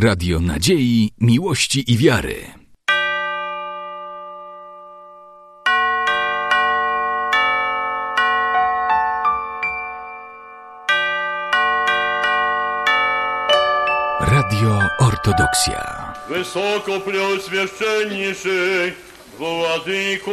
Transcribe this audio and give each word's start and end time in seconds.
Radio 0.00 0.40
Nadziei, 0.40 1.12
Miłości 1.20 1.92
i 1.92 1.96
Wiary. 1.96 2.36
Radio 14.20 14.80
Ortodoksja. 14.98 16.14
Wysoko 16.28 17.00
Преосвященнейший 17.00 18.92
Владыко, 19.38 20.30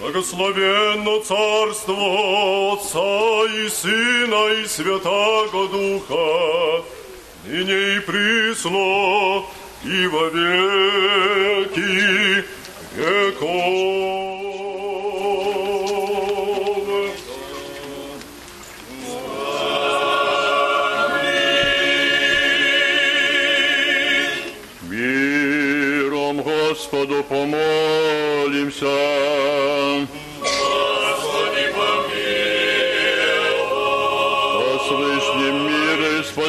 Благословенно 0.00 1.20
Царство 1.24 2.72
Отца 2.72 3.46
и 3.56 3.68
Сына 3.68 4.62
и 4.62 4.66
Святаго 4.68 5.68
Духа, 5.68 6.99
ныне 7.44 7.96
и 7.96 8.00
присно, 8.00 9.44
и 9.84 10.06
во 10.06 10.28
веки 10.28 11.80
веков. 12.96 14.20
Господу 26.70 27.24
помолимся. 27.24 28.86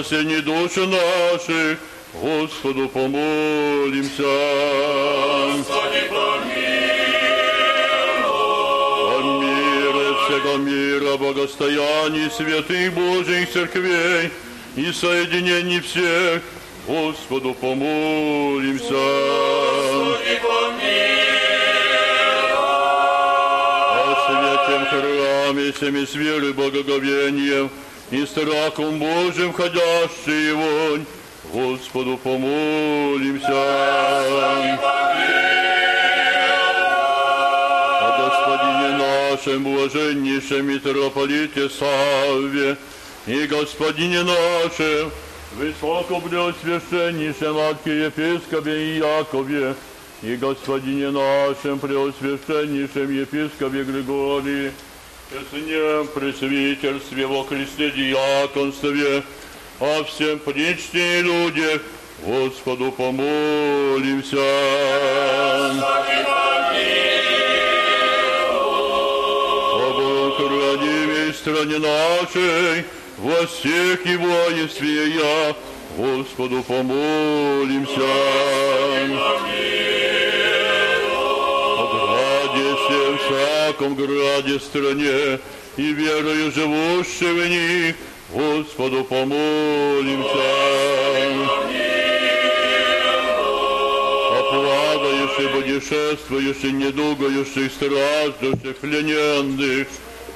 Спасении 0.04 0.40
души 0.40 0.88
наших, 0.88 1.78
Господу 2.14 2.90
помолимся. 2.90 4.24
О 9.08 9.22
мире 9.42 10.16
всего 10.26 10.58
мира, 10.58 11.18
богостоянии 11.18 12.30
святых 12.30 12.94
Божьих 12.94 13.52
церквей 13.52 14.32
и 14.76 14.92
соединении 14.92 15.80
всех, 15.80 16.42
Господу 16.88 17.54
помолимся. 17.54 18.96
О 23.94 24.16
святем 24.26 24.86
храме, 24.88 25.72
всеми 25.74 26.06
с 26.06 26.16
верой, 26.16 26.54
благоговением 26.54 27.70
и 28.12 28.26
страхом 28.26 29.00
Божьим 29.00 29.54
ходящий 29.54 30.52
вонь, 30.52 31.06
Господу 31.54 32.18
помолимся. 32.18 33.48
О 38.02 38.18
Господине 38.20 38.98
нашем, 38.98 39.64
блаженнейшем 39.64 40.66
митрополите 40.68 41.70
Савве, 41.70 42.76
и 43.28 43.48
Господине 43.48 44.24
нашем, 44.24 45.10
Высокопреосвященнейшем 45.58 47.58
архиепископе 47.58 49.00
Иакове, 49.00 49.76
и 50.22 50.36
Господине 50.36 51.12
нашем 51.12 51.80
Преосвященнейшем 51.80 53.10
епископе 53.10 53.84
Григории, 53.84 54.74
ним 55.54 56.08
пресвитерстве 56.08 57.26
во 57.26 57.44
Христе 57.46 57.92
диаконстве, 57.92 59.24
о 59.80 60.04
всем 60.04 60.40
причте 60.40 61.20
и 61.20 61.22
людях, 61.22 61.82
Господу 62.26 62.92
помолимся. 62.92 64.38
О 69.74 69.94
Богохранимой 69.96 71.34
стране 71.34 71.80
нашей, 71.80 72.86
во 73.18 73.48
всех 73.48 74.06
его 74.06 74.50
я, 75.08 75.56
Господу 75.98 76.62
помолимся. 76.64 78.02
О 81.78 81.84
граде 81.94 82.76
всем, 82.76 83.61
всяком 83.72 83.96
граде 83.96 84.60
стране, 84.60 85.40
и 85.78 85.94
верою 85.94 86.52
живущей 86.52 87.32
в 87.32 87.48
них, 87.48 87.96
Господу 88.34 89.04
помолимся. 89.04 90.30
О 94.30 94.44
плавающих, 94.52 95.52
путешествующих, 95.52 96.74
недугающих, 96.74 97.72
страждущих, 97.72 98.78
плененных, 98.78 99.88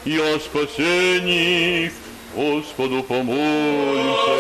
и 0.05 0.17
о 0.17 0.39
спасении, 0.39 1.91
Господу 2.35 3.03
помолимся. 3.03 4.35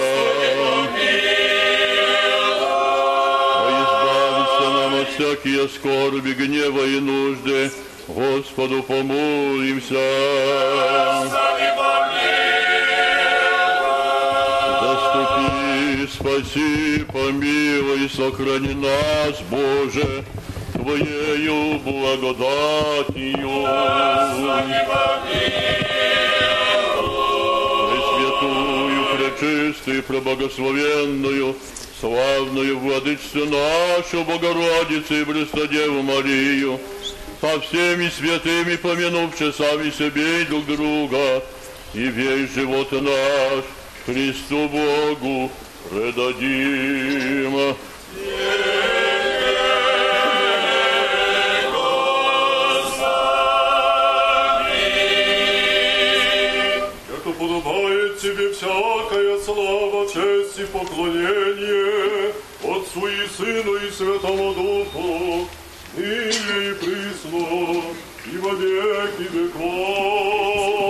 О 0.57 1.15
избавиться 3.83 4.69
нам 4.69 4.95
от 5.01 5.09
всякие 5.09 5.67
скорби, 5.69 6.33
гнева 6.33 6.85
и 6.85 6.99
нужды, 6.99 7.71
Господу 8.07 8.83
помолимся. 8.83 9.95
Заступи, 14.81 16.07
спаси, 16.13 17.05
помилуй, 17.11 18.09
сохрани 18.09 18.75
нас, 18.75 19.41
Боже, 19.49 20.23
Твоею 20.73 21.79
благодатью. 21.79 23.65
Пресвятую, 27.89 29.05
пречистую, 29.17 30.03
преблагословенную, 30.03 31.55
славную 31.99 32.79
владычцу 32.79 33.45
нашу, 33.45 34.23
Богородицу 34.23 35.21
и 35.21 35.25
Престодеву 35.25 36.03
Марию, 36.03 36.79
со 37.41 37.59
всеми 37.61 38.09
святыми 38.09 38.75
помянувши 38.75 39.53
сами 39.53 39.89
себе 39.91 40.41
и 40.41 40.45
друг 40.45 40.65
друга, 40.65 41.43
и 41.93 42.07
весь 42.07 42.53
живот 42.53 42.91
наш 42.91 43.63
Христу 44.05 44.69
Богу 44.69 45.51
предадим. 45.89 47.75
Как 57.07 57.33
подобает 57.35 58.19
тебе 58.19 58.53
всякая 58.53 59.39
слава, 59.39 60.07
честь 60.07 60.59
и 60.59 60.65
поклонение 60.65 62.33
Отцу 62.63 63.07
и 63.07 63.27
Сыну 63.37 63.75
и 63.75 63.91
Святому 63.91 64.53
Духу, 64.53 65.47
и 65.97 66.73
присно, 66.73 67.81
и 68.25 68.37
во 68.37 68.51
веки 68.51 69.29
веков. 69.33 70.84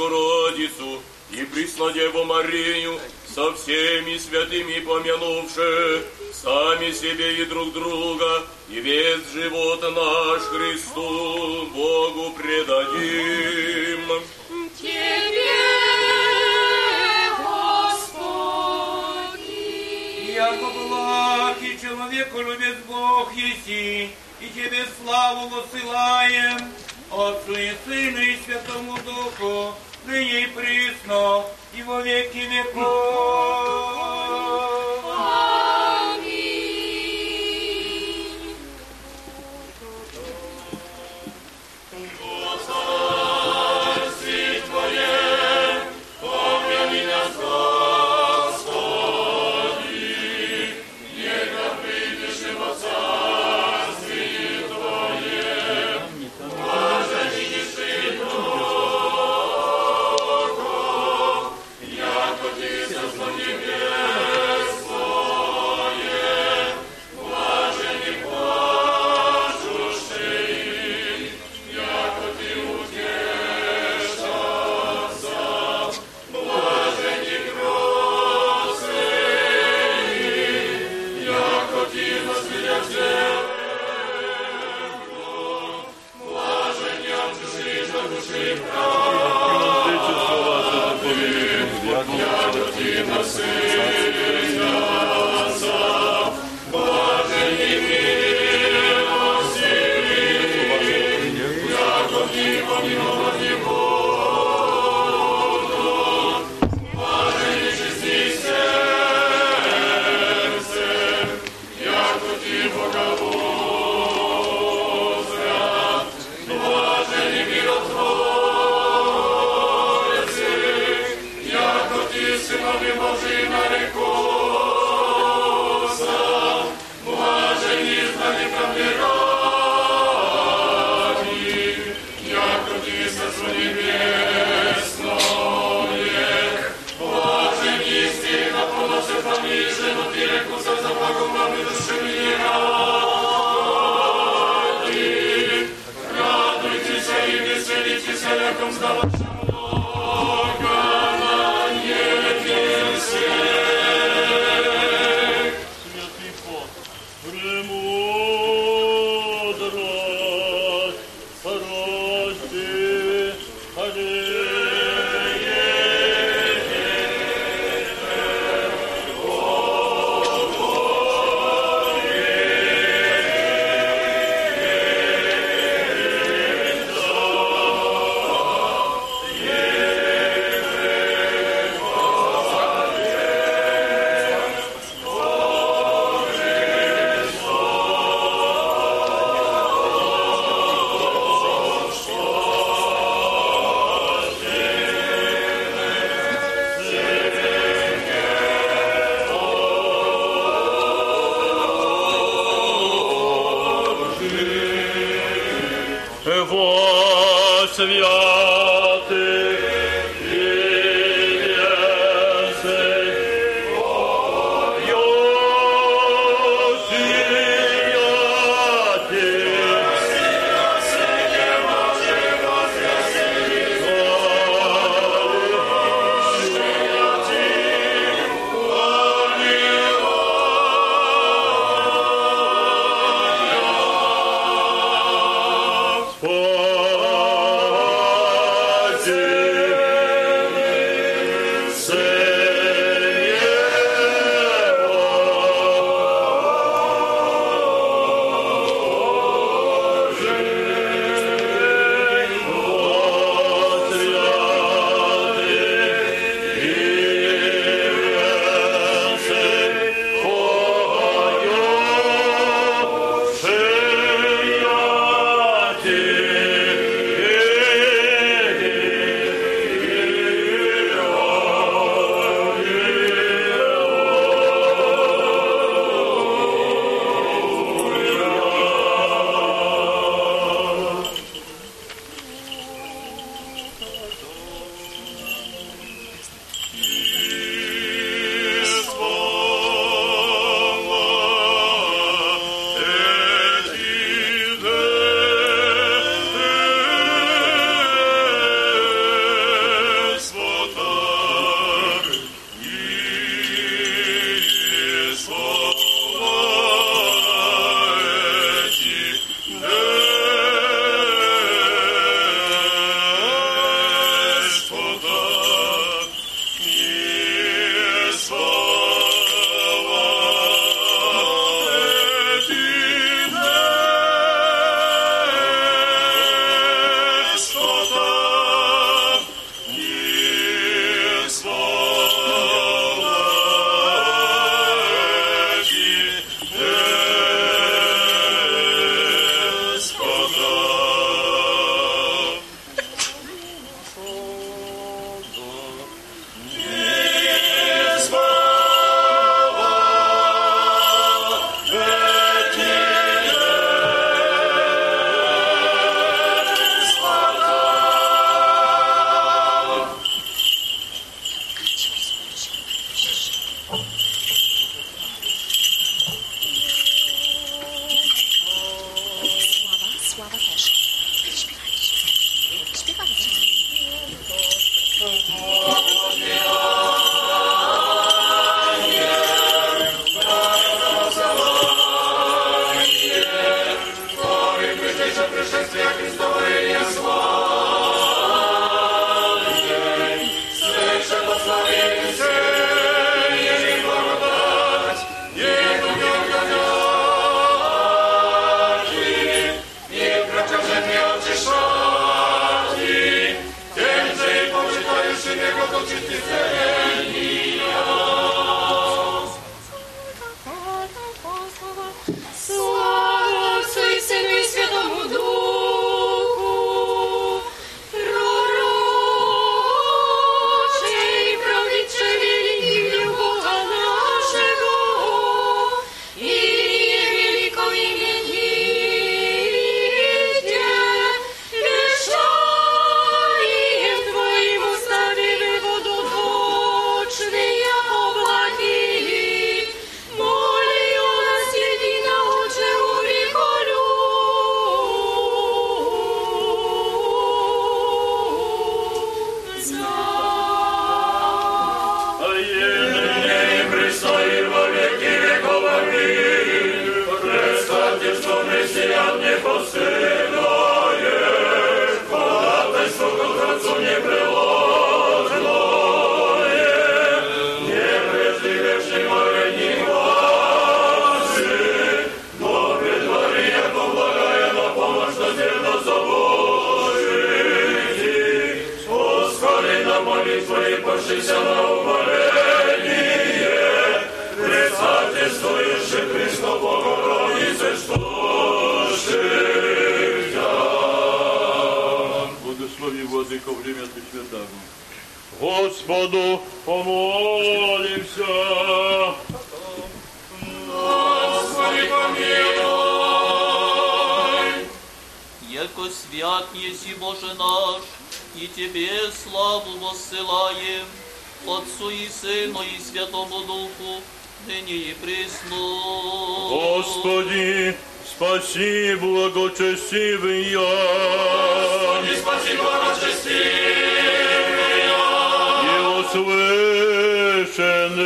Богородицу 0.00 1.02
и 1.30 1.44
Преснодеву 1.44 2.24
Марию 2.24 2.98
со 3.34 3.52
всеми 3.52 4.16
святыми 4.16 4.80
помянувши 4.80 6.06
сами 6.32 6.90
себе 6.90 7.42
и 7.42 7.44
друг 7.44 7.74
друга, 7.74 8.46
и 8.70 8.80
весь 8.80 9.30
живот 9.34 9.82
наш 9.82 10.42
Христу 10.44 11.66
Богу 11.66 12.32
предадим. 12.32 14.22
Тебе, 14.80 15.60
Господи! 17.36 18.70
я 20.32 20.52
благ 20.52 21.58
и 21.62 21.78
человеку 21.78 22.40
любит 22.40 22.78
Бог 22.88 23.34
еси, 23.34 24.10
и 24.40 24.48
Тебе 24.48 24.86
славу 25.02 25.48
высылаем, 25.48 26.72
Отцу 27.10 27.54
и 27.54 27.72
Сыну 27.84 28.20
и 28.20 28.38
Святому 28.46 28.96
Духу, 29.04 29.74
ныне 30.06 30.42
и 30.42 30.46
присно, 30.46 31.44
и 31.74 31.82
во 31.82 32.00
веки 32.00 32.38
веков. 32.38 34.39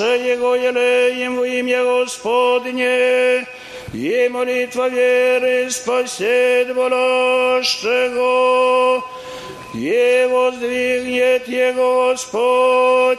помазавши 0.00 0.18
его 0.26 0.54
елеем 0.54 1.36
во 1.36 1.46
имя 1.46 1.84
Господне, 1.84 3.46
и 3.92 4.28
молитва 4.30 4.88
веры 4.88 5.70
спасет 5.70 6.74
болящего, 6.74 7.84
и 9.74 10.26
воздвигнет 10.30 11.46
его 11.48 12.10
Господь, 12.10 13.18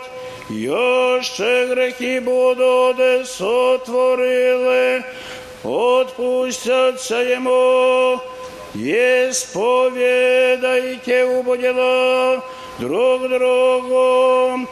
еще 0.50 1.68
грехи 1.74 2.20
будут 2.20 3.28
сотворили, 3.28 5.04
отпустятся 5.64 7.18
ему, 7.18 8.20
исповедайте 8.74 9.66
убудила 11.26 12.44
друг 12.80 13.30
другу, 13.30 14.68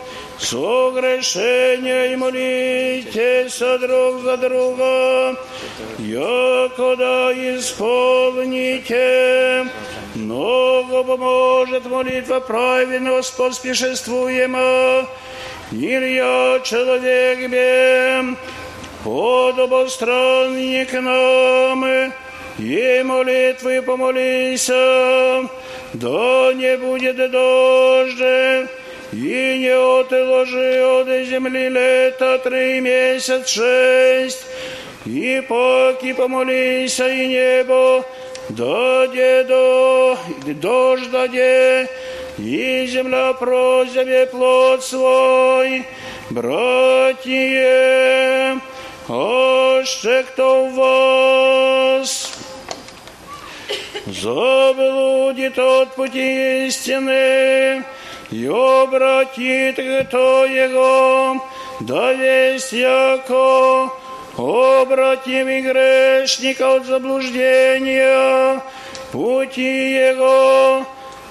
согрешения 0.49 2.13
и 2.13 2.15
молитесь 2.15 3.59
друг 3.59 4.23
за 4.23 4.37
друга, 4.37 5.35
якода 5.99 7.31
исполните, 7.55 9.05
много 10.15 11.03
поможет 11.03 11.85
молитва 11.85 12.39
праведного 12.39 13.21
поспешествуема, 13.37 15.05
Илья 15.71 16.59
человек 16.63 17.47
бем, 17.51 18.35
подобостранник 19.03 20.93
нам, 20.93 21.85
и 22.57 23.03
молитвы 23.05 23.83
помолися, 23.83 25.47
да 25.93 26.53
не 26.55 26.75
будет 26.77 27.17
дождя, 27.17 28.67
и 29.11 29.57
не 29.59 29.75
отложи 29.75 30.81
от 30.81 31.07
земли 31.27 31.69
лето 31.69 32.39
три 32.43 32.79
месяца 32.81 33.47
шесть, 33.47 34.45
и 35.05 35.41
поки 35.47 36.13
помолися, 36.13 37.07
и 37.07 37.27
небо 37.27 38.05
даде 38.49 39.43
до, 39.43 40.17
дождь 40.45 41.09
даде, 41.11 41.89
и 42.37 42.85
земля 42.87 43.33
прозове 43.33 44.27
плод 44.27 44.83
свой, 44.83 45.85
братья, 46.29 47.31
аще 49.07 50.23
кто 50.27 50.65
в 50.65 50.75
вас? 50.75 52.33
Заблудит 54.05 55.59
от 55.59 55.95
пути 55.95 56.67
истины, 56.67 57.83
и 58.31 58.45
обратит 58.45 59.75
кто 59.75 60.45
его, 60.45 61.43
да 61.81 62.13
весь 62.13 62.71
яко 62.71 63.91
обратим 64.37 65.49
и 65.49 65.61
грешника 65.61 66.79
заблуждения, 66.81 68.61
пути 69.11 69.93
его 69.93 70.85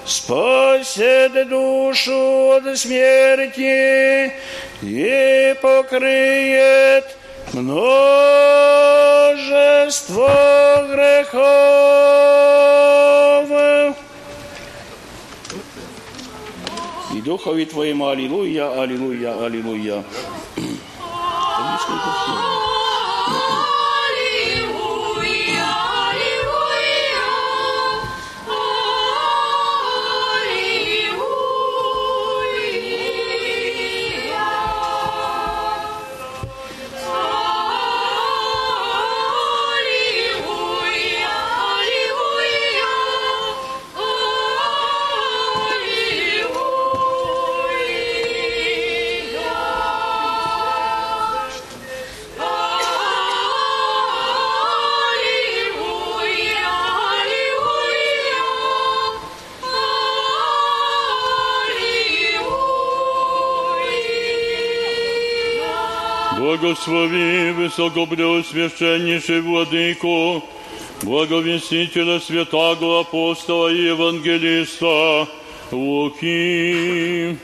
спасет 0.05 1.47
душу 1.47 2.51
от 2.51 2.77
смерти 2.77 4.33
и 4.81 5.55
покрыет 5.61 7.15
множество 7.53 8.45
грехов. 10.89 11.89
И 17.13 17.21
Духови 17.21 17.65
Твоему, 17.65 18.07
аллилуйя, 18.07 18.81
аллилуйя. 18.81 19.43
Аллилуйя, 19.43 20.03
аллилуйя. 66.49 66.57
Благослови 66.57 67.51
высокопреосвященнейший 67.51 69.41
Владыку, 69.41 70.43
благовестителя 71.03 72.19
святаго 72.19 73.01
апостола 73.01 73.67
и 73.69 73.85
евангелиста 73.85 75.27
Луки. 75.71 77.37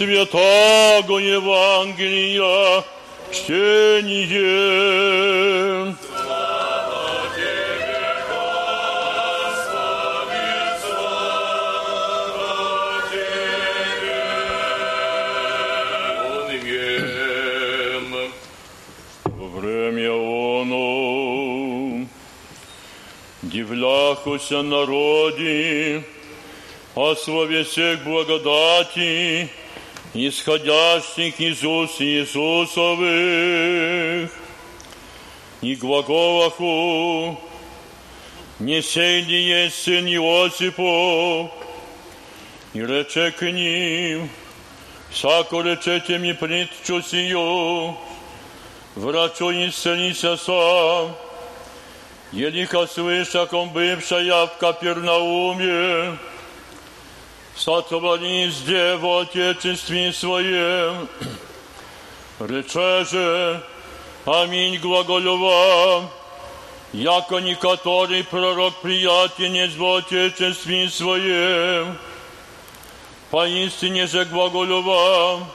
Луки 0.00 0.06
святаго 0.06 1.18
Евангелия 1.18 2.84
чтение. 3.30 4.34
Во 19.24 19.46
время 19.48 20.12
оно 20.62 22.06
дивляхуся 23.42 24.62
народи, 24.62 26.02
о 26.94 27.14
слове 27.14 27.64
всех 27.64 28.02
благодати, 28.04 29.50
исходящих 30.13 31.39
из 31.39 31.63
уст 31.63 32.01
Иисусовых, 32.01 33.11
и 35.61 35.75
глаголаху, 35.75 37.39
не 38.59 38.81
сей 38.81 39.21
ли 39.21 39.41
есть 39.43 39.83
сын 39.83 40.05
Иосипов, 40.07 41.51
и 42.73 42.81
рече 42.81 43.31
к 43.31 43.41
ним, 43.41 44.29
всяко 45.11 45.61
речете 45.61 46.19
ми 46.19 46.33
притчу 46.33 47.01
сию, 47.01 47.97
врачу 48.95 49.51
исцелися 49.51 50.37
сам, 50.37 51.15
елиха 52.31 52.87
слышаком 52.87 53.69
бывшая 53.69 54.45
в 54.45 54.57
Капернауме, 54.57 56.17
сотворись 57.60 58.62
дево 58.62 59.20
Отечестве 59.20 60.12
Своем, 60.14 61.08
рече 62.38 63.04
же, 63.04 63.62
аминь 64.24 64.78
глаголю 64.78 65.36
вам, 65.36 66.10
яко 66.94 67.36
некоторый 67.36 68.24
пророк 68.24 68.80
приятенец 68.80 69.74
в 69.74 69.84
Отечестве 69.84 70.88
Своем, 70.88 71.98
Поистине 73.30 74.06
же 74.06 74.24
глаголю 74.24 74.80
вам, 74.80 75.46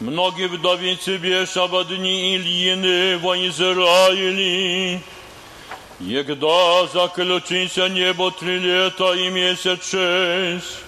многие 0.00 0.48
вдовицы 0.48 1.16
беша 1.16 1.66
в 1.66 1.84
дни 1.86 2.36
Ильины 2.36 3.16
во 3.18 3.38
Израиле, 3.48 5.00
Егда 5.98 6.86
заключится 6.88 7.88
небо 7.88 8.30
три 8.32 8.58
лета 8.58 9.14
и 9.14 9.30
месяц 9.30 9.88
шесть, 9.88 10.82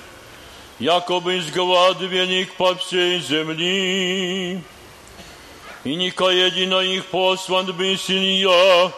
якобы 0.79 1.39
изглад 1.39 2.01
велик 2.01 2.55
по 2.55 2.75
всей 2.75 3.21
земли, 3.21 4.63
и 5.85 5.95
ника 5.95 6.31
едино 6.31 6.81
их 6.81 7.07
послан 7.07 7.67
бы 7.73 7.97
силья, 7.97 8.91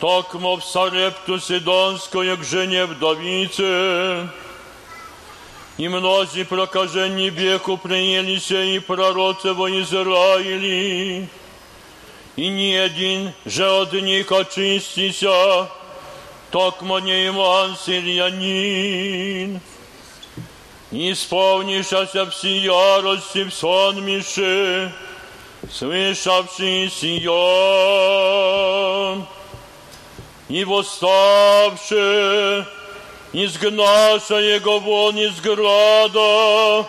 токмо 0.00 0.56
в 0.56 0.64
Сарепту 0.64 1.40
Сидонскую 1.40 2.36
к 2.38 2.44
жене 2.44 2.86
вдовице, 2.86 4.28
и 5.76 5.88
мнози 5.88 6.44
прокажени 6.44 7.30
веку 7.30 7.76
приелися 7.76 8.62
и 8.62 8.78
пророце 8.78 9.52
во 9.52 9.68
Израиле, 9.80 11.28
и 12.36 12.48
ни 12.48 12.72
один 12.74 13.32
же 13.44 13.68
от 13.68 13.92
них 13.92 14.30
очистися, 14.30 15.68
токмо 16.50 17.00
не 17.00 17.26
Иван 17.26 17.76
Сирьянин. 17.76 19.60
Исполнишься 20.96 22.30
все 22.30 22.56
ярости 22.56 23.42
в 23.42 23.52
сон 23.52 24.00
Миши, 24.04 24.92
слышавший 25.68 26.88
сия, 26.88 27.26
и 30.48 30.62
восставший, 30.62 31.98
изгнаша 33.32 34.36
Его 34.36 34.78
вон 34.78 35.18
из 35.18 35.40
града, 35.40 36.86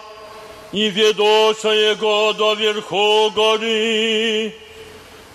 и 0.71 0.87
ведоша 0.89 1.69
Его 1.69 2.31
до 2.33 2.53
верху 2.53 3.31
горы, 3.31 4.53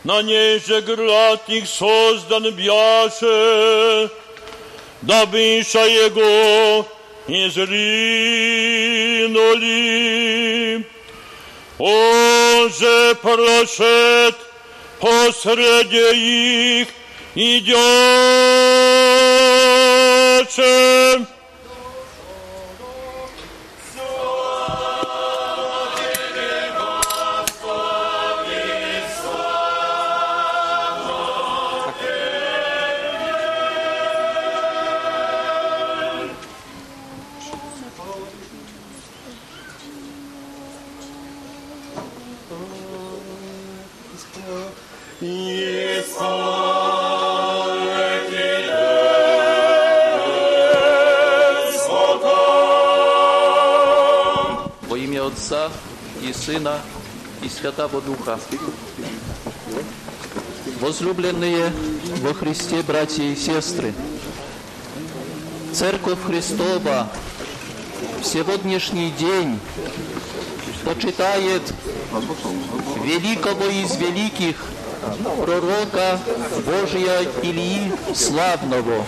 на 0.04 0.22
ней 0.22 0.60
же 0.60 0.80
град 0.82 1.42
их 1.48 1.66
создан 1.66 2.48
бяше, 2.52 4.10
добыша 5.02 5.84
Его 5.86 6.86
изринули. 7.26 7.70
Он 11.78 12.70
же 12.72 13.14
прошед 13.22 14.36
посреди 15.00 16.82
их, 16.82 16.88
идет. 17.34 17.80
Сына 56.60 56.78
и 57.42 57.48
Святого 57.48 58.02
Духа. 58.02 58.38
Возлюбленные 60.80 61.72
во 62.20 62.34
Христе 62.34 62.82
братья 62.82 63.22
и 63.22 63.34
сестры, 63.34 63.94
Церковь 65.72 66.18
Христова 66.26 67.08
в 68.20 68.26
сегодняшний 68.26 69.10
день 69.12 69.58
почитает 70.84 71.62
великого 73.04 73.66
из 73.66 73.96
великих 73.96 74.56
пророка 75.42 76.18
Божия 76.66 77.22
Ильи 77.42 77.90
Славного. 78.14 79.06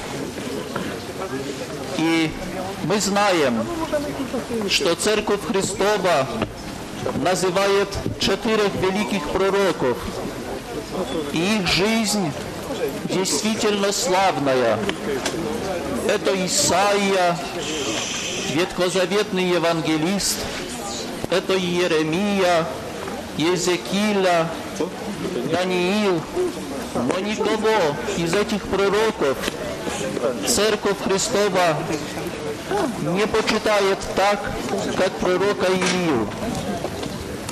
И 1.99 2.31
мы 2.85 2.99
знаем, 2.99 3.67
что 4.71 4.95
Церковь 4.95 5.41
Христова 5.47 6.27
называет 7.17 7.89
четырех 8.19 8.75
великих 8.75 9.29
пророков. 9.31 9.99
И 11.33 11.57
их 11.57 11.67
жизнь 11.67 12.33
действительно 13.05 13.93
славная. 13.93 14.79
Это 16.09 16.47
Исаия, 16.47 17.37
ветхозаветный 18.51 19.51
евангелист, 19.51 20.39
это 21.31 21.57
Иеремия, 21.57 22.67
Езекииля, 23.37 24.49
Даниил, 25.51 26.21
но 26.95 27.19
никого 27.21 27.97
из 28.17 28.35
этих 28.35 28.63
пророков 28.69 29.37
Церковь 30.47 30.97
Христова 31.05 31.77
не 33.03 33.27
почитает 33.27 33.99
так, 34.15 34.41
как 34.97 35.11
пророка 35.13 35.67
Илью. 35.67 36.29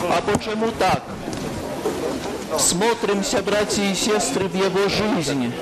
А 0.02 0.22
почему 0.22 0.70
так? 0.78 1.02
Смотримся, 2.58 3.42
братья 3.42 3.82
и 3.82 3.94
сестры, 3.94 4.48
в 4.48 4.54
его 4.54 4.88
жизнь. 4.88 5.52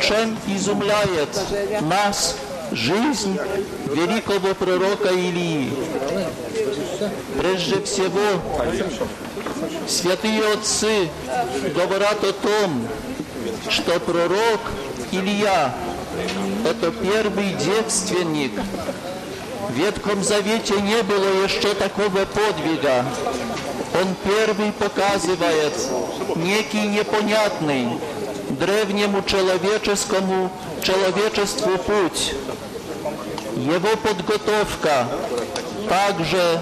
Чем 0.00 0.38
изумляет 0.46 1.28
нас 1.82 2.36
жизнь 2.72 3.38
великого 3.86 4.54
пророка 4.54 5.08
Илии? 5.08 5.70
Прежде 7.38 7.82
всего, 7.82 8.40
святые 9.86 10.52
отцы 10.52 11.08
говорят 11.74 12.24
о 12.24 12.32
том, 12.32 12.88
что 13.68 13.98
пророк 14.00 14.60
Илья– 15.10 15.74
это 16.66 16.90
первый 16.90 17.54
девственник. 17.54 18.52
В 19.68 19.72
Ветхом 19.74 20.22
Завете 20.24 20.80
не 20.80 21.02
было 21.02 21.44
еще 21.44 21.74
такого 21.74 22.24
подвига. 22.26 23.04
Он 23.94 24.14
первый 24.24 24.72
показывает 24.72 25.72
некий 26.36 26.88
непонятный 26.88 27.98
древнему 28.50 29.22
человеческому 29.22 30.50
человечеству 30.82 31.78
путь. 31.78 32.34
Его 33.56 33.96
подготовка 33.96 35.06
также 35.88 36.60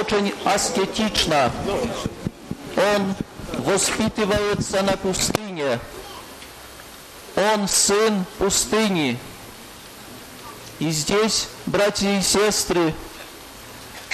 очень 0.00 0.34
аскетична. 0.44 1.52
Он 2.76 3.14
воспитывается 3.58 4.82
на 4.82 4.96
пустыне. 4.96 5.78
Он 7.36 7.68
сын 7.68 8.24
пустыни. 8.38 9.18
И 10.78 10.90
здесь, 10.90 11.48
братья 11.68 12.18
и 12.18 12.22
сестры, 12.22 12.94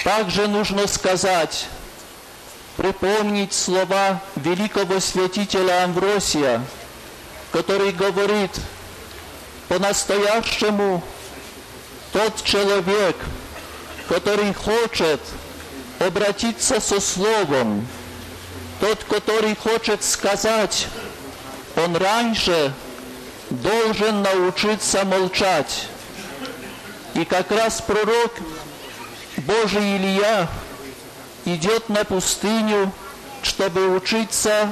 также 0.03 0.47
нужно 0.47 0.87
сказать, 0.87 1.67
припомнить 2.77 3.53
слова 3.53 4.21
великого 4.35 4.99
святителя 4.99 5.85
Амвросия, 5.85 6.61
который 7.51 7.91
говорит, 7.91 8.51
по-настоящему 9.69 11.01
тот 12.11 12.43
человек, 12.43 13.15
который 14.07 14.53
хочет 14.53 15.21
обратиться 15.99 16.79
со 16.79 16.99
словом. 16.99 17.87
Тот, 18.81 19.03
который 19.05 19.55
хочет 19.55 20.03
сказать, 20.03 20.87
он 21.77 21.95
раньше 21.95 22.73
должен 23.49 24.21
научиться 24.21 25.05
молчать. 25.05 25.87
И 27.15 27.23
как 27.23 27.49
раз 27.51 27.81
пророк 27.81 28.33
Божий 29.37 29.97
Илья 29.97 30.49
идет 31.45 31.87
на 31.87 32.03
пустыню, 32.03 32.91
чтобы 33.41 33.95
учиться 33.95 34.69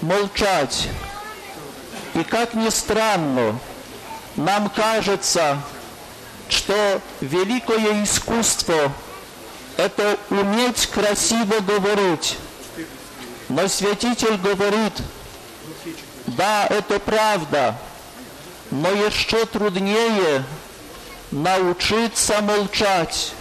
молчать. 0.00 0.88
И 2.14 2.24
как 2.24 2.54
ни 2.54 2.68
странно, 2.68 3.58
нам 4.34 4.70
кажется, 4.70 5.58
что 6.48 7.00
великое 7.20 8.02
искусство– 8.02 8.92
это 9.76 10.18
уметь 10.30 10.88
красиво 10.88 11.60
говорить. 11.60 12.38
Но 13.48 13.68
святитель 13.68 14.36
говорит, 14.38 14.94
да, 16.26 16.66
это 16.66 16.98
правда, 16.98 17.76
но 18.72 18.90
еще 18.90 19.44
труднее 19.46 20.44
научиться 21.34 22.40
молчать. 22.42 23.32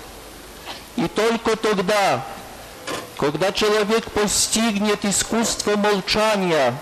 И 0.95 1.07
только 1.07 1.55
тогда, 1.55 2.25
когда 3.17 3.51
человек 3.51 4.11
постигнет 4.11 5.05
искусство 5.05 5.75
молчания, 5.75 6.73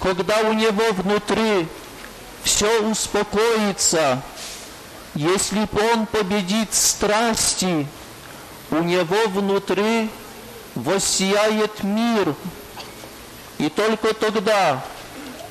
когда 0.00 0.40
у 0.40 0.52
него 0.52 0.84
внутри 0.92 1.66
все 2.44 2.82
успокоится, 2.82 4.20
если 5.14 5.66
он 5.92 6.06
победит 6.06 6.74
страсти, 6.74 7.86
у 8.70 8.82
него 8.82 9.28
внутри 9.28 10.10
воссияет 10.74 11.82
мир. 11.82 12.34
И 13.58 13.68
только 13.70 14.12
тогда, 14.12 14.82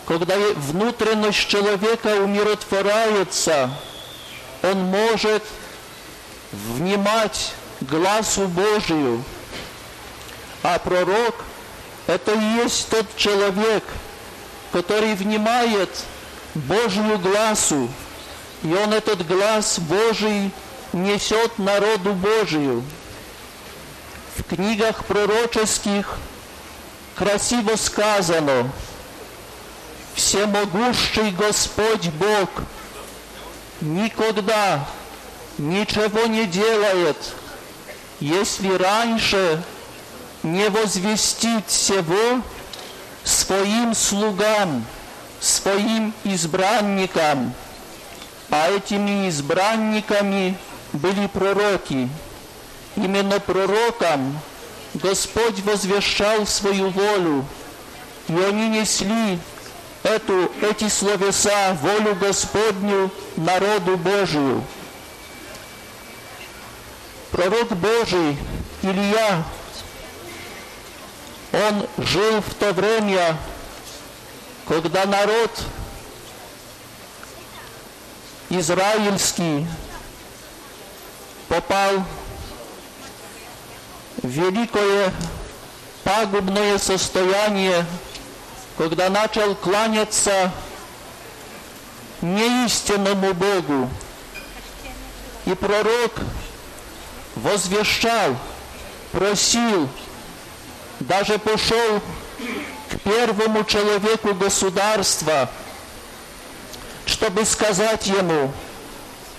когда 0.07 0.35
внутренность 0.55 1.47
человека 1.47 2.21
умиротворяется, 2.21 3.71
он 4.61 4.77
может 4.85 5.43
внимать 6.51 7.53
глазу 7.81 8.47
Божию. 8.47 9.23
А 10.63 10.77
пророк– 10.79 11.35
это 12.07 12.33
и 12.33 12.63
есть 12.63 12.89
тот 12.89 13.05
человек, 13.15 13.83
который 14.71 15.15
внимает 15.15 15.89
Божию 16.53 17.17
глазу, 17.19 17.89
и 18.63 18.73
он 18.73 18.93
этот 18.93 19.25
глаз 19.25 19.79
Божий 19.79 20.51
несет 20.93 21.57
народу 21.57 22.13
Божию. 22.13 22.83
В 24.35 24.43
книгах 24.43 25.05
пророческих 25.05 26.17
красиво 27.15 27.75
сказано 27.75 28.71
«Всемогущий 30.15 31.31
Господь 31.31 32.09
Бог 32.09 32.49
никогда 33.81 34.85
ничего 35.57 36.27
не 36.27 36.45
делает, 36.45 37.17
если 38.19 38.71
раньше 38.73 39.61
не 40.43 40.69
возвестит 40.69 41.67
всего 41.67 42.41
своим 43.23 43.93
слугам, 43.93 44.85
своим 45.39 46.13
избранникам, 46.23 47.53
а 48.49 48.69
этими 48.69 49.29
избранниками 49.29 50.57
были 50.93 51.27
пророки. 51.27 52.09
Именно 52.95 53.39
пророкам 53.39 54.39
Господь 54.95 55.59
возвещал 55.61 56.45
свою 56.45 56.89
волю, 56.89 57.45
и 58.27 58.35
они 58.35 58.67
несли 58.67 59.39
эту, 60.03 60.51
эти 60.61 60.87
словеса, 60.89 61.77
волю 61.81 62.15
Господню 62.15 63.11
народу 63.35 63.97
Божию. 63.97 64.63
Пророк 67.31 67.69
Божий 67.69 68.37
Илья, 68.81 69.43
он 71.53 71.87
жил 71.97 72.41
в 72.41 72.53
то 72.55 72.73
время, 72.73 73.37
когда 74.67 75.05
народ 75.05 75.51
израильский 78.49 79.65
попал 81.47 82.03
в 84.21 84.27
великое 84.27 85.13
пагубное 86.03 86.77
состояние, 86.77 87.85
когда 88.77 89.09
начал 89.09 89.55
кланяться 89.55 90.51
неистинному 92.21 93.33
Богу. 93.33 93.89
И 95.45 95.55
пророк 95.55 96.13
возвещал, 97.35 98.35
просил, 99.11 99.89
даже 100.99 101.39
пошел 101.39 102.01
к 102.89 102.99
первому 103.03 103.63
человеку 103.63 104.33
государства, 104.35 105.49
чтобы 107.05 107.45
сказать 107.45 108.05
ему, 108.07 108.51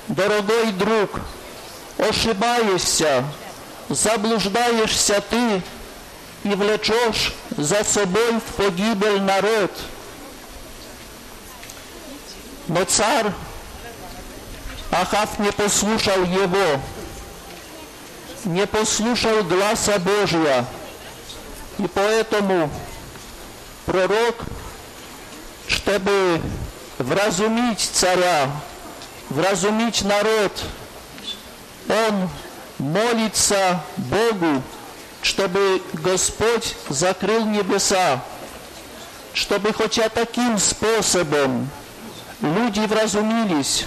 дорогой 0.08 0.72
друг, 0.72 1.20
ошибаешься, 1.98 3.24
заблуждаешься 3.88 5.22
ты 5.30 5.62
и 6.44 6.48
влечешь 6.48 7.32
за 7.56 7.84
собой 7.84 8.38
в 8.38 8.54
погибель 8.54 9.20
народ. 9.22 9.70
Но 12.68 12.84
царь 12.84 13.32
Ахав 14.90 15.38
не 15.38 15.50
послушал 15.52 16.24
его, 16.24 16.80
не 18.44 18.66
послушал 18.66 19.42
гласа 19.44 19.98
Божия, 19.98 20.64
и 21.78 21.86
поэтому 21.86 22.70
пророк, 23.86 24.36
чтобы 25.66 26.40
вразумить 26.98 27.80
царя, 27.80 28.50
вразумить 29.28 30.02
народ, 30.02 30.52
он 31.88 32.28
молится 32.78 33.82
Богу, 33.96 34.62
чтобы 35.22 35.80
Господь 35.92 36.74
закрыл 36.88 37.46
небеса, 37.46 38.22
чтобы 39.32 39.72
хотя 39.72 40.08
таким 40.08 40.58
способом 40.58 41.70
люди 42.40 42.80
вразумились. 42.80 43.86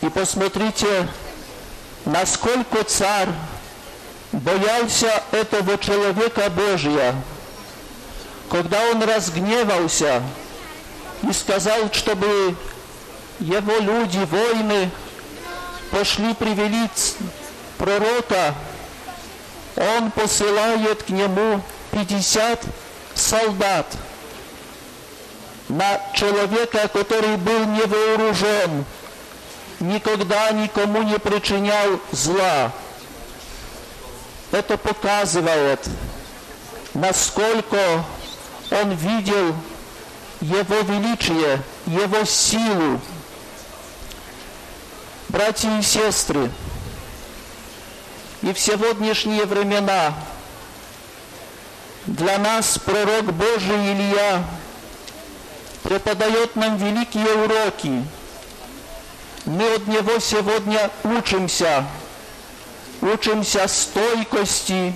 И 0.00 0.08
посмотрите, 0.08 1.08
насколько 2.06 2.82
царь 2.84 3.28
боялся 4.32 5.22
этого 5.30 5.78
человека 5.78 6.50
Божия, 6.50 7.14
когда 8.50 8.82
он 8.90 9.02
разгневался 9.02 10.22
и 11.22 11.32
сказал, 11.32 11.92
чтобы 11.92 12.56
его 13.40 13.78
люди, 13.78 14.18
воины, 14.24 14.90
пошли 15.90 16.34
привели 16.34 16.88
пророка, 17.78 18.54
он 19.76 20.10
посылает 20.10 21.02
к 21.02 21.08
нему 21.08 21.60
50 21.92 22.64
солдат 23.14 23.86
на 25.68 26.00
человека, 26.14 26.88
который 26.88 27.36
был 27.36 27.64
не 27.66 27.82
вооружен, 27.82 28.84
никогда 29.80 30.50
никому 30.50 31.02
не 31.02 31.18
причинял 31.18 32.00
зла. 32.12 32.72
Это 34.52 34.76
показывает, 34.76 35.80
насколько 36.92 38.04
он 38.70 38.92
видел 38.92 39.54
его 40.40 40.80
величие, 40.80 41.62
его 41.86 42.24
силу. 42.24 43.00
Братья 45.28 45.76
и 45.78 45.82
сестры, 45.82 46.50
и 48.44 48.52
в 48.52 48.58
сегодняшние 48.58 49.46
времена 49.46 50.12
для 52.04 52.36
нас 52.36 52.78
пророк 52.78 53.32
Божий 53.32 53.92
Илья 53.94 54.44
преподает 55.82 56.54
нам 56.54 56.76
великие 56.76 57.26
уроки. 57.26 58.04
Мы 59.46 59.74
от 59.74 59.86
него 59.86 60.18
сегодня 60.18 60.90
учимся, 61.04 61.86
учимся 63.00 63.66
стойкости, 63.66 64.94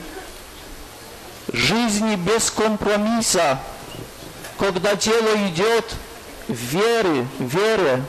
жизни 1.50 2.16
без 2.16 2.50
компромисса, 2.50 3.58
когда 4.58 4.94
дело 4.94 5.48
идет 5.48 5.94
в 6.48 6.52
вере, 6.52 7.26
вере, 7.38 8.02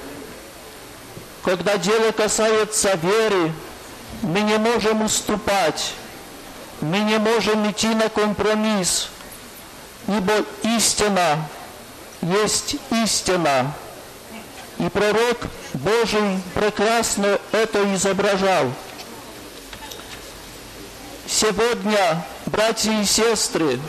когда 1.45 1.77
дело 1.77 2.11
касается 2.11 2.95
веры, 2.95 3.53
мы 4.21 4.41
не 4.41 4.57
можем 4.57 5.01
уступать, 5.03 5.93
мы 6.81 6.99
не 6.99 7.17
можем 7.17 7.69
идти 7.69 7.87
на 7.87 8.09
компромисс, 8.09 9.09
ибо 10.07 10.33
истина 10.63 11.37
есть 12.21 12.75
истина. 12.91 13.73
И 14.77 14.87
пророк 14.89 15.37
Божий 15.73 16.39
прекрасно 16.53 17.39
это 17.51 17.93
изображал. 17.95 18.71
Сегодня, 21.27 22.25
братья 22.45 22.91
и 22.91 23.05
сестры, 23.05 23.79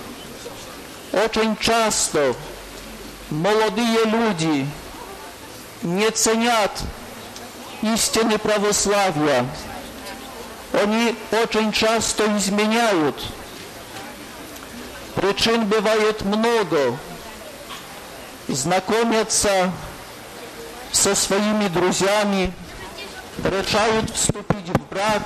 очень 1.12 1.56
часто 1.56 2.34
молодые 3.30 4.04
люди 4.04 4.66
не 5.82 6.10
ценят 6.10 6.72
истины 7.82 8.38
православия. 8.38 9.46
Они 10.72 11.16
очень 11.32 11.72
часто 11.72 12.36
изменяют. 12.36 13.16
Причин 15.14 15.66
бывает 15.66 16.22
много. 16.22 16.96
Знакомятся 18.48 19.72
со 20.92 21.14
своими 21.14 21.68
друзьями, 21.68 22.52
решают 23.44 24.10
вступить 24.10 24.68
в 24.68 24.92
брак, 24.92 25.22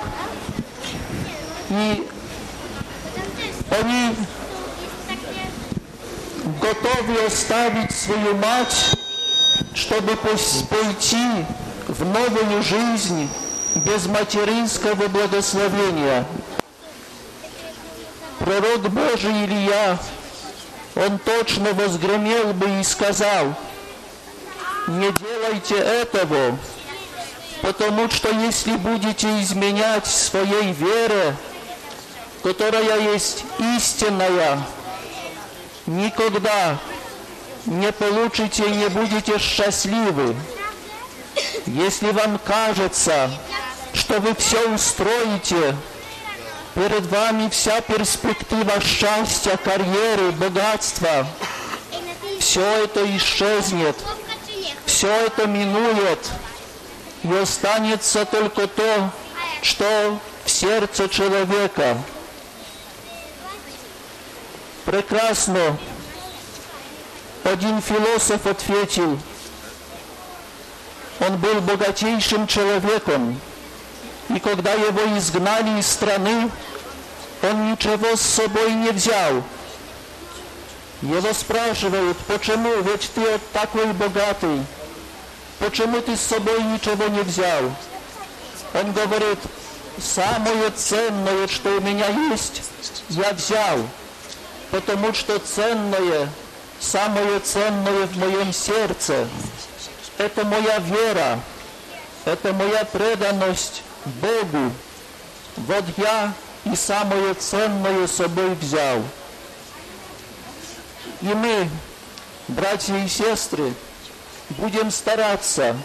и 1.69 2.07
они 3.71 4.15
готовы 6.61 7.25
оставить 7.25 7.91
свою 7.95 8.35
мать, 8.35 8.95
чтобы 9.73 10.15
пойти 10.15 11.45
в 11.87 12.05
новую 12.05 12.61
жизнь 12.61 13.29
без 13.75 14.07
материнского 14.07 15.07
благословения. 15.07 16.25
Пророк 18.39 18.89
Божий 18.89 19.45
Илья, 19.45 19.97
он 20.95 21.19
точно 21.19 21.73
возгремел 21.73 22.53
бы 22.53 22.79
и 22.79 22.83
сказал, 22.83 23.53
не 24.87 25.11
делайте 25.11 25.75
этого, 25.75 26.57
потому 27.61 28.09
что 28.09 28.29
если 28.29 28.75
будете 28.77 29.41
изменять 29.41 30.05
своей 30.05 30.71
вере, 30.71 31.35
которая 32.43 33.13
есть 33.13 33.43
истинная, 33.75 34.59
никогда 35.85 36.77
не 37.65 37.91
получите 37.91 38.67
и 38.67 38.75
не 38.75 38.89
будете 38.89 39.39
счастливы. 39.39 40.35
Если 41.65 42.11
вам 42.11 42.39
кажется, 42.39 43.31
что 43.93 44.19
вы 44.19 44.35
все 44.35 44.69
устроите, 44.69 45.75
перед 46.73 47.05
вами 47.07 47.49
вся 47.49 47.81
перспектива 47.81 48.79
счастья, 48.81 49.57
карьеры, 49.57 50.31
богатства, 50.33 51.27
все 52.39 52.83
это 52.83 53.05
исчезнет, 53.17 53.95
все 54.85 55.09
это 55.09 55.47
минует, 55.47 56.19
и 57.23 57.33
останется 57.33 58.25
только 58.25 58.67
то, 58.67 59.09
что 59.61 60.19
в 60.45 60.49
сердце 60.49 61.09
человека– 61.09 61.97
Прекрасно. 64.85 65.77
Один 67.43 67.81
философ 67.81 68.45
ответил, 68.45 69.17
он 71.19 71.37
был 71.37 71.61
богатейшим 71.61 72.47
человеком, 72.47 73.39
и 74.29 74.39
когда 74.39 74.73
его 74.73 75.17
изгнали 75.17 75.79
из 75.79 75.87
страны, 75.87 76.49
он 77.41 77.71
ничего 77.71 78.15
с 78.15 78.21
собой 78.21 78.73
не 78.73 78.89
взял. 78.91 79.43
Его 81.01 81.33
спрашивают, 81.33 82.17
почему, 82.27 82.81
ведь 82.81 83.11
ты 83.13 83.39
такой 83.53 83.93
богатый, 83.93 84.61
почему 85.59 86.01
ты 86.01 86.15
с 86.15 86.21
собой 86.21 86.61
ничего 86.63 87.07
не 87.07 87.21
взял? 87.21 87.63
Он 88.73 88.91
говорит, 88.91 89.39
самое 89.99 90.69
ценное, 90.75 91.47
что 91.47 91.77
у 91.77 91.81
меня 91.81 92.07
есть, 92.31 92.63
я 93.09 93.31
взял 93.33 93.79
потому 94.71 95.13
что 95.13 95.39
ценное, 95.39 96.29
самое 96.79 97.39
ценное 97.39 98.07
в 98.07 98.17
моем 98.17 98.51
сердце, 98.51 99.27
это 100.17 100.45
моя 100.45 100.79
вера, 100.79 101.39
это 102.25 102.53
моя 102.53 102.85
преданность 102.85 103.83
Богу. 104.05 104.71
Вот 105.57 105.85
я 105.97 106.33
и 106.65 106.75
самое 106.75 107.33
ценное 107.33 108.07
собой 108.07 108.55
взял. 108.55 109.01
И 111.21 111.27
мы, 111.27 111.69
братья 112.47 112.95
и 112.97 113.07
сестры, 113.07 113.73
будем 114.49 114.91
стараться, 114.91 115.75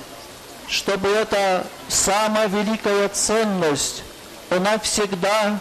чтобы 0.68 1.08
эта 1.08 1.66
самая 1.88 2.48
великая 2.48 3.08
ценность, 3.08 4.02
она 4.50 4.78
всегда 4.78 5.58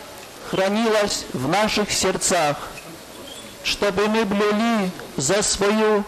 хранилась 0.49 1.25
в 1.33 1.47
наших 1.47 1.91
сердцах– 1.91 2.57
чтобы 3.63 4.07
мы 4.07 4.25
блюли 4.25 4.89
за 5.17 5.41
свою, 5.41 6.03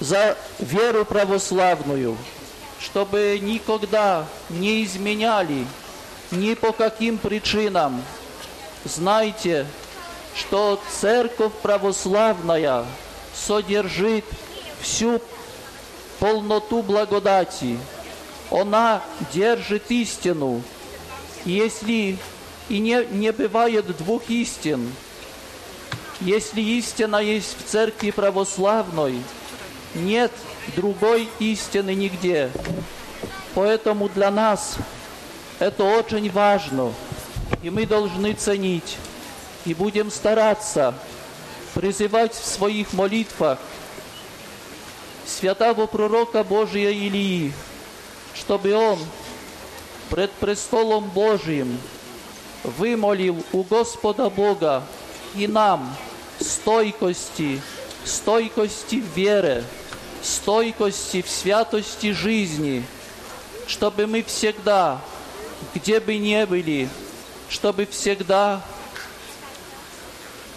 за 0.00 0.36
веру 0.58 1.04
православную, 1.04 2.16
чтобы 2.80 3.38
никогда 3.42 4.26
не 4.48 4.84
изменяли 4.84 5.66
ни 6.30 6.54
по 6.54 6.72
каким 6.72 7.18
причинам. 7.18 8.02
Знайте, 8.84 9.66
что 10.36 10.80
Церковь 11.00 11.52
православная 11.62 12.84
содержит 13.34 14.24
всю 14.80 15.20
полноту 16.18 16.82
благодати. 16.82 17.78
Она 18.50 19.02
держит 19.32 19.90
истину. 19.90 20.62
Если 21.44 22.18
и 22.68 22.78
не, 22.78 23.04
не 23.10 23.32
бывает 23.32 23.96
двух 23.96 24.28
истин, 24.28 24.92
если 26.20 26.60
истина 26.60 27.16
есть 27.16 27.56
в 27.58 27.70
церкви 27.70 28.10
православной, 28.10 29.22
нет 29.94 30.32
другой 30.76 31.28
истины 31.38 31.94
нигде. 31.94 32.50
Поэтому 33.54 34.08
для 34.08 34.30
нас 34.30 34.76
это 35.58 35.84
очень 35.84 36.30
важно, 36.30 36.92
и 37.62 37.70
мы 37.70 37.86
должны 37.86 38.32
ценить, 38.34 38.96
и 39.64 39.74
будем 39.74 40.10
стараться 40.10 40.94
призывать 41.74 42.34
в 42.34 42.44
своих 42.44 42.92
молитвах 42.92 43.58
святого 45.26 45.86
пророка 45.86 46.44
Божия 46.44 46.90
Илии, 46.90 47.52
чтобы 48.34 48.72
он 48.74 48.98
пред 50.10 50.30
престолом 50.32 51.04
Божиим 51.10 51.78
вымолил 52.62 53.44
у 53.52 53.62
Господа 53.62 54.30
Бога 54.30 54.82
и 55.34 55.46
нам– 55.46 55.94
стойкости, 56.40 57.60
стойкости 58.04 59.00
в 59.00 59.16
вере, 59.16 59.64
стойкости 60.22 61.22
в 61.22 61.28
святости 61.28 62.12
жизни, 62.12 62.84
чтобы 63.66 64.06
мы 64.06 64.22
всегда, 64.22 65.00
где 65.74 66.00
бы 66.00 66.16
ни 66.16 66.44
были, 66.44 66.88
чтобы 67.48 67.86
всегда 67.86 68.62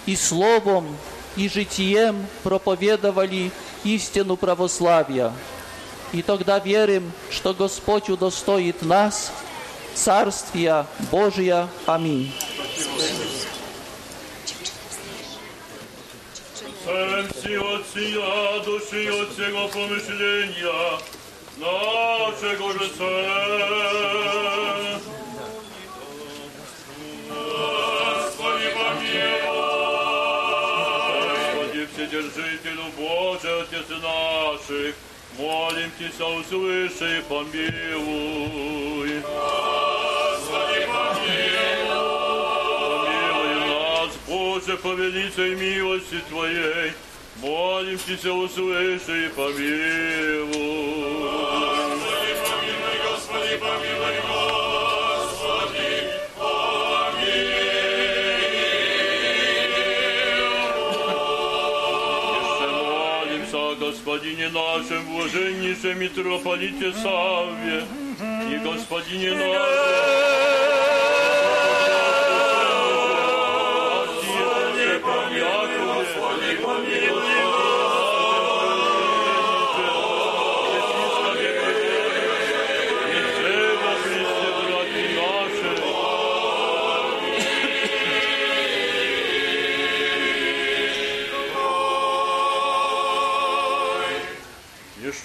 и 0.05 0.15
словом, 0.15 0.95
и 1.35 1.47
житием 1.47 2.25
проповедовали 2.43 3.51
истину 3.83 4.35
православия. 4.35 5.33
И 6.11 6.21
тогда 6.21 6.59
верим, 6.59 7.11
что 7.29 7.53
Господь 7.53 8.09
удостоит 8.09 8.81
нас 8.81 9.31
Царствия 9.95 10.85
Божия. 11.09 11.67
Аминь. 11.85 12.33
Царем 16.83 17.27
от 17.75 17.85
сия 17.93 18.59
души 18.65 19.07
от 19.09 19.29
всего 19.29 19.67
помышления 19.67 20.99
нашего 21.57 22.73
же 22.73 22.87
Царя. 22.97 24.19
Господи, 27.29 28.69
помилуй! 28.73 29.61
Господи, 31.29 31.81
Вседержителю 31.93 32.85
Божий, 32.97 33.55
Отец 33.61 33.89
наших, 34.01 34.95
молим 35.37 35.91
Тебя, 35.99 36.27
услыши 36.29 37.19
и 37.19 37.21
помилуй. 37.29 39.11
Господи, 39.21 40.20
Боже, 44.51 44.75
по 44.75 44.89
милости 44.89 46.19
Твоей, 46.27 46.91
молимся 47.37 48.33
услыши 48.33 49.25
и 49.25 49.29
помилуй. 49.29 50.51
Господи, 51.21 52.35
помилуй, 52.43 52.97
Господи, 53.09 53.55
помилуй, 53.61 54.17
Господи, 54.27 55.91
помилуй. 56.35 57.61
Еще 62.43 62.67
молимся 62.83 63.57
о 63.57 63.75
Господине 63.79 64.49
нашем, 64.49 65.01
блаженнейшем 65.15 65.97
митрополите 65.97 66.91
Савве 66.91 67.85
и 68.51 68.57
Господине 68.57 69.31
нашем. 69.31 71.00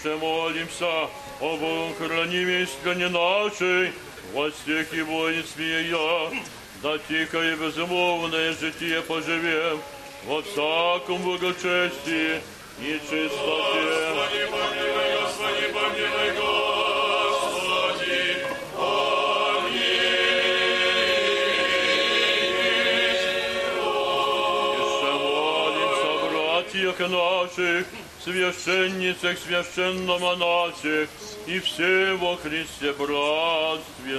Jeszcze 0.06 0.24
молимся 0.24 1.08
об 1.40 1.60
хранимой 1.98 2.66
стране 2.68 3.08
нашей, 3.08 3.92
во 4.32 4.50
всех 4.50 4.94
и 4.94 5.02
воинстве 5.02 5.88
я, 5.88 6.30
да 6.80 6.96
тихо 7.08 7.42
и 7.42 7.56
безмолвное 7.56 8.52
житие 8.52 9.02
поживем, 9.02 9.80
во 10.26 10.42
всяком 10.42 11.22
благочестии 11.22 12.40
и 12.78 13.00
чистоте. 13.02 13.30
Господи, 14.14 14.46
помилуй, 14.52 15.10
Господи, 15.22 15.66
помилуй, 15.74 16.30
Господи, 16.38 18.16
Еще 24.78 25.10
молимся, 25.18 26.10
братьях 26.30 26.98
наших, 27.10 27.86
священницах, 28.26 29.38
священномонахах 29.38 31.08
и 31.46 31.60
все 31.60 32.16
во 32.16 32.36
Христе 32.36 32.92
братстве 32.92 34.18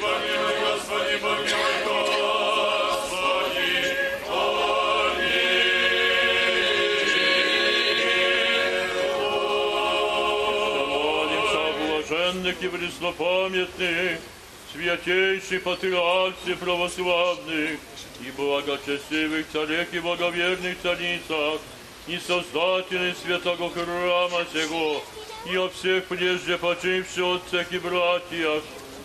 помилуй, 0.00 0.54
Господи, 0.58 1.16
помилуй, 1.22 1.46
Господи, 1.86 2.40
о 11.52 11.72
блаженных 11.78 12.62
и 12.62 12.68
преснопамятных, 12.68 14.18
святейших 14.72 15.62
патриархе 15.62 16.56
православных 16.56 17.78
и 18.20 18.30
благочестивых 18.36 19.46
царях 19.52 19.86
и 19.92 20.00
благоверных 20.00 20.76
царицах, 20.82 21.60
и 22.10 22.18
создателей 22.18 23.14
святого 23.14 23.70
храма 23.70 24.44
сего, 24.52 25.00
и 25.46 25.56
о 25.56 25.68
всех 25.68 26.06
прежде 26.06 26.58
почивших 26.58 27.36
отцах 27.36 27.72
и 27.72 27.78
братьях, 27.78 28.62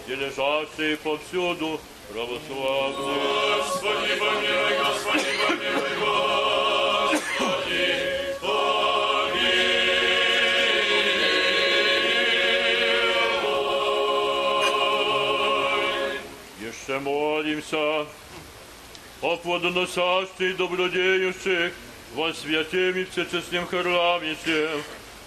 и 0.08 0.16
лежащие 0.16 0.98
повсюду 0.98 1.80
православные. 2.12 3.58
Господи, 3.58 4.16
помилуй, 4.20 4.78
Господи, 4.80 5.32
помилуй, 5.48 5.96
Господи, 6.00 7.76
Еще 16.60 17.00
молимся 17.00 18.08
о 19.22 19.38
плодоносящих, 19.38 20.58
добродеющих, 20.58 21.74
во 22.16 22.34
святем 22.34 22.98
и 22.98 23.04
всечестном 23.04 23.68
храме 23.68 24.38
всем, 24.42 24.82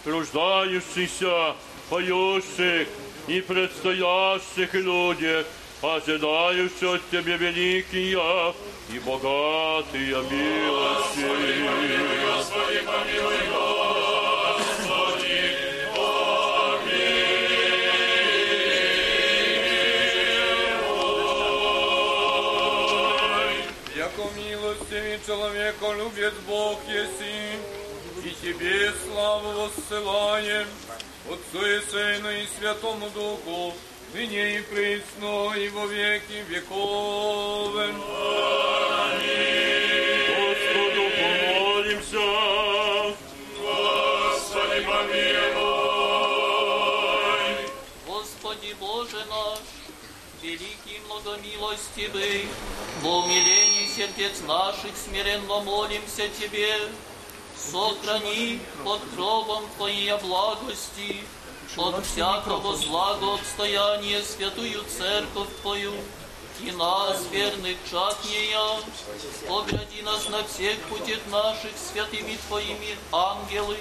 труждающихся, 0.05 1.55
поющих 1.91 2.89
и 3.27 3.41
предстоящих 3.43 4.73
людях, 4.73 5.47
ожидающих 5.83 6.83
от 6.83 7.11
Тебя 7.11 7.37
великие 7.37 8.55
и 8.91 8.99
богатые 9.01 10.17
милости. 10.31 11.27
Господи, 12.35 12.81
помилуй, 12.87 13.39
Господи, 13.53 13.98
милостивый 25.19 25.27
человека 25.27 25.93
любит 25.97 26.35
Бог 26.47 26.79
еси, 26.87 27.59
и 28.25 28.31
Тебе 28.43 28.93
славу 29.05 29.51
воссылаем, 29.53 30.67
Отцу 31.27 31.67
и 31.67 31.81
Сыну 31.91 32.31
и 32.31 32.47
Святому 32.59 33.11
Духу, 33.11 33.75
ныне 34.15 34.59
и 34.59 34.63
присно, 34.63 35.55
и 35.55 35.69
во 35.71 35.87
веки 35.87 36.45
веков. 36.49 37.73
Господу 40.39 41.11
помолимся. 41.19 42.29
Господи, 43.59 44.81
помилуй. 44.87 45.59
Господи 48.07 48.77
Боже 48.81 49.25
наш, 49.29 49.61
великий 50.43 50.78
многомилостивый, 51.19 52.49
во 53.03 53.25
умилении 53.25 53.89
сердец 53.89 54.41
наших 54.47 54.97
смиренно 54.97 55.61
молимся 55.61 56.29
Тебе, 56.29 56.75
сохрани 57.57 58.61
под 58.85 59.01
кровом 59.15 59.65
Твоей 59.77 60.17
благости, 60.19 61.25
от 61.77 62.05
всякого 62.07 62.77
злого 62.77 63.35
отстояния 63.35 64.23
святую 64.23 64.85
церковь 64.85 65.49
Твою, 65.63 65.95
и 66.61 66.73
нас, 66.73 67.23
верных 67.31 67.77
чад 67.89 68.17
нея, 68.25 68.81
огради 69.49 70.03
нас 70.03 70.29
на 70.29 70.43
всех 70.45 70.79
путях 70.83 71.21
наших 71.31 71.71
святыми 71.77 72.39
Твоими 72.49 72.97
ангелы, 73.13 73.77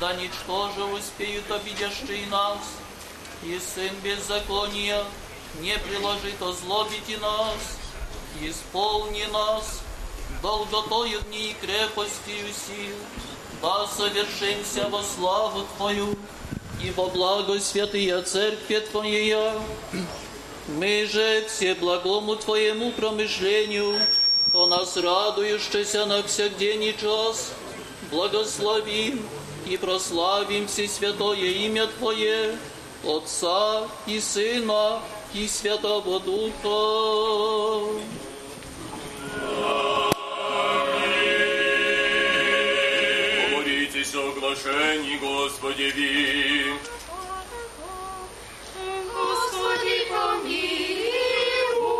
да 0.00 0.14
ничто 0.14 0.70
же 0.76 0.84
успеют 0.84 1.50
обидящие 1.50 2.26
нас, 2.28 2.58
и 3.42 3.58
сын 3.58 3.94
беззакония 4.02 5.04
не 5.60 5.76
приложит 5.78 6.40
озлобить 6.40 7.08
и 7.08 7.16
нас, 7.16 7.78
исполни 8.40 9.24
нас 9.32 9.80
долготою 10.42 11.20
дни 11.22 11.50
и 11.50 11.54
крепостью 11.54 12.46
сил, 12.52 12.96
да 13.60 13.86
совершимся 13.86 14.88
во 14.88 15.02
славу 15.02 15.66
Твою 15.76 16.16
и 16.82 16.90
во 16.90 17.08
благо 17.08 17.58
святые 17.58 18.22
Церкви 18.22 18.78
Твоя. 18.90 19.54
Мы 20.68 21.08
же 21.10 21.44
все 21.48 21.74
благому 21.74 22.36
Твоему 22.36 22.92
промышлению, 22.92 23.98
о 24.52 24.66
нас 24.66 24.96
радующийся 24.96 26.06
на 26.06 26.22
всякдень 26.22 26.84
и 26.84 26.96
час, 26.98 27.52
благословим 28.10 29.26
и 29.66 29.76
прославим 29.76 30.68
все 30.68 30.88
святое 30.88 31.36
имя 31.36 31.86
Твое, 31.98 32.56
Отца 33.04 33.88
и 34.06 34.20
Сына 34.20 35.00
и 35.34 35.46
Святого 35.46 36.20
Духа. 36.20 38.02
Помолитесь 43.50 44.14
о 44.14 44.28
оглашении 44.30 45.16
Господеви. 45.18 46.72
Господи, 49.14 49.96
помилуй. 50.08 50.58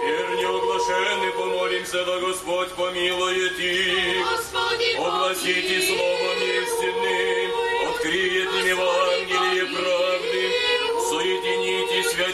Верни 0.07 0.45
оглашены, 0.45 1.33
помолимся, 1.33 2.05
да 2.05 2.19
Господь 2.21 2.73
помилует 2.73 3.59
их. 3.59 4.27
Господи, 4.31 4.97
Огласите 4.97 5.87
словом 5.87 6.39
истинным, 6.63 7.51
откриет 7.91 8.49
им 8.55 8.67
Евангелие 8.67 9.67
правды. 9.67 10.38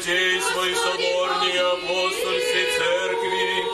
Соедините 0.05 0.35
святейство 0.45 0.65
и 0.65 0.75
соборнее 0.75 1.61
апостольской 1.61 2.67
церкви. 2.77 3.65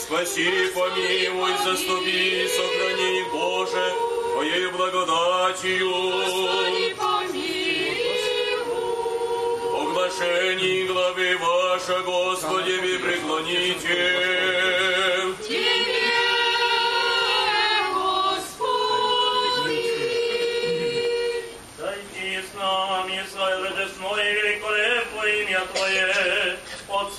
Спаси, 0.00 0.70
помилуй, 0.72 1.52
заступи, 1.64 2.48
сохрани, 2.48 3.24
Боже, 3.32 3.94
Твоей 4.32 4.66
благодатью. 4.68 5.90
Оглашение 9.80 10.86
главы 10.86 11.36
ваша, 11.38 11.98
Господи, 12.02 12.72
вы 12.80 12.98
преклоните. 12.98 14.00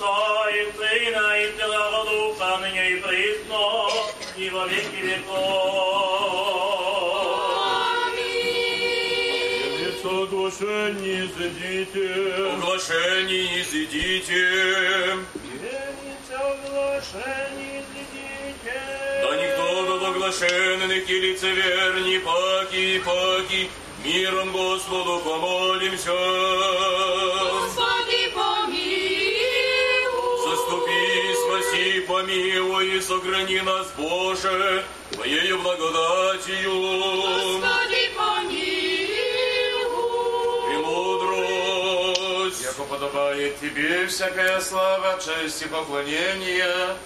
Отца 0.02 0.50
и 0.50 0.72
Сына 0.76 1.38
и 1.38 1.56
Святого 1.56 2.04
Духа, 2.04 2.58
ныне 2.60 2.90
и 2.90 2.96
присно, 2.96 3.88
и 4.36 4.50
во 4.50 4.66
веки 4.66 5.00
веков. 5.00 6.42
оглашении 10.22 11.30
зайдите. 11.38 12.06
Оглашение 12.52 13.62
изыдите. 13.62 14.42
Верница 15.62 16.36
оглашений 16.38 17.82
зайдите. 17.92 18.76
Да 19.22 19.28
никто 19.36 19.66
был 19.86 20.06
оглашенных 20.06 21.08
и 21.08 21.20
лицеверни, 21.20 22.18
паки 22.18 22.96
и 22.96 22.98
паки, 22.98 23.70
миром 24.04 24.50
Господу 24.52 25.20
помолимся. 25.20 26.10
Господи, 27.52 28.01
помилуй 32.22 32.96
и 32.96 33.00
сохрани 33.00 33.60
нас, 33.60 33.86
Боже, 33.96 34.84
Твоею 35.10 35.60
благодатью. 35.60 36.72
Господи, 36.72 38.10
помилуй. 38.16 38.72
Премудрость. 40.68 42.62
Яко 42.62 42.82
подобает 42.84 43.60
Тебе 43.60 44.06
всякая 44.06 44.60
слава, 44.60 45.18
честь 45.20 45.62
и 45.62 45.66
поклонение, 45.66 46.96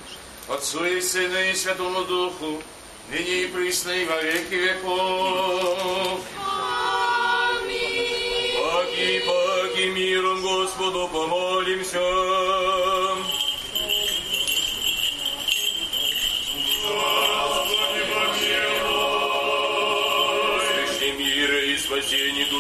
Отцу 0.49 0.85
и 0.85 1.01
Сыну 1.01 1.39
и 1.39 1.55
Святому 1.55 2.05
Духу, 2.05 2.63
ныне 3.11 3.43
и 3.45 3.47
присно 3.47 3.91
и 3.91 4.05
во 4.05 4.21
веки 4.23 4.55
веков. 4.55 6.21
Аминь. 7.59 8.55
Паки, 8.63 9.23
паки, 9.27 9.87
миром 9.89 10.43
Господу 10.43 11.09
помолимся. 11.09 12.56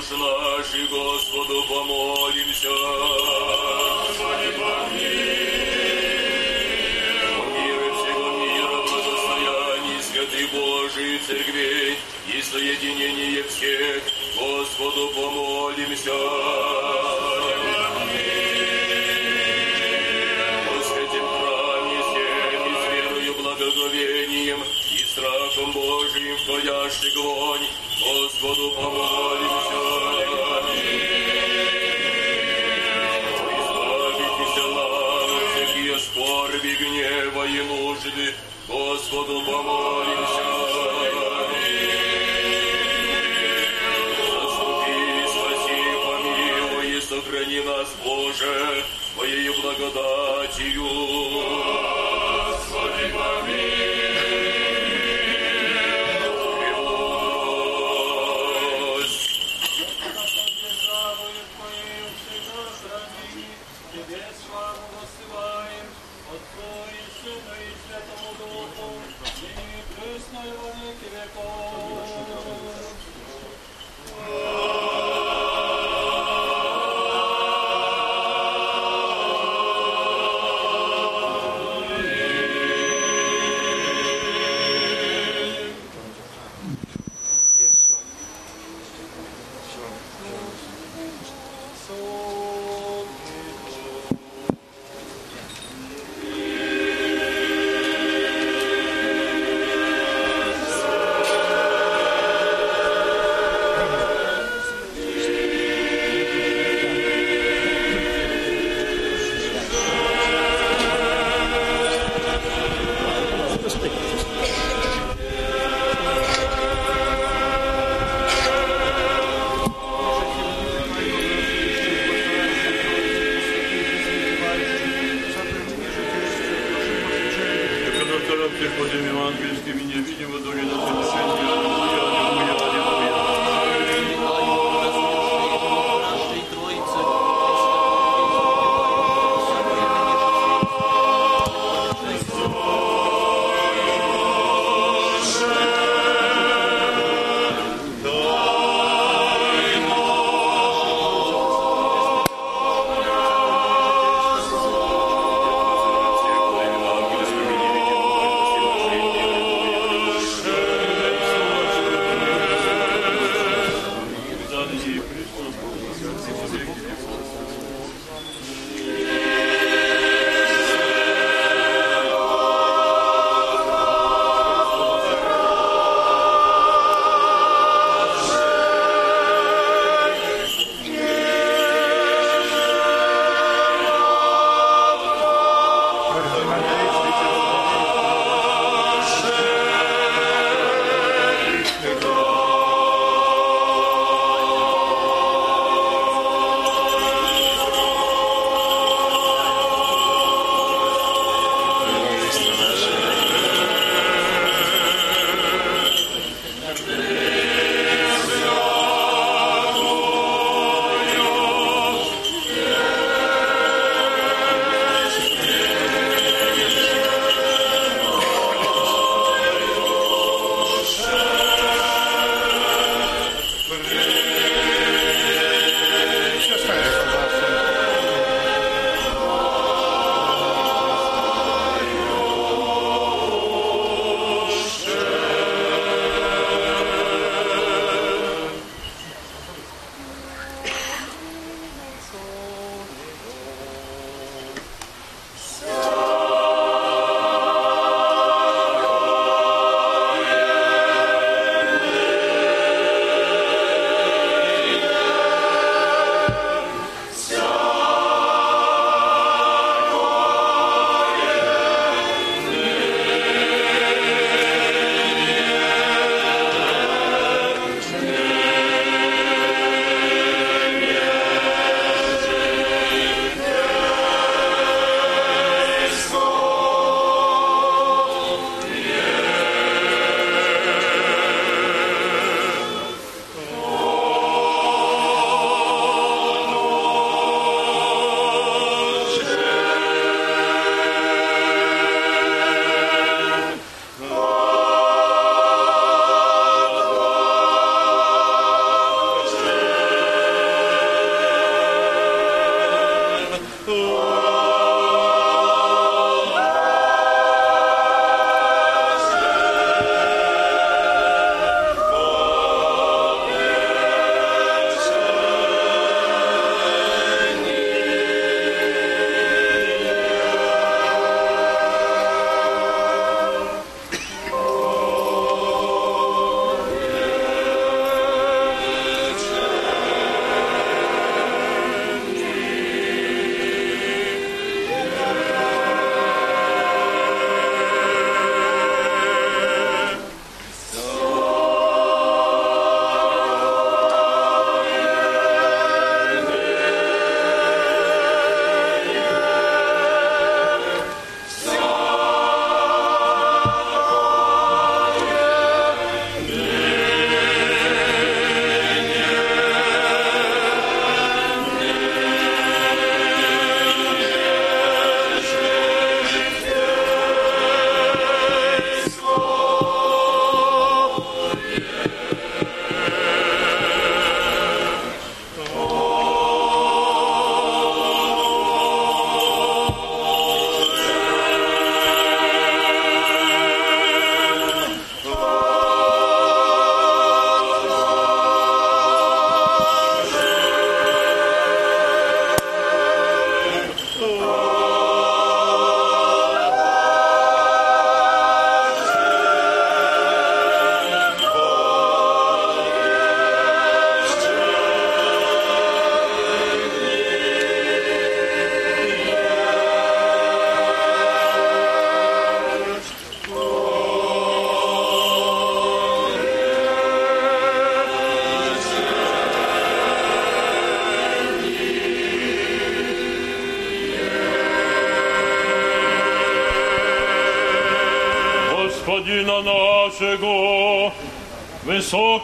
Душ 0.08 0.18
наших, 0.18 0.90
Господу 0.90 1.62
помолимся. 1.68 2.68
О 2.68 2.70
мире 7.54 7.92
всего 7.92 8.28
мира, 8.38 8.76
благостоянии 8.82 10.00
святых 10.02 10.52
Божий 10.52 11.18
церквей 11.26 11.98
и 12.32 12.42
соединение 12.42 13.42
всех, 13.44 14.02
Господу 14.38 15.08
помолимся. 15.14 16.12
И 22.66 22.94
верою, 22.94 23.34
благоговением 23.34 24.60
и 24.92 24.98
страхом 25.04 25.72
Божиим 25.72 26.36
входящий 26.38 27.12
вонь, 27.16 27.66
Господу 28.00 28.70
помолимся. 28.72 29.65
Скорби, 36.46 36.74
гнева 36.76 37.46
и 37.46 37.62
нужды, 37.62 38.34
Господу 38.68 39.42
помолимся. 39.44 40.66
Сохрани 47.08 47.60
нас, 47.60 47.88
Боже, 48.04 48.84
Твоею 49.14 49.52
благодатью. 49.62 50.82
Господи, 52.48 53.12
помилуй. 53.12 53.95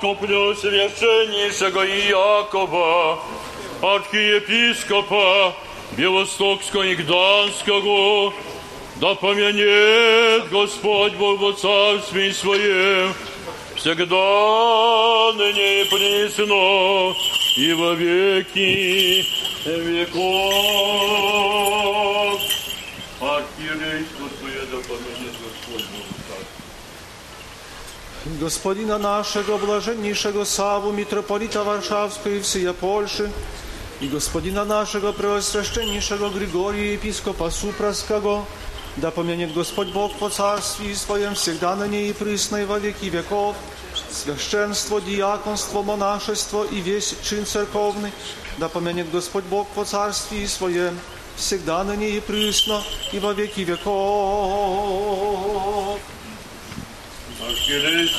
Высокопреосвященнейшего 0.03 1.87
Иакова, 1.87 3.21
архиепископа 3.81 5.55
Белостокского 5.97 6.83
и 6.83 6.97
Гданского, 6.97 8.35
да 8.97 9.15
помянет 9.15 10.51
Господь 10.51 11.15
Бог 11.15 11.41
во 11.41 11.53
Царстве 11.53 12.35
Своем, 12.35 13.15
всегда 13.77 15.33
ныне 15.37 15.83
и 15.83 15.85
присно, 15.85 17.15
и 17.57 17.73
во 17.73 17.95
веки 17.95 19.25
веков. 19.65 20.33
Архиерейство 23.21 24.29
Твое 24.41 24.63
да 24.71 24.79
помянет 24.79 25.35
Господь 25.41 25.87
Бог. 25.93 26.12
Господина 28.25 28.99
нашего, 28.99 29.59
блаженнейшего 29.59 30.45
Саву, 30.45 30.93
митрополита 30.93 31.65
Варшавской 31.65 32.39
и 32.39 32.41
всея 32.41 32.73
Польши, 32.73 33.33
и 34.01 34.07
господина 34.07 34.65
нашего 34.65 35.11
преосвященнейшего 35.11 36.29
Григория, 36.31 36.93
епископа 36.93 37.51
Супраского, 37.51 38.45
да 38.97 39.11
помянет 39.11 39.53
Господь 39.53 39.89
Бог 39.89 40.15
по 40.19 40.29
царстве 40.29 40.95
своем 40.95 41.35
всегда 41.35 41.75
на 41.75 41.89
ней 41.89 42.11
и 42.11 42.13
присно 42.13 42.59
и 42.59 42.65
во 42.65 42.79
веки 42.79 43.07
веков, 43.07 43.57
священство, 44.11 45.01
диаконство, 45.01 45.83
монашество 45.83 46.65
и 46.65 46.81
весь 46.81 47.17
чин 47.25 47.45
церковный, 47.45 48.13
да 48.59 48.69
помянет 48.69 49.11
Господь 49.11 49.45
Бог 49.45 49.67
по 49.69 49.85
царстве 49.85 50.47
своем 50.47 50.97
всегда 51.35 51.83
на 51.83 51.97
ней 51.97 52.19
и 52.19 52.21
присно 52.21 52.83
и 53.13 53.19
во 53.19 53.33
веки 53.33 53.63
веков. 53.63 55.22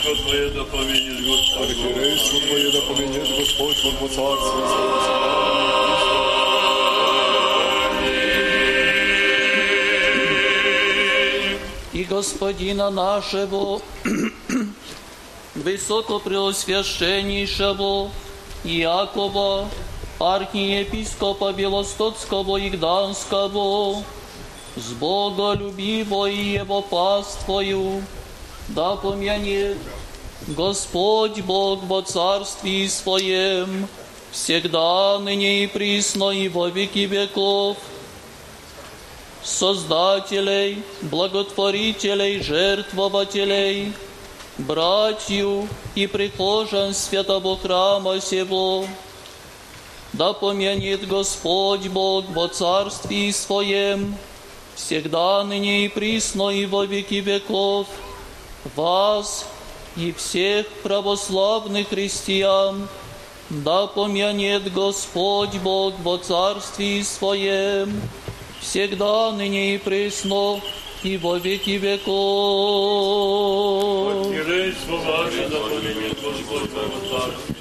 Архиерейство 0.06 0.26
Твое 0.26 0.50
да 0.50 0.66
помянет 0.66 1.26
Господь. 1.26 1.70
Архиерейство 1.70 2.40
Твое 2.42 2.72
да 2.72 2.82
помянет 2.82 3.38
Господь 3.38 3.78
во 4.02 4.08
Царстве 4.10 4.64
и 11.94 12.04
Господина 12.04 12.90
нашего, 12.90 13.82
Высокопреосвященнейшего 15.56 18.12
Иакова, 18.66 19.70
архиепископа 20.20 21.54
Белостоцкого 21.54 22.58
и 22.58 22.70
Гданского, 22.72 24.04
с 24.76 24.92
Боголюбиво 24.94 26.30
и 26.30 26.56
его 26.56 26.82
паствою, 26.82 28.04
да 28.74 28.96
помянет 28.96 29.78
Господь 30.48 31.42
Бог 31.42 31.84
во 31.84 32.02
Царстве 32.02 32.90
Своем, 32.90 33.88
всегда, 34.32 35.20
ныне 35.20 35.64
и 35.64 35.68
присно, 35.68 36.32
и 36.32 36.50
во 36.50 36.70
веки 36.70 37.06
веков, 37.06 37.78
создателей, 39.44 40.84
благотворителей, 41.04 42.42
жертвователей, 42.42 43.94
братью 44.58 45.68
и 45.94 46.08
прихожан 46.08 46.96
святого 46.96 47.58
храма 47.58 48.20
сего, 48.20 48.86
да 50.14 50.34
помянет 50.34 51.08
Господь 51.08 51.88
Бог 51.90 52.26
во 52.30 52.48
Царстве 52.48 53.32
Своем, 53.34 54.16
всегда, 54.76 55.44
ныне 55.44 55.86
и 55.86 55.90
присно, 55.90 56.50
и 56.50 56.66
во 56.66 56.86
веки 56.86 57.16
веков, 57.16 57.86
вас 58.76 59.46
и 59.96 60.12
всех 60.12 60.68
православных 60.84 61.90
христиан, 61.90 62.88
да 63.50 63.88
помянет 63.88 64.72
Господь 64.74 65.56
Бог 65.64 65.94
во 66.04 66.18
Царстве 66.18 67.04
Своем, 67.04 68.02
всегда, 68.62 69.32
ныне 69.32 69.76
и 69.76 69.78
пресно, 69.78 70.62
и 71.04 71.18
во 71.18 71.38
веки 71.38 71.72
веков. 71.72 72.14
Архиерейство 74.26 74.98
ваше 74.98 75.50
да 75.50 75.60
помянет 75.60 76.22
Господь 76.22 76.70
Бог 76.72 76.88
во 76.90 77.00
Царстве. 77.10 77.56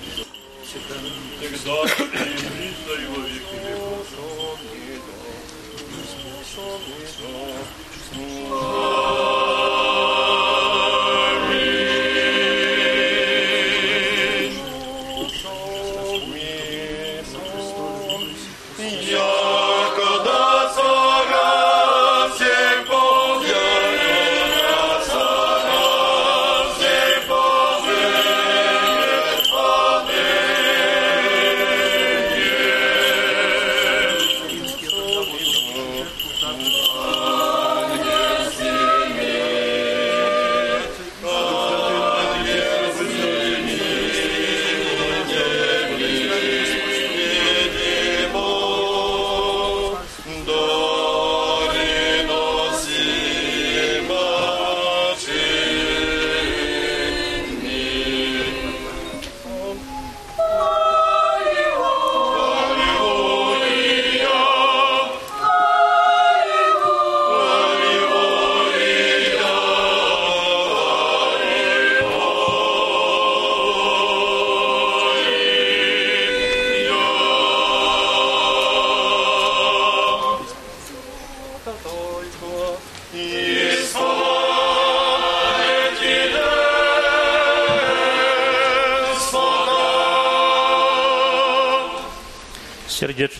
Всегда 0.64 0.94
ныне 1.02 1.18
и 1.40 1.48
присно 1.48 1.72
и 2.94 3.06
во 3.06 3.20
веки 3.22 3.54
веков. 3.54 3.92
Якода 8.14 9.11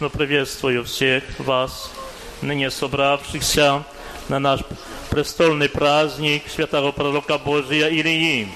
Сердечно 0.02 0.18
приветствую 0.18 0.84
всех 0.84 1.22
вас, 1.38 1.92
ныне 2.40 2.72
собравшихся 2.72 3.84
на 4.28 4.40
наш 4.40 4.62
престольный 5.10 5.68
праздник 5.68 6.42
святого 6.48 6.90
пророка 6.90 7.38
Божия 7.38 7.88
Илии. 7.88 8.48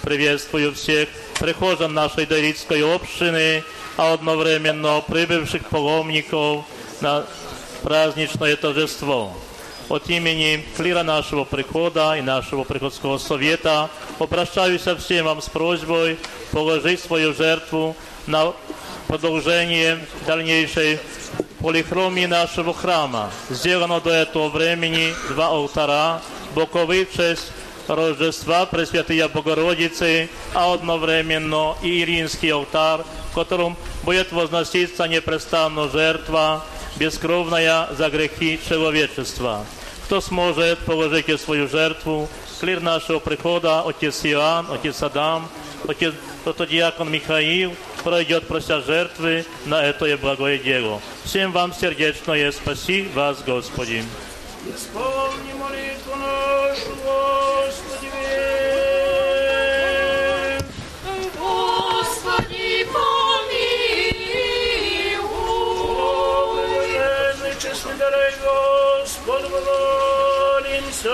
Приветствую 0.00 0.72
всех 0.72 1.10
прихожан 1.38 1.92
нашей 1.92 2.24
Дарицкой 2.24 2.82
общины, 2.82 3.62
а 3.98 4.14
одновременно 4.14 5.02
прибывших 5.06 5.68
паломников 5.68 6.64
на 7.02 7.26
праздничное 7.82 8.56
торжество. 8.56 9.30
От 9.90 10.08
имени 10.08 10.64
клира 10.78 11.02
нашего 11.02 11.44
прихода 11.44 12.16
и 12.16 12.22
нашего 12.22 12.64
приходского 12.64 13.18
совета 13.18 13.90
обращаюсь 14.18 14.82
ко 14.84 14.96
всем 14.96 15.26
вам 15.26 15.42
с 15.42 15.50
просьбой 15.50 16.16
положить 16.50 17.00
свою 17.00 17.34
жертву 17.34 17.94
на 18.26 18.54
продолжение 19.12 19.98
дальнейшей 20.26 20.98
полихромии 21.60 22.24
нашего 22.24 22.72
храма. 22.72 23.30
Сделано 23.50 24.00
до 24.00 24.08
этого 24.08 24.48
времени 24.48 25.12
два 25.28 25.48
алтара, 25.48 26.22
боковый 26.54 27.04
в 27.04 27.14
честь 27.14 27.52
Рождества 27.88 28.64
Пресвятая 28.64 29.28
Богородицы, 29.28 30.30
а 30.54 30.72
одновременно 30.72 31.76
и 31.82 32.00
Иринский 32.00 32.50
алтарь, 32.54 33.02
в 33.30 33.34
котором 33.34 33.76
будет 34.02 34.32
возноситься 34.32 35.06
непрестанно 35.06 35.90
жертва, 35.90 36.64
бескровная 36.96 37.88
за 37.92 38.08
грехи 38.08 38.58
человечества. 38.66 39.66
Кто 40.06 40.22
сможет, 40.22 40.78
положите 40.86 41.36
свою 41.36 41.68
жертву. 41.68 42.30
Клир 42.60 42.80
нашего 42.80 43.18
прихода, 43.18 43.82
отец 43.82 44.24
Иоанн, 44.24 44.68
отец 44.70 45.02
Адам, 45.02 45.50
отец 45.86 46.14
протодиакон 46.44 47.10
Михаил 47.10 47.74
пройдет 48.02 48.46
прося 48.46 48.80
жертвы 48.80 49.44
на 49.66 49.82
это 49.82 50.16
благое 50.16 50.58
дело. 50.58 51.00
Всем 51.24 51.52
вам 51.52 51.72
сердечно 51.72 52.02
сердечное 52.02 52.52
спаси 52.52 53.08
вас, 53.14 53.42
Господи. 53.46 54.04
Исполни 54.66 55.52
молитву 55.54 56.16
нашу, 56.16 56.94
Господи. 57.04 58.10
Господи, 61.38 62.86
помилуй. 62.92 63.72
О, 67.00 67.54
честный 67.60 67.94
дорогой 67.98 68.32
Господь, 69.02 69.50
молимся. 69.50 71.10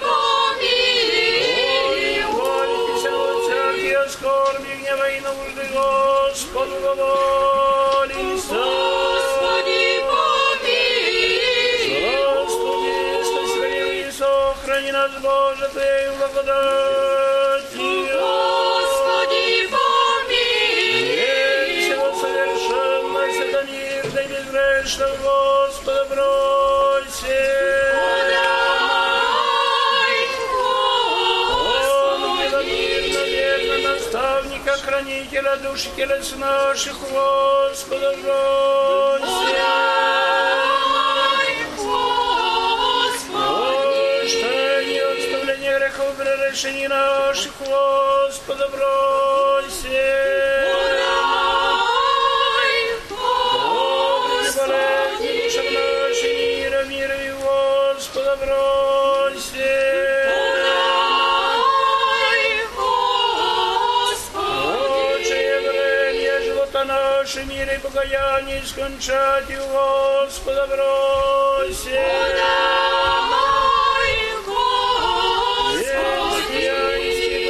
Помилуй. 0.00 1.00
Молитесь 2.32 3.06
о 3.06 3.14
всякие 3.42 4.04
скорби, 4.08 4.70
гнева 4.80 5.06
и 5.10 5.20
нужды 5.20 5.64
Господу 5.72 6.74
помолимся. 6.84 8.54
Господи, 8.54 9.84
помилуй. 10.10 11.00
Господи, 12.44 12.94
спаси 13.24 13.72
и 14.00 14.10
сохрани 14.12 14.92
нас, 14.92 15.12
Боже, 15.22 15.66
Твоей 15.72 16.08
благодатью. 16.18 17.80
Хранителя 35.40 35.56
душ 35.56 35.86
и 35.86 35.90
телес 35.96 36.34
наших, 36.36 36.96
Господа 37.00 38.14
Прощение, 44.20 45.02
оставление 45.12 45.78
грехов, 45.78 46.14
прегрешений 46.16 46.88
наших, 46.88 47.52
Господа 47.60 48.68
бросим. 48.68 50.59
Наше, 67.94 68.08
мира 68.08 68.30
и 68.30 68.30
покаяние 68.40 68.62
скончать, 68.64 69.50
и 69.50 69.56
у 69.56 69.66
Господа 69.68 70.66
бросим. 70.66 71.92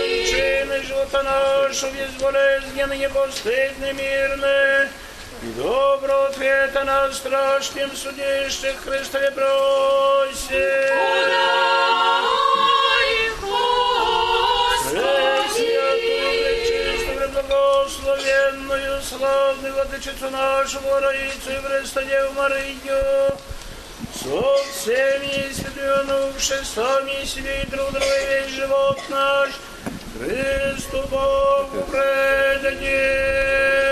кончины 0.01 0.83
живота 0.83 1.23
нашего, 1.23 1.91
безболезненно, 1.91 2.93
непостыдно, 2.95 3.93
мирно, 3.93 4.89
и 5.43 5.47
доброго 5.57 6.27
ответа 6.27 6.85
на 6.85 7.13
страшном 7.13 7.97
судейших 7.97 8.81
Христове 8.85 9.31
просим. 9.31 10.61
Благословенную, 18.41 19.03
славную 19.03 19.75
Владычицу 19.75 20.31
нашу, 20.31 20.81
Богородицу 20.81 21.51
и 21.51 21.61
Престодеву 21.61 22.33
Марию, 22.35 23.37
со 24.15 24.57
всеми 24.73 25.53
святыми 25.53 26.65
сами 26.65 27.25
себе 27.25 27.63
и 27.63 27.67
друг 27.67 27.91
друга 27.91 28.07
весь 28.07 28.55
живот 28.55 29.01
наш 29.09 29.51
Христу 30.19 31.03
Богу 31.09 31.83
предадим. 31.91 33.90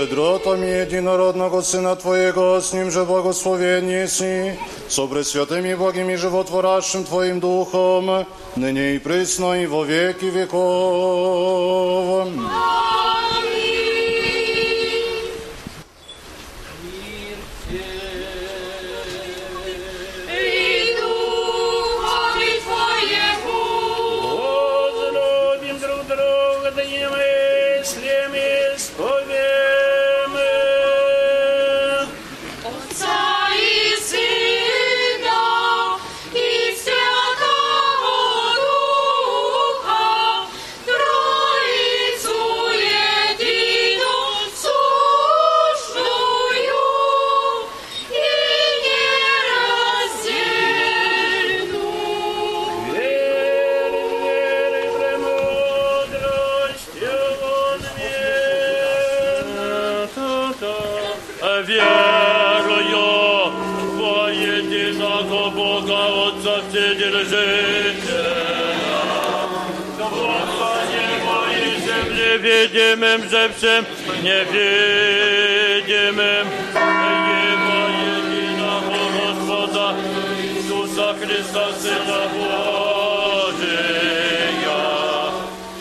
Щедротами 0.00 0.66
единородного 0.66 1.62
Сына 1.62 1.94
Твоего, 1.94 2.60
с 2.60 2.72
Ним 2.72 2.90
же 2.90 3.04
благословение 3.04 4.08
си, 4.08 4.58
со 4.88 5.06
пресвятым 5.06 5.66
и 5.66 5.74
благим 5.74 6.08
и 6.08 6.16
животворящим 6.16 7.04
Твоим 7.04 7.38
Духом, 7.38 8.26
ныне 8.56 8.94
и 8.94 8.98
присно 8.98 9.62
и 9.62 9.66
во 9.66 9.84
веки 9.84 10.24
веков. 10.24 12.28
И 12.28 12.30
видимым 72.90 73.22
же 73.30 73.48
всем 73.56 73.86
невидимым, 74.22 76.46
Его 76.74 77.78
единого 78.18 79.00
Господа 79.16 79.86
Иисуса 80.42 81.08
Христа, 81.20 81.64
Сына 81.80 82.20
Божия, 82.34 84.10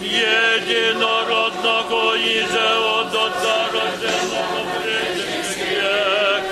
единородного 0.02 2.02
и 2.16 2.18
же 2.42 2.68
от 2.78 3.08
Отца 3.08 3.58
рожденного 3.74 4.62
прежде 4.84 5.40
век, 5.72 6.44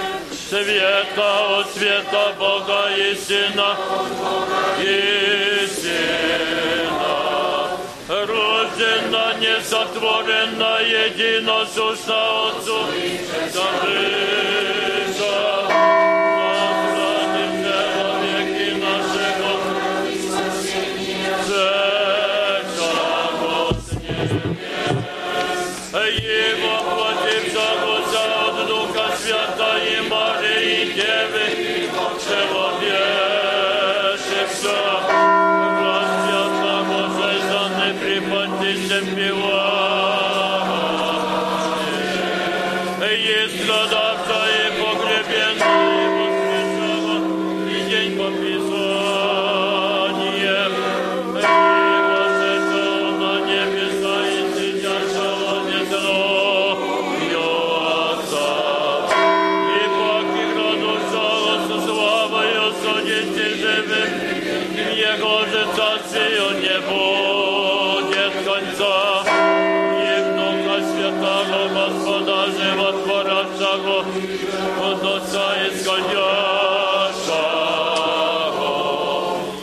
света 0.49 1.30
от 1.60 1.68
света 1.76 2.26
Бога 2.39 2.82
и 2.95 2.97
Сына, 3.16 3.70
и 4.82 5.66
рождена, 9.58 9.60
несотворена, 9.60 10.80
единосущна 10.82 12.47
Отцу, 12.47 12.80
Забыша, 13.53 15.07
Ojca, 68.80 69.30
jednoga 70.03 70.78
svjetala 70.91 71.67
gospoda 71.73 72.45
životvoračago, 72.59 73.97
od 74.82 75.05
oca 75.05 75.45
izganjačago. 75.67 76.28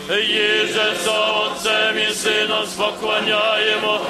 Jezus, 0.09 1.07
Otcem 1.07 1.99
i 1.99 2.15
synom 2.15 2.67
spoklanjajemo, 2.67 4.01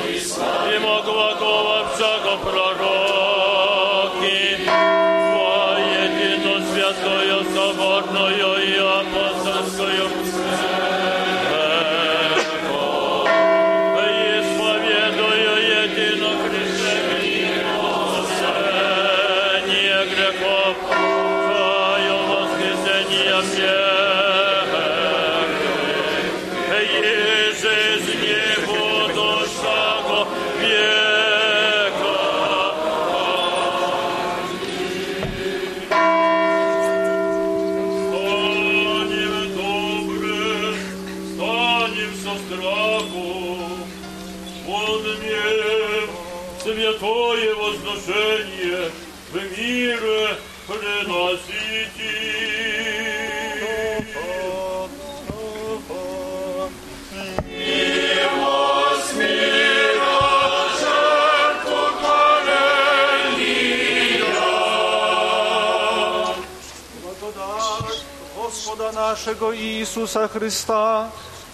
naszego 69.24 69.52
Jezusa 69.52 70.28
Chrysta 70.28 71.08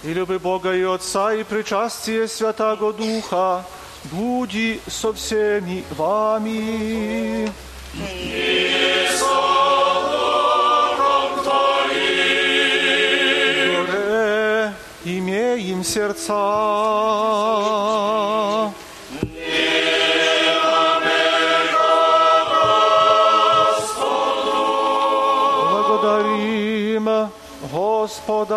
i 0.05 0.15
lubi 0.15 0.41
Boga 0.41 0.75
i 0.75 0.85
Ojca 0.85 1.35
i 1.35 1.45
przyczastie 1.45 2.29
Świętego 2.29 2.93
Ducha 2.93 3.65
budzi 4.13 4.81
so 4.89 5.13
wszystkimi 5.13 5.83
wami. 5.91 7.45
Имеем 15.07 15.85
сердца. 15.85 16.35
Господа. 28.11 28.57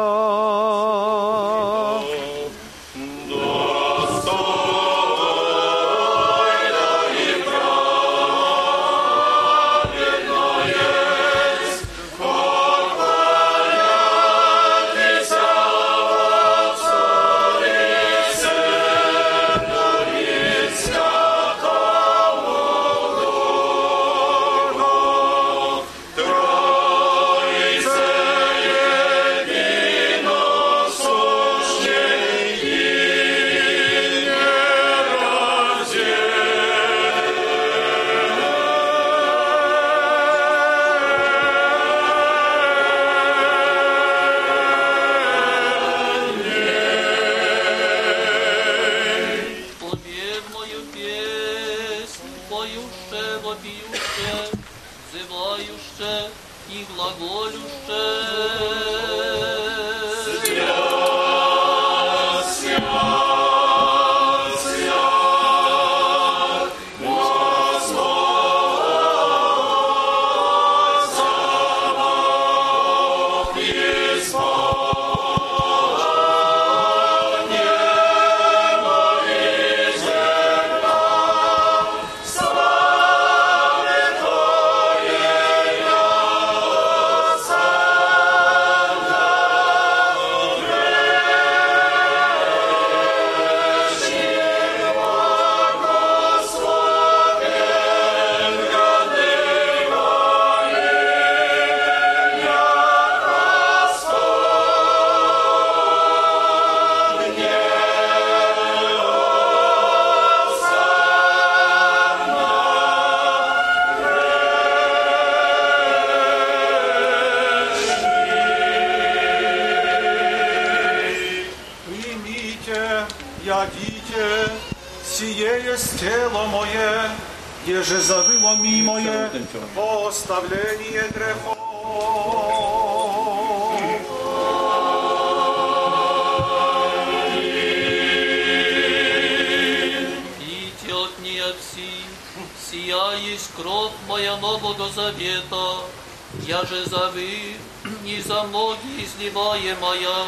не 148.03 148.21
за 148.21 148.43
многие 148.43 149.05
изливаемая, 149.05 150.25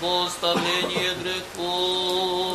во 0.00 0.24
оставление 0.24 1.14
грехов. 1.22 2.52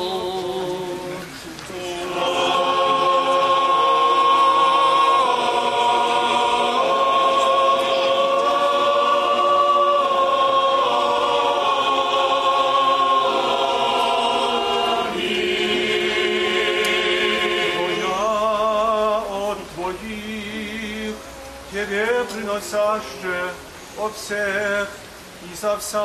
приносящее 22.34 23.52
없애 24.00 24.86
이삽사 25.52 26.00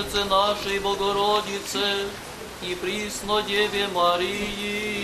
Владычице 0.00 0.24
нашей 0.24 0.78
Богородице 0.78 2.06
и 2.62 2.74
присно 2.74 3.42
Деве 3.42 3.86
Марии. 3.88 4.99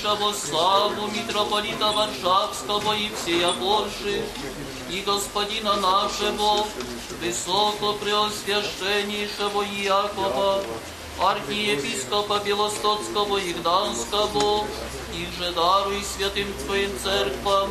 блаженнейшего 0.00 0.32
славу 0.32 1.08
митрополита 1.08 1.92
Варшавского 1.92 2.94
и 2.94 3.10
всея 3.14 3.52
Польши, 3.52 4.24
и 4.90 5.02
Господина 5.02 5.76
нашего, 5.76 6.66
высокопреосвященнейшего 7.20 9.62
Иакова, 9.64 10.64
архиепископа 11.20 12.40
Белостоцкого 12.44 13.36
и 13.38 13.52
Гданского, 13.52 14.66
и 15.14 15.28
же 15.38 15.52
даруй 15.52 16.02
святым 16.02 16.52
Твоим 16.64 16.90
церквам, 17.02 17.70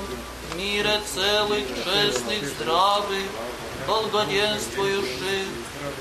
мире 0.55 1.01
целых, 1.13 1.67
честных, 1.83 2.47
здравых, 2.47 3.25
благоденствующих, 3.90 5.46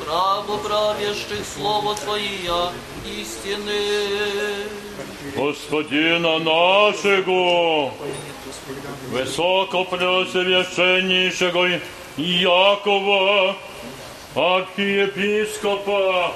правоправящих 0.05 1.41
Слово 1.55 1.95
Твоя 1.95 2.71
истины. 3.05 4.67
Господина 5.35 6.39
нашего, 6.39 7.91
высокопреосвященнейшего 9.11 11.81
Якова, 12.17 13.55
архиепископа 14.35 16.33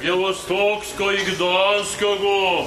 Белостокского 0.00 1.10
и 1.10 1.24
Гданского, 1.24 2.66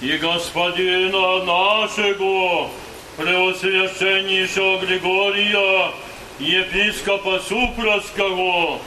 и 0.00 0.16
господина 0.18 1.44
нашего, 1.44 2.70
преосвященнейшего 3.16 4.78
Григория, 4.84 5.92
епископа 6.38 7.40
Супровского, 7.40 8.78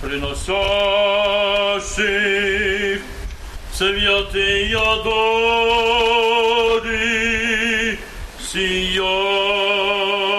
приносящих 0.00 0.58
святые 3.72 4.78
дары 6.74 7.98
сия. 8.40 10.37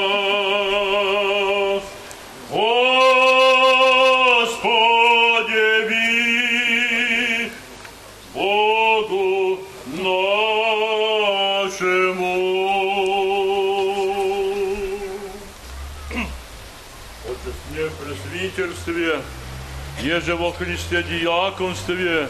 Еже 20.01 20.35
во 20.35 20.51
Христе 20.51 21.03
диаконстве, 21.03 22.29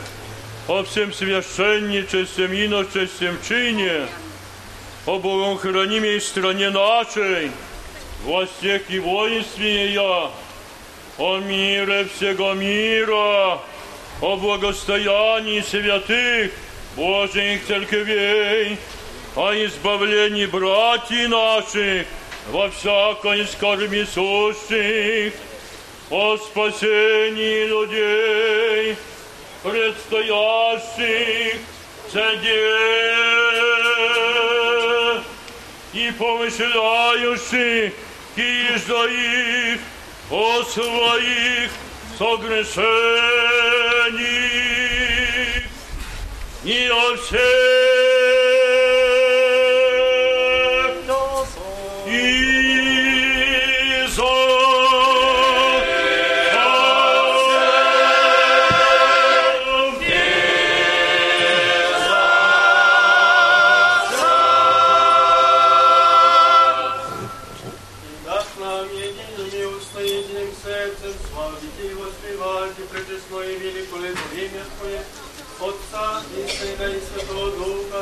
о 0.68 0.84
всем 0.84 1.14
священничестве, 1.14 2.66
иночестве 2.66 3.34
чине, 3.48 4.08
о 5.06 5.20
богохранимой 5.20 6.20
стране 6.22 6.70
нашей, 6.70 7.52
властях 8.24 8.82
и 8.90 9.00
воинстве 9.00 9.94
я, 9.94 10.32
о 11.18 11.38
мире 11.40 12.08
всего 12.16 12.54
мира, 12.54 13.60
о 14.22 14.38
благостоянии 14.38 15.62
святых 15.62 16.52
Божьих 16.96 17.66
церквей, 17.66 18.78
о 19.36 19.54
избавлении 19.54 20.46
братьев 20.46 21.30
наших 21.30 22.08
во 22.52 22.70
всякой 22.70 23.46
скорби 23.46 24.06
сущих, 24.12 25.34
о 26.10 26.38
спасении 26.38 27.66
людей, 27.66 28.98
предстоящих 29.64 31.58
цеде 32.12 32.76
и 35.94 36.12
помышляющих 36.18 37.94
их 38.36 39.80
о 40.32 40.64
своих 40.64 41.72
согрешениях. 42.18 43.30
И 46.64 46.88
о 46.90 47.16
всех 47.16 47.40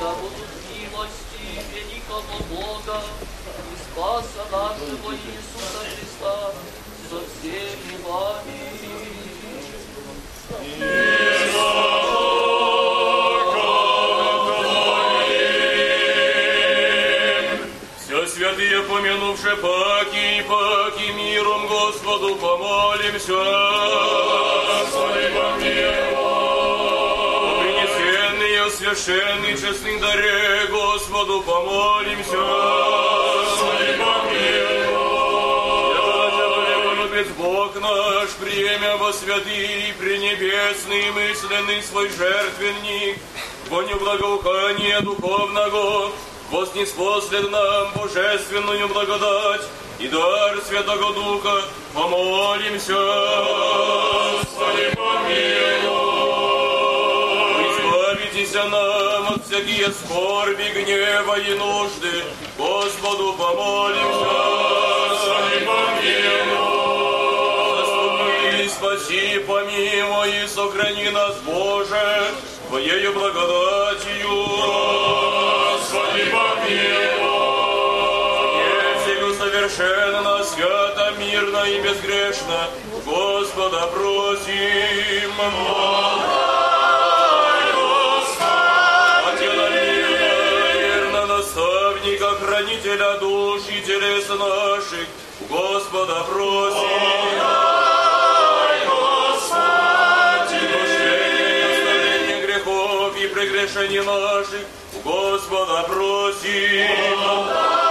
Да 0.00 0.10
будут 0.14 0.52
милости 0.70 1.44
великого 1.74 2.36
Бога 2.50 2.98
и 3.58 3.74
Спаса 3.82 4.44
нашего 4.50 5.10
Иисуса 5.12 5.80
Христа 5.84 6.36
со 7.10 7.18
всеми 7.26 7.94
вами. 8.06 8.60
И 20.42 20.48
паки, 20.48 21.12
миром 21.12 21.66
Господу 21.66 22.36
помолимся. 22.36 23.32
Господи, 24.68 25.30
помилуй. 25.34 26.22
Принесенные, 27.60 28.70
священный, 28.70 29.52
честный 29.52 29.98
даре, 30.00 30.66
Господу 30.70 31.42
помолимся. 31.42 32.36
Господи, 32.36 33.98
помилуй. 33.98 34.62
Бог 37.38 37.74
наш, 37.80 38.30
премя 38.40 38.96
во 38.96 39.12
святый, 39.12 39.94
пренебесный, 39.98 41.10
мысленный 41.12 41.82
свой 41.82 42.08
жертвенник, 42.08 43.18
воню 43.68 43.96
благоухания 43.96 45.00
духовного, 45.00 46.10
вознеспослед 46.50 47.48
нам 47.50 47.92
божественную 47.94 48.88
благодать 48.88 49.62
и 50.02 50.08
дар 50.08 50.60
Святого 50.66 51.12
Духа, 51.14 51.62
помолимся. 51.94 52.94
Господи, 54.32 54.90
помилуй. 54.96 55.92
Избавитесь 57.70 58.54
нам 58.54 59.34
от 59.34 59.46
всякие 59.46 59.90
скорби, 59.92 60.72
гнева 60.74 61.38
и 61.38 61.54
нужды, 61.54 62.24
Господу 62.58 63.34
помолимся. 63.34 64.26
Господи, 65.10 65.58
помилуй. 65.68 67.02
Заступи, 67.78 68.68
спаси, 68.68 69.38
помилуй 69.46 70.44
и 70.44 70.48
сохрани 70.48 71.10
нас, 71.10 71.36
Боже, 71.46 72.32
Твоею 72.68 73.12
благодатью. 73.12 74.41
И 81.66 81.80
безгрешно, 81.80 82.68
Господа 83.04 83.86
просим. 83.88 85.32
Отец 89.26 89.50
верно, 90.78 91.26
наставника, 91.26 92.30
хранителя 92.40 93.18
душ 93.20 93.62
и 93.68 93.80
телес 93.80 94.28
наших, 94.28 95.06
Господа 95.48 96.24
просим. 96.24 97.00
Прощение 100.72 102.46
грехов 102.46 103.16
и 103.16 103.26
прегрешений 103.28 104.00
наших, 104.02 104.64
Господа 105.04 105.82
просим. 105.88 106.88
Добрый 107.22 107.81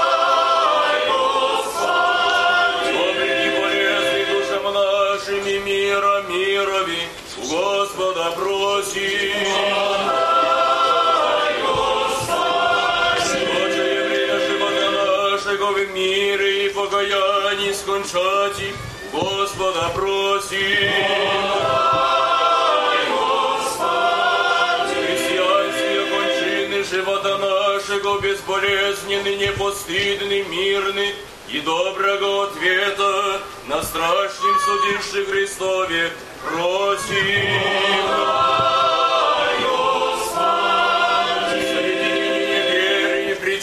безболезненный, 28.21 29.35
непостыдный, 29.35 30.43
мирный 30.43 31.13
и 31.49 31.59
доброго 31.61 32.45
ответа 32.45 33.41
на 33.67 33.81
страшном 33.83 34.55
судище 34.59 35.25
Христове 35.25 36.11
просим. 36.49 37.51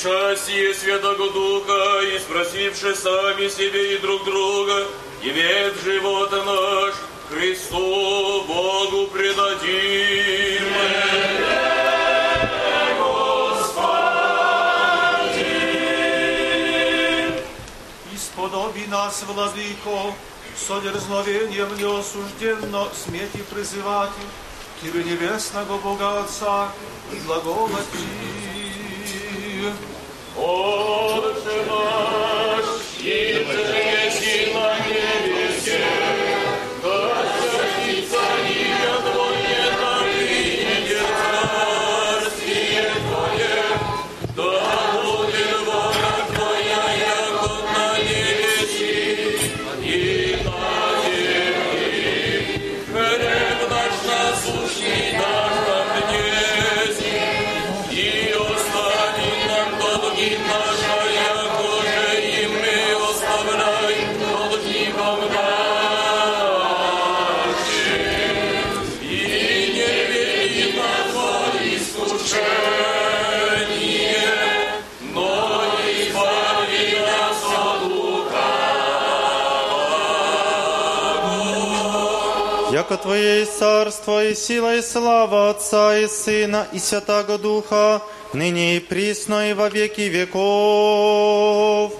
Причастие 0.09 0.75
Святого 0.75 1.31
Духа, 1.33 2.01
и 2.03 2.19
спросивши 2.19 2.95
сами 2.95 3.49
себе 3.49 3.95
и 3.95 3.99
друг 3.99 4.25
друга, 4.25 4.87
и 5.23 5.31
век 5.31 5.75
живота 5.85 6.43
наш 6.45 6.95
Христу 7.31 8.45
Богу 8.45 9.07
предадим. 9.09 10.65
Исподоби 18.15 18.87
нас, 18.89 19.23
Владыко, 19.27 20.15
со 20.57 20.81
дерзновением 20.81 21.77
неосужденно 21.77 22.89
смети 22.95 23.43
призывать 23.53 24.11
Тебе 24.81 25.03
небесного 25.03 25.77
Бога 25.79 26.21
Отца 26.21 26.71
и 27.13 27.17
глаголати. 27.27 28.39
Отче 29.59 29.98
наш, 31.69 32.67
иже 33.03 33.63
еси 33.85 33.98
Твое 83.19 83.41
есть 83.41 83.59
царство, 83.59 84.25
и 84.25 84.35
сила, 84.37 84.77
и 84.77 84.81
слава 84.81 85.51
Отца, 85.51 85.99
и 85.99 86.07
Сына, 86.07 86.69
и 86.73 86.79
Святаго 86.79 87.37
Духа, 87.37 88.01
ныне 88.33 88.77
и 88.77 88.79
присно, 88.79 89.51
и 89.51 89.55
во 89.55 89.69
веки 89.69 90.03
веков. 90.03 91.93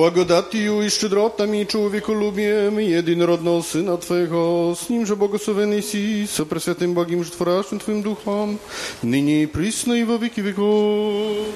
Благодатью 0.00 0.80
и 0.80 0.88
щедротами 0.88 1.60
и 1.60 1.66
човеколюбием 1.66 2.78
единородного 2.78 3.60
Сына 3.60 3.98
Твоего, 3.98 4.74
с 4.74 4.88
Ним 4.88 5.04
же 5.04 5.14
благословенный 5.14 5.82
си, 5.82 6.26
со 6.26 6.46
Пресвятым 6.46 6.94
Богим 6.94 7.22
Житворашным 7.22 7.80
Твоим 7.80 8.00
Духом, 8.00 8.58
ныне 9.02 9.42
и 9.42 9.46
присно 9.46 9.92
и 9.92 10.04
во 10.04 10.16
веки 10.16 10.40
веков. 10.40 11.46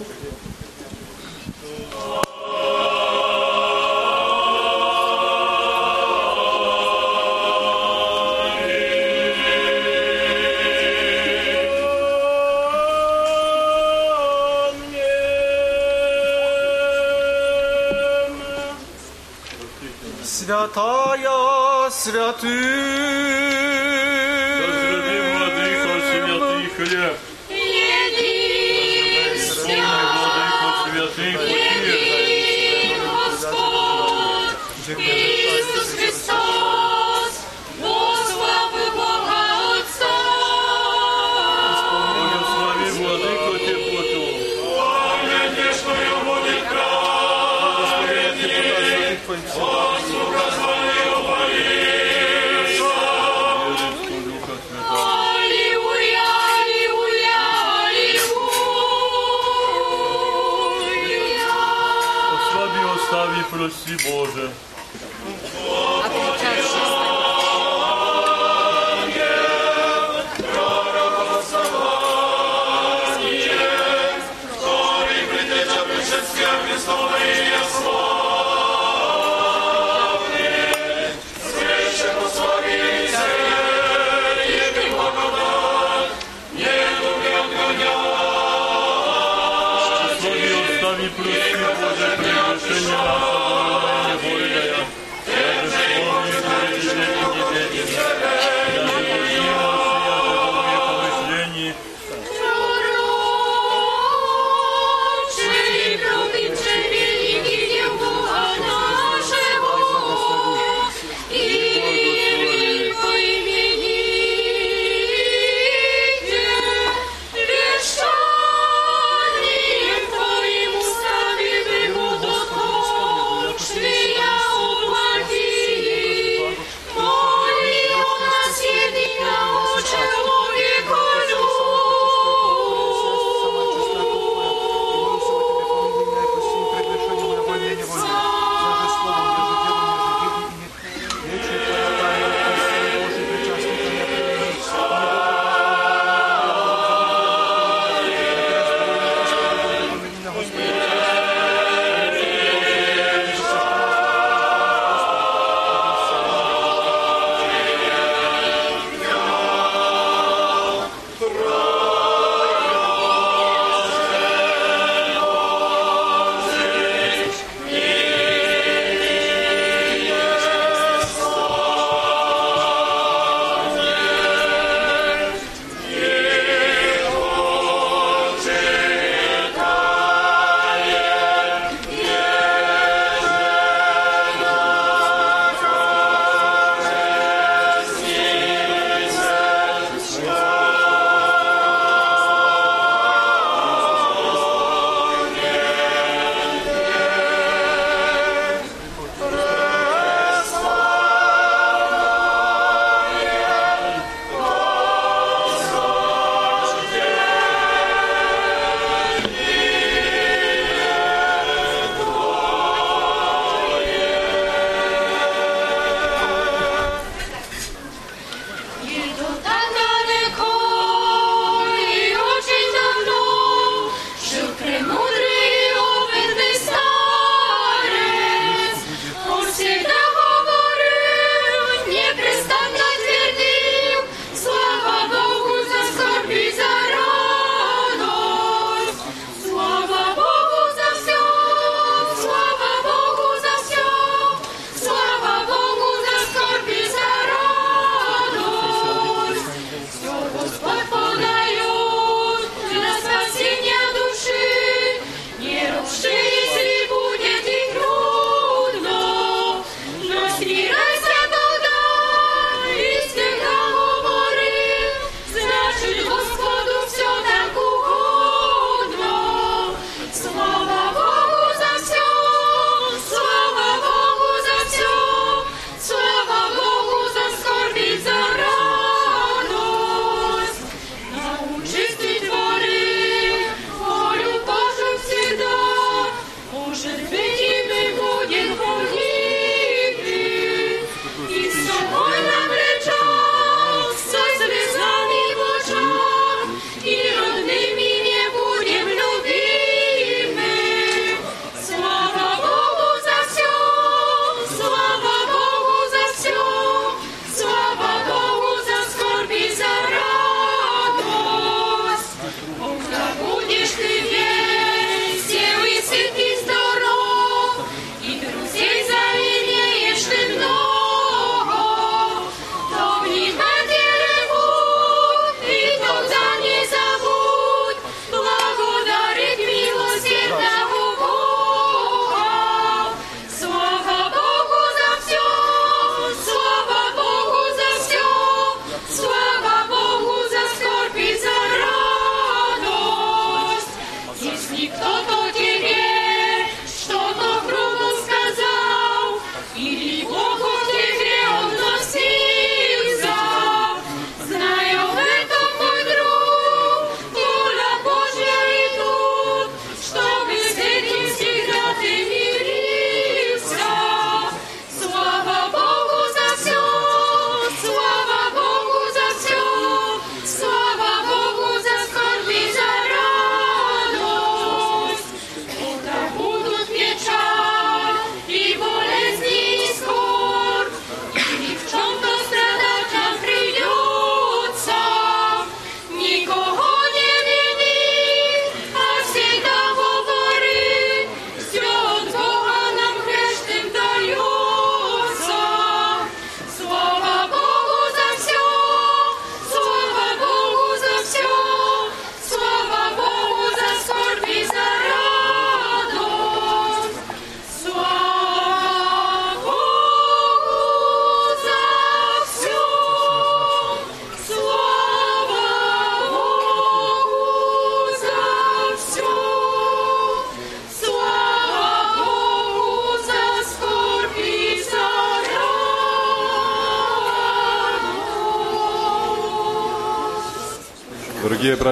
Святых, 22.04 23.43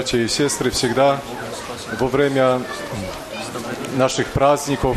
братья 0.03 0.19
и 0.19 0.27
сестры, 0.27 0.71
всегда 0.73 1.21
во 2.01 2.09
время 2.09 2.61
наших 3.95 4.27
праздников 4.27 4.97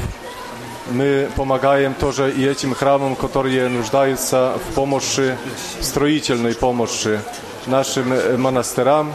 мы 0.90 1.30
помогаем 1.36 1.94
тоже 1.94 2.32
и 2.32 2.44
этим 2.44 2.74
храмам, 2.74 3.16
которые 3.16 3.70
нуждаются 3.70 4.58
в 4.58 4.74
помощи, 4.74 5.38
строительной 5.80 6.56
помощи 6.56 7.20
нашим 7.68 8.14
э, 8.14 8.36
монастырям, 8.36 9.14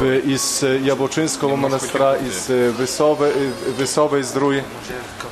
в, 0.00 0.02
из 0.02 0.64
Яблочинского 0.64 1.54
монастыря, 1.54 2.16
из 2.16 2.48
Высовой, 2.76 3.30
Высовой 3.78 4.24
Здруй, 4.24 4.64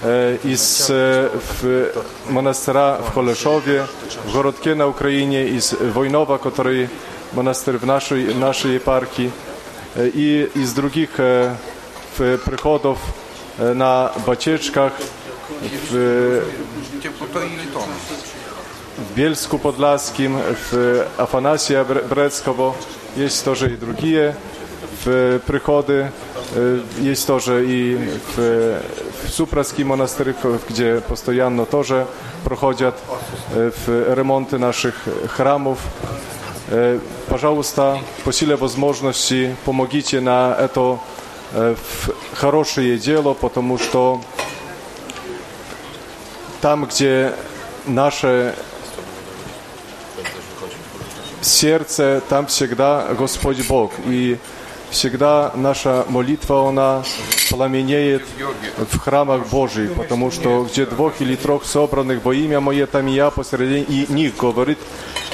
э, 0.03 0.39
из 0.45 0.87
э, 0.91 1.29
в 1.61 1.93
монастыря 2.31 3.01
в 3.05 3.13
Холешове, 3.13 3.85
в 4.27 4.33
городке 4.33 4.77
на 4.77 4.87
Украине, 4.87 5.49
из 5.49 5.73
Войнова, 5.73 6.39
который 6.39 6.89
монастырь 7.33 7.77
в 7.79 7.87
нашей, 7.87 8.35
нашей 8.35 8.75
епархии, 8.75 9.31
э, 9.95 10.09
и 10.09 10.51
из 10.55 10.73
других 10.73 11.11
э, 11.19 11.55
в 12.19 12.39
приходов 12.39 12.99
э, 13.59 13.73
на 13.73 14.13
Бачечках, 14.27 14.93
в, 15.91 15.95
в 18.97 19.17
Bielsku 19.17 19.59
Podlaskim, 19.59 20.37
w 20.71 21.05
Afanasia 21.17 21.85
Bre- 21.85 22.07
Breckowo. 22.07 22.75
Есть 23.17 23.45
тоже 23.45 23.73
и 23.73 23.77
другие 23.77 24.37
в 25.05 25.39
приходы. 25.41 26.13
Э, 26.55 26.81
Есть 26.99 27.27
тоже 27.27 27.65
и 27.67 27.97
в, 28.37 28.39
в 28.39 29.29
Supraski 29.29 29.85
монастырь, 29.85 30.35
где 30.69 31.01
постоянно 31.01 31.65
тоже 31.67 32.07
проходят 32.45 32.95
э, 33.55 33.71
в 33.87 34.15
ремонты 34.15 34.59
наших 34.59 34.95
храмов. 35.29 35.79
Э, 36.03 36.07
Пожалуйста, 37.29 37.99
по 38.25 38.33
силе 38.33 38.55
возможности 38.55 39.57
помогите 39.65 40.21
на 40.21 40.55
это 40.57 41.01
э, 41.53 41.75
хорошее 42.35 42.97
дело, 42.97 43.35
потому 43.35 43.77
что 43.77 44.21
там, 46.61 46.85
где 46.85 47.33
наше 47.87 48.55
сердце, 51.41 52.23
там 52.29 52.47
всегда 52.47 53.15
Господь 53.19 53.67
Бог. 53.67 53.93
И 54.07 54.39
всегда 54.91 55.51
наша 55.57 56.05
молитва, 56.09 56.69
она 56.69 57.03
пламенеет 57.51 58.23
в 58.77 58.99
храмах 58.99 59.49
Божьих, 59.49 59.95
потому 59.95 60.31
что 60.31 60.69
где 60.71 60.87
двух 60.87 61.21
или 61.21 61.35
трех 61.35 61.65
собранных 61.65 62.25
во 62.25 62.33
имя 62.33 62.61
Мое, 62.61 62.87
там 62.87 63.09
и 63.09 63.13
я 63.13 63.31
посередине 63.31 63.83
и 63.83 64.13
них, 64.13 64.37
говорит 64.37 64.79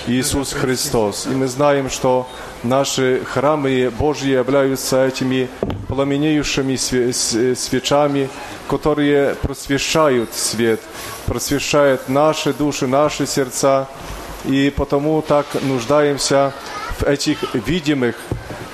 Иисус 0.07 0.53
Христос. 0.53 1.27
И 1.27 1.31
мы 1.31 1.49
знаем, 1.49 1.91
что 1.91 2.29
наши 2.63 3.23
храмы 3.25 3.91
Божьи 3.99 4.31
являются 4.31 5.05
этими 5.07 5.49
пламенеющими 5.89 6.77
свечами, 7.55 8.29
которые 8.69 9.35
просвещают 9.35 10.33
свет, 10.35 10.81
просвещают 11.27 12.09
наши 12.09 12.53
души, 12.53 12.87
наши 12.87 13.27
сердца, 13.27 13.89
и 14.45 14.73
потому 14.77 15.23
так 15.23 15.47
нуждаемся 15.63 16.53
в 16.99 17.03
этих 17.05 17.55
видимых 17.55 18.15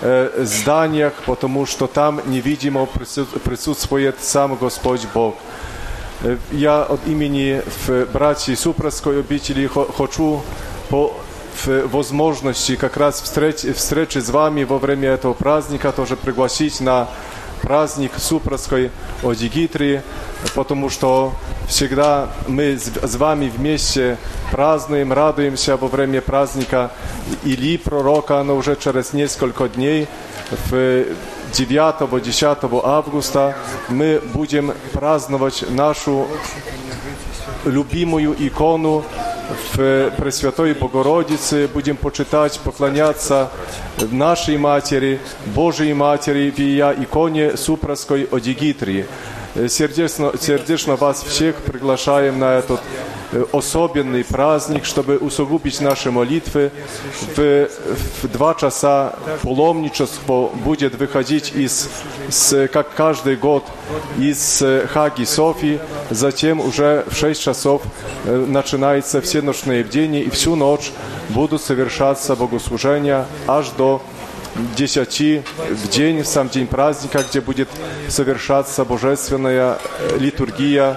э, 0.03 0.45
зданиях, 0.45 1.13
потому 1.27 1.67
что 1.67 1.87
там 1.87 2.21
невидимо 2.27 2.83
прису- 2.85 3.27
присутствует 3.41 4.17
сам 4.21 4.57
Господь 4.57 5.07
Бог. 5.15 5.37
Э, 6.23 6.37
Я 6.53 6.83
от 6.83 7.01
имени 7.07 7.63
братьев 8.13 8.59
Супровской 8.59 9.21
обители 9.21 9.67
хо- 9.67 9.91
хочу 9.97 10.43
по 10.93 11.15
в 11.65 11.87
возможности 11.89 12.77
как 12.77 12.99
раз 12.99 13.23
встреч, 13.23 13.65
встречи 13.75 14.19
с 14.19 14.29
вами 14.29 14.65
во 14.65 14.79
время 14.79 15.09
этого 15.09 15.33
праздника 15.33 15.91
тоже 15.91 16.17
пригласить 16.17 16.81
на 16.81 17.09
праздник 17.63 18.13
Супровской 18.19 18.91
Одигитрии, 19.23 20.03
потому 20.55 20.91
что 20.91 21.33
всегда 21.67 22.29
мы 22.47 22.77
с 22.79 22.91
с 23.03 23.15
вами 23.17 23.49
вместе 23.49 24.19
празднуем, 24.51 25.13
радуемся 25.13 25.77
во 25.79 25.89
время 25.89 26.21
праздника 26.21 26.91
Или 27.45 27.79
пророка, 27.79 28.41
оно 28.41 28.57
уже 28.57 28.77
через 28.77 29.15
несколько 29.15 29.69
дней, 29.69 30.09
в 30.69 31.07
9-10 31.53 32.81
августа 32.85 33.57
мы 33.89 34.21
будем 34.35 34.75
праздновать 34.93 35.65
нашу 35.71 36.27
любимую 37.65 38.35
икону 38.39 39.05
в 39.75 40.11
Пресвятой 40.17 40.75
Богородице, 40.75 41.69
будем 41.73 41.97
почитать, 41.97 42.59
поклоняться 42.61 43.51
нашей 44.11 44.57
Матери, 44.57 45.21
Божьей 45.55 45.95
Матери, 45.95 46.51
в 46.51 46.59
ее 46.59 46.95
иконе 46.99 47.57
Супровской 47.57 48.25
Одигитрии. 48.25 49.07
Э, 49.55 49.69
Сердечно, 49.69 50.33
сердечно 50.41 50.97
вас 50.97 51.23
всех 51.23 51.57
приглашаем 51.57 52.39
на 52.39 52.55
этот 52.59 52.81
э, 53.33 53.45
особенный 53.53 54.25
праздник, 54.25 54.85
чтобы 54.85 55.19
усугубить 55.19 55.81
наши 55.81 56.11
молитвы. 56.11 56.71
В, 57.37 57.69
в 58.23 58.29
два 58.29 58.55
часа 58.55 59.15
паломничество 59.43 60.49
будет 60.49 60.95
выходить 60.95 61.53
из, 61.55 61.89
с, 62.31 62.67
как 62.69 62.95
каждый 62.95 63.37
год 63.37 63.65
из 64.19 64.63
э, 64.63 64.87
Хаги 64.87 65.25
Софии. 65.25 65.81
Затем 66.09 66.61
уже 66.61 67.05
в 67.11 67.15
6 67.15 67.43
часов 67.43 67.83
начинается 68.25 69.21
всеночное 69.21 69.85
бдение, 69.85 70.23
и 70.23 70.31
всю 70.31 70.57
ночь 70.57 70.93
будут 71.29 71.61
совершаться 71.61 72.37
богослужения 72.37 73.27
аж 73.47 73.69
до 73.71 74.03
10 74.55 75.43
в 75.71 75.89
день, 75.89 76.23
в 76.23 76.27
сам 76.27 76.49
день 76.49 76.67
праздника, 76.67 77.25
где 77.29 77.41
будет 77.41 77.69
совершаться 78.09 78.85
божественная 78.85 79.79
э, 79.99 80.19
литургия, 80.19 80.97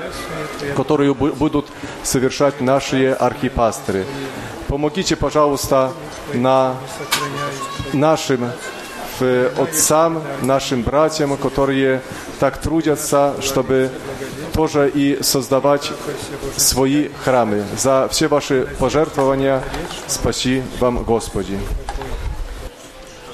которую 0.76 1.14
бу- 1.14 1.34
будут 1.34 1.68
совершать 2.04 2.62
наши 2.62 3.12
архипасторы. 3.12 4.06
Помогите, 4.68 5.16
пожалуйста, 5.16 5.92
на 6.34 6.76
нашим 7.94 8.52
в 9.20 9.50
отцам, 9.58 10.22
нашим 10.42 10.82
братьям, 10.82 11.38
которые 11.38 12.02
так 12.40 12.58
трудятся, 12.62 13.36
чтобы 13.42 13.90
тоже 14.54 14.92
и 14.94 15.22
создавать 15.24 15.92
свои 16.58 17.10
храмы. 17.24 17.64
За 17.78 18.08
все 18.12 18.28
ваши 18.28 18.68
пожертвования 18.80 19.64
спаси 20.08 20.64
вам, 20.80 21.04
Господи. 21.04 21.58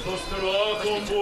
Со 0.04 0.10
страхом 0.18 1.00
Божиим 1.08 1.21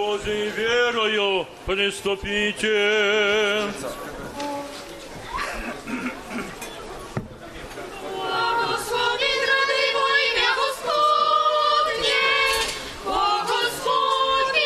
Господь 13.45 14.57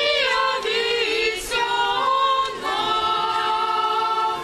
явися 0.64 1.66
нам. 2.62 4.42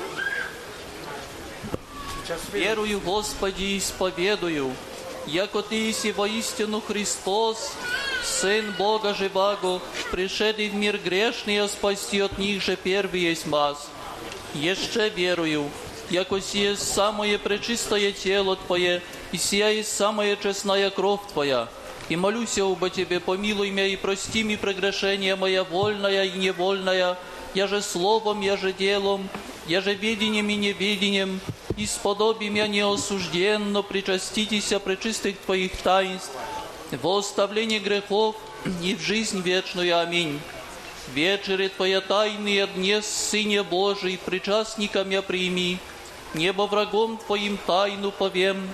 Верую, 2.53 2.99
Господи, 3.05 3.77
исповедую, 3.77 4.71
яко 5.27 5.61
Ты 5.61 5.89
иси 5.89 6.11
воистину 6.11 6.81
Христос, 6.81 7.73
Сын 8.23 8.71
Бога 8.77 9.13
живаго, 9.13 9.81
пришедший 10.11 10.69
в 10.69 10.75
мир 10.75 10.97
грешный, 10.97 11.59
а 11.59 11.67
спасти 11.67 12.19
от 12.19 12.37
них 12.37 12.63
же 12.63 12.75
первый 12.75 13.21
есть 13.21 13.47
маз. 13.47 13.89
Еще 14.53 15.09
верую, 15.09 15.69
яко 16.09 16.39
сие 16.39 16.75
самое 16.75 17.39
пречистое 17.39 18.11
тело 18.11 18.55
Твое, 18.55 19.01
и 19.31 19.37
сия 19.37 19.69
есть 19.69 19.95
самая 19.95 20.35
честная 20.35 20.89
кровь 20.89 21.21
Твоя. 21.33 21.67
И 22.09 22.15
молюсь 22.15 22.57
я 22.57 22.65
оба 22.65 22.89
Тебе, 22.89 23.19
помилуй 23.19 23.71
меня 23.71 23.87
и 23.87 23.95
прости 23.95 24.43
мне 24.43 24.57
прегрешения 24.57 25.35
моя 25.35 25.63
вольная 25.63 26.25
и 26.25 26.37
невольная, 26.37 27.17
я 27.53 27.67
же 27.67 27.81
словом, 27.81 28.41
я 28.41 28.55
же 28.57 28.71
делом, 28.71 29.29
я 29.67 29.81
же 29.81 29.93
видением 29.93 30.49
и 30.49 30.55
невидением, 30.55 31.39
и 31.77 31.85
сподоби 31.85 32.49
меня 32.49 32.67
неосужденно 32.67 33.81
причаститеся 33.81 34.79
пречистых 34.79 35.37
Твоих 35.37 35.71
таинств, 35.77 36.31
во 36.97 37.19
оставление 37.19 37.79
грехов 37.79 38.35
и 38.81 38.95
в 38.95 39.01
жизнь 39.01 39.41
вечную. 39.41 39.99
Аминь. 39.99 40.39
Вечере 41.13 41.69
Твоя 41.69 41.99
тайные 41.99 42.67
дне, 42.67 43.01
Сыне 43.01 43.63
Божий, 43.63 44.19
причастником 44.23 45.09
я 45.09 45.21
прими, 45.21 45.77
небо 46.33 46.67
врагом 46.67 47.17
Твоим 47.17 47.57
тайну 47.65 48.11
повем, 48.11 48.69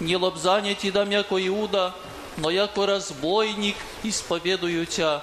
не 0.00 0.16
лобзание 0.16 0.74
Ти 0.74 0.90
дам, 0.90 1.10
яко 1.10 1.36
Иуда, 1.46 1.94
но 2.38 2.50
яко 2.50 2.86
разбойник 2.86 3.76
исповедую 4.04 4.86
Тя. 4.86 5.22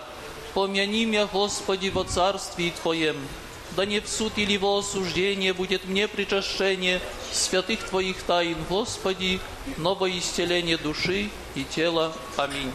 Помяни 0.53 1.05
меня, 1.05 1.27
Господи, 1.27 1.89
во 1.89 2.03
царстве 2.03 2.73
Твоем, 2.81 3.17
да 3.76 3.85
не 3.85 3.99
в 3.99 4.07
суд 4.07 4.34
или 4.38 4.57
во 4.57 4.80
осуждение 4.80 5.53
будет 5.53 5.85
мне 5.85 6.07
причащение 6.07 6.99
святых 7.31 7.80
Твоих 7.84 8.21
тайн, 8.23 8.57
Господи, 8.69 9.39
новое 9.77 10.17
исцеление 10.19 10.77
души 10.77 11.30
и 11.60 11.64
тела. 11.65 12.14
Аминь. 12.38 12.72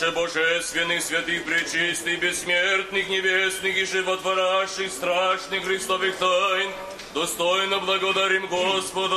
Примше 0.00 0.10
божественных, 0.12 1.02
святых, 1.02 1.44
пречистых, 1.44 2.20
бессмертных, 2.20 3.08
небесных 3.08 3.76
и 3.76 3.84
животворящих, 3.84 4.90
страшных 4.90 5.64
Христовых 5.64 6.16
тайн, 6.16 6.70
достойно 7.14 7.78
благодарим 7.80 8.46
Господа. 8.46 9.14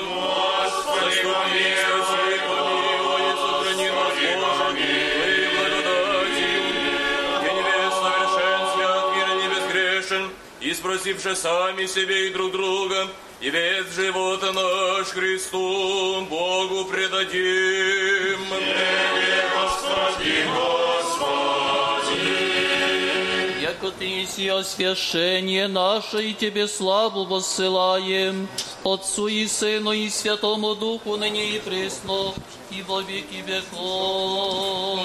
Господи, 0.00 1.22
помилуй, 1.22 2.38
помилуй, 2.48 3.20
и 3.20 3.36
сохрани 3.36 3.88
нас, 3.90 4.12
Боже, 4.16 4.74
Твоей 4.74 5.48
благодатью. 5.54 6.50
Я 7.42 7.52
невест 7.52 7.96
совершен, 8.02 8.60
свят, 8.74 9.04
мир 9.14 9.28
не 9.36 9.48
безгрешен, 9.54 10.30
и 10.60 10.74
спросивши 10.74 11.36
сами 11.36 11.86
себе 11.86 12.26
и 12.26 12.30
друг 12.30 12.52
друга, 12.52 13.06
и 13.45 13.49
весь 13.49 13.93
живота 13.95 14.51
наш 14.53 15.07
Христу 15.07 16.21
Богу 16.29 16.85
предадим. 16.85 18.39
Господи, 19.55 20.45
Господи. 20.55 22.01
Яко 23.61 23.91
Ты 23.91 24.25
си 24.27 24.47
освящение 24.47 25.67
наше, 25.67 26.23
и 26.29 26.33
Тебе 26.33 26.67
славу 26.67 27.25
воссылаем, 27.25 28.47
Отцу 28.83 29.27
и 29.27 29.47
Сыну 29.47 29.91
и 29.91 30.09
Святому 30.09 30.75
Духу, 30.75 31.15
ныне 31.17 31.55
и 31.55 31.59
пресно, 31.59 32.33
и 32.69 32.83
во 32.83 33.01
веки 33.01 33.43
веков. 33.47 34.99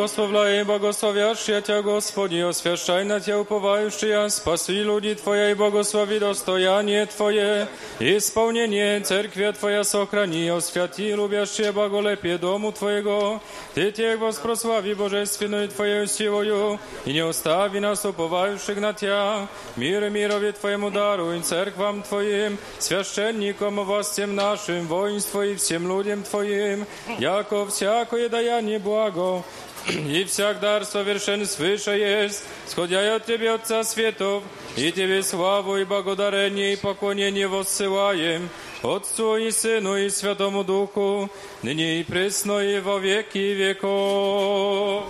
Błogosławляй 0.00 0.62
i 0.62 0.64
błogosławiasz 0.64 1.48
ja 1.48 1.62
Cię, 1.62 1.82
Господи, 1.82 2.40
освящай 2.42 3.04
на 3.04 3.20
Тебя 3.20 3.38
уповающие, 3.38 4.30
спаси 4.30 4.82
люди 4.82 5.14
Твоя 5.14 5.50
и 5.50 5.54
благослови 5.54 6.18
достояние 6.18 7.04
Твое, 7.04 7.66
исполнение 7.98 9.00
Церкви 9.00 9.52
Твоя 9.52 9.84
сохрани, 9.84 10.48
освяти 10.48 11.14
любящие 11.14 11.72
благолепие 11.72 12.38
Дому 12.38 12.72
Твоего, 12.72 13.42
Ты 13.74 13.92
Тех 13.92 14.18
воспрослави 14.20 14.94
Божественную 14.94 15.68
Твоею 15.68 16.06
силою, 16.06 16.80
и 17.04 17.12
не 17.12 17.20
остави 17.20 17.78
нас 17.78 18.02
уповающих 18.02 18.80
на 18.80 18.94
Тебя, 18.94 19.48
мир 19.76 20.04
и 20.04 20.08
мирове 20.08 20.52
Твоему 20.52 20.90
даруй, 20.90 21.42
церквам 21.42 22.02
Твоим, 22.02 22.56
священникам, 22.78 23.84
властям 23.84 24.34
нашим, 24.34 24.86
воинству 24.86 25.42
и 25.42 25.56
всем 25.56 25.86
людям 25.86 26.22
Твоим, 26.22 26.86
яко 27.18 27.66
всякое 27.66 28.30
даяние 28.30 28.78
благо, 28.78 29.42
и 29.88 30.24
всяк 30.24 30.60
дар 30.60 30.84
совершен 30.84 31.46
свыше 31.46 31.90
есть, 31.90 32.44
сходя 32.66 33.16
от 33.16 33.26
Тебе, 33.26 33.52
Отца 33.52 33.82
Светов, 33.84 34.42
и 34.76 34.92
Тебе 34.92 35.22
славу 35.22 35.76
и 35.76 35.84
благодарение 35.84 36.74
и 36.74 36.76
поклонение 36.76 37.48
воссылаем, 37.48 38.48
Отцу 38.82 39.36
и 39.36 39.50
Сыну 39.50 39.96
и 39.96 40.08
Святому 40.10 40.64
Духу, 40.64 41.30
ныне 41.62 42.00
и 42.00 42.04
пресно 42.04 42.60
и 42.60 42.80
во 42.80 42.98
веки 42.98 43.38
веков. 43.38 45.04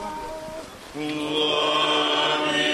Будь 0.95 2.70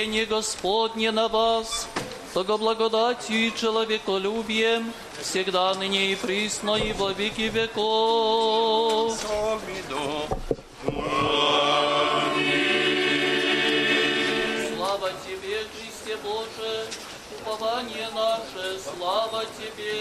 Благословение 0.00 0.24
Господне 0.24 1.10
на 1.10 1.28
вас, 1.28 1.86
того 2.32 2.56
благодатью 2.56 3.48
и 3.48 3.54
человеколюбием, 3.54 4.94
всегда 5.20 5.74
ныне 5.74 6.12
и 6.12 6.16
присно 6.16 6.76
и 6.76 6.94
во 6.94 7.12
веки 7.12 7.50
веков. 7.50 9.20
Слава 14.74 15.10
Тебе, 15.26 15.58
Христе 15.74 16.16
Боже, 16.24 16.86
упование 17.38 18.08
наше, 18.14 18.80
слава 18.80 19.44
Тебе. 19.58 20.00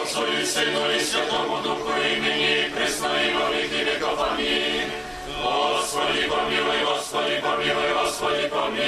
Отцу 0.00 0.26
и 0.26 0.44
Сыну 0.44 0.90
и 0.92 1.00
Святому 1.00 1.60
Духу, 1.62 1.90
имени 1.90 2.72
пресно 2.72 3.06
и 3.06 3.34
во 3.34 3.50
веки 3.50 3.82
веков. 3.82 4.20
Аминь. 4.30 5.09
Господи, 5.42 6.28
помилуй, 6.28 6.84
Господи, 6.84 7.40
помилуй, 7.40 7.92
Господи, 7.94 8.48
помилуй. 8.48 8.80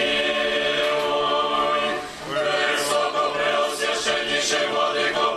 Высоко 2.28 3.22
преосвященнейший 3.34 4.68
Владыко, 4.68 5.32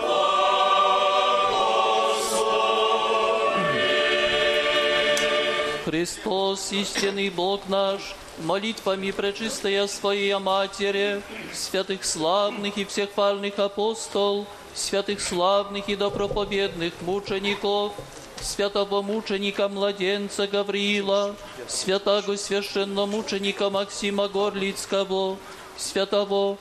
Христос, 5.86 6.72
истинный 6.72 7.30
Бог 7.30 7.70
наш, 7.70 8.16
молитвами 8.40 9.12
пречистая 9.12 9.88
Своей 9.88 10.38
Матери, 10.38 11.22
святых 11.54 12.04
славных 12.04 12.78
и 12.78 12.86
всех 12.86 13.12
пальных 13.12 13.60
апостол, 13.60 14.46
святых 14.74 15.22
славных 15.22 15.88
и 15.88 15.96
доброповедных 15.96 16.94
мучеников, 17.02 17.94
святого 18.42 19.02
мученика 19.02 19.68
младенца 19.68 20.48
Гавриила, 20.48 21.36
святого 21.68 22.36
священномученика 22.36 23.70
Максима 23.70 24.28
Горлицкого, 24.28 25.38
святого 25.78 26.58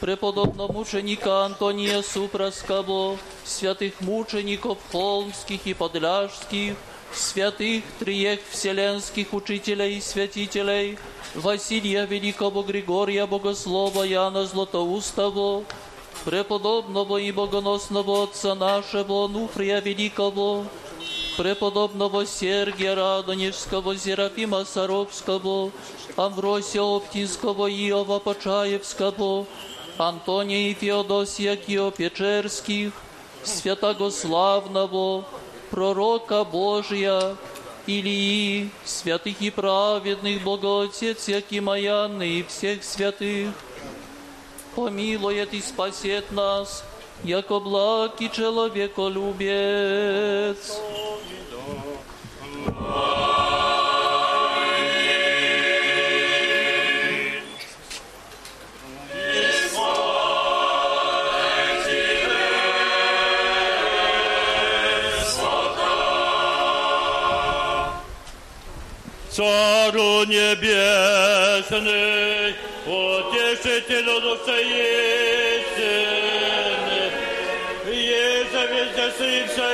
преподобного 0.00 0.72
мученика 0.72 1.44
Антония 1.44 2.02
Супраского, 2.02 3.18
святых 3.44 4.00
мучеников 4.00 4.78
холмских 4.92 5.66
и 5.66 5.74
подляжских, 5.74 6.76
святых 7.12 7.84
триех 7.98 8.40
вселенских 8.50 9.32
учителей 9.32 9.98
и 9.98 10.00
святителей, 10.00 10.98
Василия 11.34 12.06
Великого 12.06 12.62
Григория 12.62 13.26
Богослова 13.26 14.04
Яна 14.04 14.46
Златоустого, 14.46 15.64
преподобного 16.24 17.18
и 17.18 17.32
богоносного 17.32 18.24
отца 18.24 18.54
нашего 18.54 19.28
Нуфрия 19.28 19.80
Великого, 19.80 20.64
преподобного 21.36 22.26
Сергия 22.26 22.94
Радонежского, 22.94 23.96
Серафима 23.96 24.64
Саровского, 24.64 25.70
Амвросия 26.16 26.82
Оптинского, 26.82 27.70
Иова 27.70 28.18
Почаевского, 28.18 29.46
Антония 29.98 30.70
и 30.70 30.74
Феодосия 30.74 31.56
Киопечерских, 31.56 32.92
Святогославного, 33.42 35.24
пророка 35.70 36.44
Божия, 36.44 37.36
Илии, 37.86 38.70
святых 38.84 39.40
и 39.40 39.50
праведных, 39.50 40.42
Богоотец 40.42 41.28
Якимаяны 41.28 42.38
и 42.38 42.42
всех 42.44 42.82
святых, 42.82 43.50
помилует 44.74 45.52
и 45.52 45.60
спасет 45.60 46.32
нас, 46.32 46.82
яко 47.22 47.60
и 48.18 48.30
человеколюбец. 48.30 50.80
Цару 70.24 70.32
небесный, 70.32 71.74
утешителю 72.86 74.20
души 74.20 74.62
истины, 75.62 77.02
еже 77.92 78.62
везде 78.72 79.06
сын 79.18 79.44
все 79.48 79.66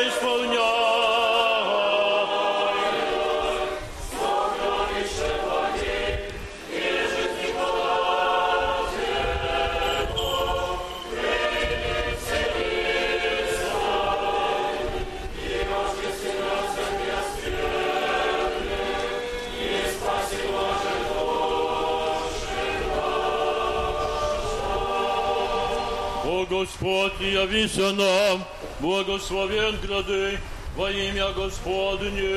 Господь, 26.61 27.21
явися 27.21 27.93
нам, 27.93 28.45
благословен 28.81 29.79
грады 29.83 30.39
во 30.77 30.91
имя 30.91 31.33
Господне. 31.33 32.37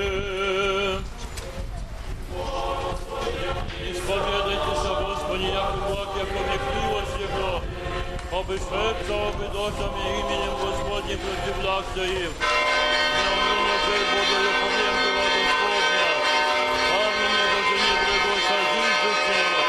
Исповедайтесь 3.91 4.85
о 4.85 5.03
Господе, 5.03 5.47
яко 5.47 5.77
благ, 5.89 6.07
яко 6.15 6.39
векливость 6.47 7.19
Его, 7.19 7.61
обы 8.31 8.57
шепца, 8.57 9.13
обы 9.27 9.45
дошами 9.51 10.03
именем 10.19 10.55
Господним 10.61 11.19
противляться 11.19 12.03
им. 12.03 12.31
Не 13.15 13.25
умру 13.33 13.75
буду, 14.13 14.35
я 14.39 14.53
дела 15.03 15.27
Господня. 15.35 16.07
Аминь, 16.95 17.39
Боже, 17.51 17.75
не 17.75 17.93
предойся 17.99 18.57
жизнь 18.71 19.15
сей 19.27 19.62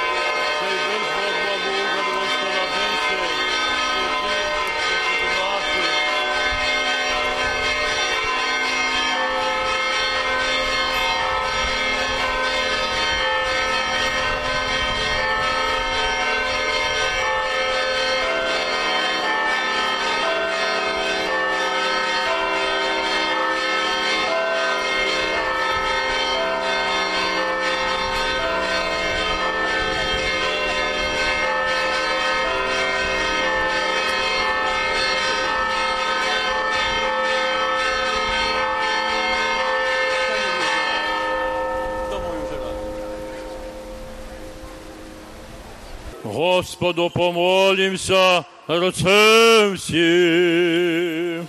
Господу 46.85 47.09
помолимся, 47.09 48.45
рацем 48.67 49.75
всем. 49.79 51.49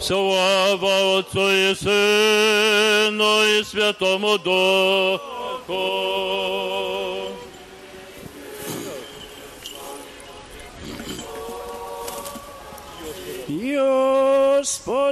Слава 0.00 1.18
Отцу 1.18 1.50
и 1.50 1.74
Сыну 1.74 3.42
и 3.44 3.62
Святому 3.64 4.38
Духу. 4.38 5.28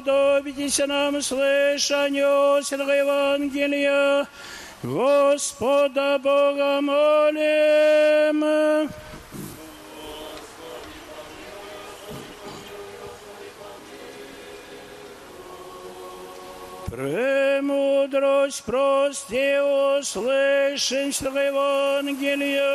Сподобитесь 0.06 0.78
нам 0.86 1.20
слышанию 1.20 2.62
Святого 2.62 2.92
Евангелия, 2.92 4.28
Господа 4.84 6.18
Бога 6.22 6.80
молим. 6.80 8.44
Премудрость 16.86 18.62
прости, 18.64 19.58
услышим 19.58 21.12
Святого 21.12 21.38
Евангелия. 21.40 22.66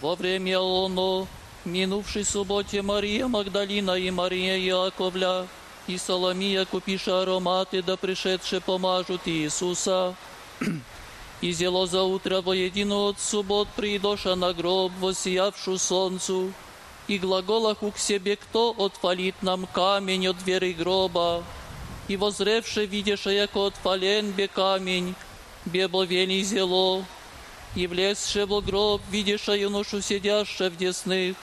Во 0.01 0.15
время 0.15 0.59
оно, 0.59 1.27
минувшей 1.63 2.25
субботе 2.25 2.81
Мария 2.81 3.27
Магдалина 3.27 3.91
и 3.91 4.11
Мария 4.11 4.57
Яковля 4.57 5.47
и 5.87 5.97
Соломия, 5.97 6.65
купиша 6.65 7.21
ароматы, 7.21 7.81
да 7.81 7.95
пришедшие 7.95 8.59
помажут 8.59 9.21
Иисуса. 9.27 10.13
И 11.43 11.51
зело 11.51 11.85
за 11.85 12.03
утро 12.03 12.39
воедино 12.39 13.07
от 13.07 13.19
суббот 13.19 13.67
придоша 13.75 14.35
на 14.35 14.53
гроб, 14.53 14.93
воссиявшу 15.01 15.77
солнцу, 15.77 16.53
и 17.09 17.17
глаголах 17.17 17.79
к 17.79 17.97
себе, 17.97 18.37
кто 18.37 18.69
отвалит 18.71 19.35
нам 19.41 19.67
камень 19.67 20.27
от 20.27 20.37
дверей 20.37 20.71
гроба, 20.71 21.43
и 22.07 22.15
возревше 22.15 22.85
видеше, 22.85 23.31
яко 23.31 23.65
отвален 23.65 24.31
бе 24.31 24.47
камень, 24.47 25.15
бе 25.65 25.89
бловений 25.89 26.43
зело, 26.43 27.03
и 27.75 27.87
влезше 27.87 28.45
в 28.45 28.61
гроб, 28.61 29.01
видиша 29.11 29.51
юношу 29.51 30.01
сидяще 30.01 30.69
в 30.69 30.77
десных, 30.77 31.35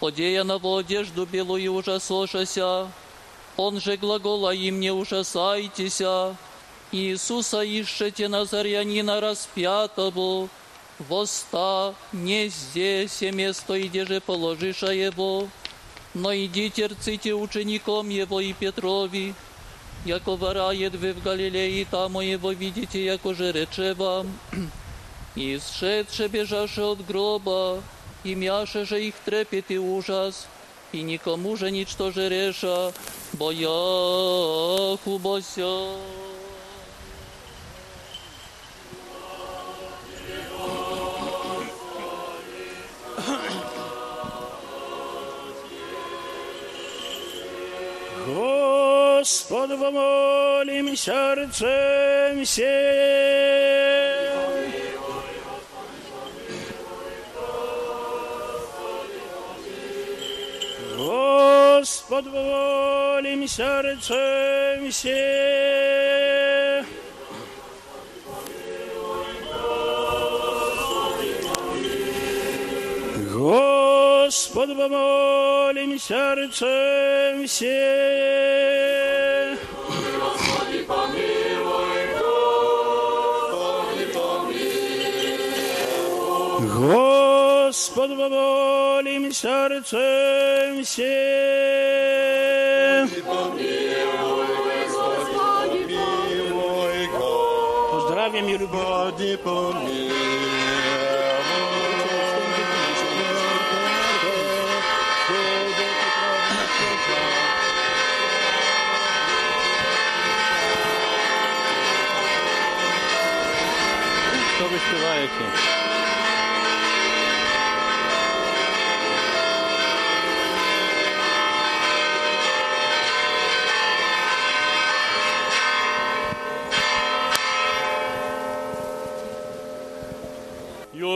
одея 0.00 0.42
на 0.42 0.56
одежду 0.56 1.26
белую 1.26 1.74
ужасошася, 1.74 2.90
он 3.56 3.80
же 3.80 3.96
глагола 3.98 4.52
им 4.52 4.80
не 4.80 4.90
ужасайтеся, 4.90 6.36
Иисуса 6.90 7.60
ищете 7.62 8.28
Назарянина 8.28 9.20
распятого, 9.20 10.48
воста 10.98 11.94
не 12.12 12.48
здесь 12.48 13.20
и 13.22 13.30
место, 13.30 13.78
где 13.78 14.06
же 14.06 14.22
положиша 14.22 14.92
его, 14.92 15.48
но 16.14 16.34
идите 16.34 16.86
рците 16.86 17.34
учеником 17.34 18.08
его 18.08 18.40
и 18.40 18.54
Петрови, 18.54 19.34
яко 20.06 20.36
варает 20.36 20.94
вы 20.94 21.12
в 21.12 21.22
Галилее, 21.22 21.84
там 21.84 22.18
его 22.20 22.52
видите, 22.52 23.04
яко 23.04 23.34
же 23.34 23.52
рече 23.52 23.92
вам. 23.92 24.26
И 25.34 25.58
сшедше 25.58 26.28
бежаше 26.28 26.80
от 26.80 27.04
гроба, 27.06 27.82
и 28.24 28.34
мяше 28.34 28.86
же 28.86 29.04
их 29.04 29.14
трепет 29.26 29.70
и 29.70 29.78
ужас, 29.78 30.46
и 30.92 31.02
никому 31.02 31.54
же 31.56 31.70
ничто 31.70 32.10
же 32.12 32.30
реша, 32.30 32.94
бояху 33.34 35.18
бося. 35.18 35.98
Господу 49.28 49.76
помолим 49.76 50.96
сердцем 50.96 52.44
всем. 52.46 52.64
Господу 60.96 62.30
помолим 62.30 63.46
сердцем 63.46 64.90
всем. 64.90 65.48
Господу 74.28 74.74
помолим 74.74 75.98
сердцем 75.98 77.46
всем. 77.46 77.68
Господи, 80.20 80.84
помилуй, 80.86 82.02
Господи, 83.50 84.04
помилуй. 86.12 86.68
Господу 86.76 88.16
помолим 88.16 89.32
сердцем 89.32 90.84
всем. 90.84 91.08
Поздравим 97.92 98.48
и 98.48 98.58
любовь. 98.58 98.88
Що 99.18 100.07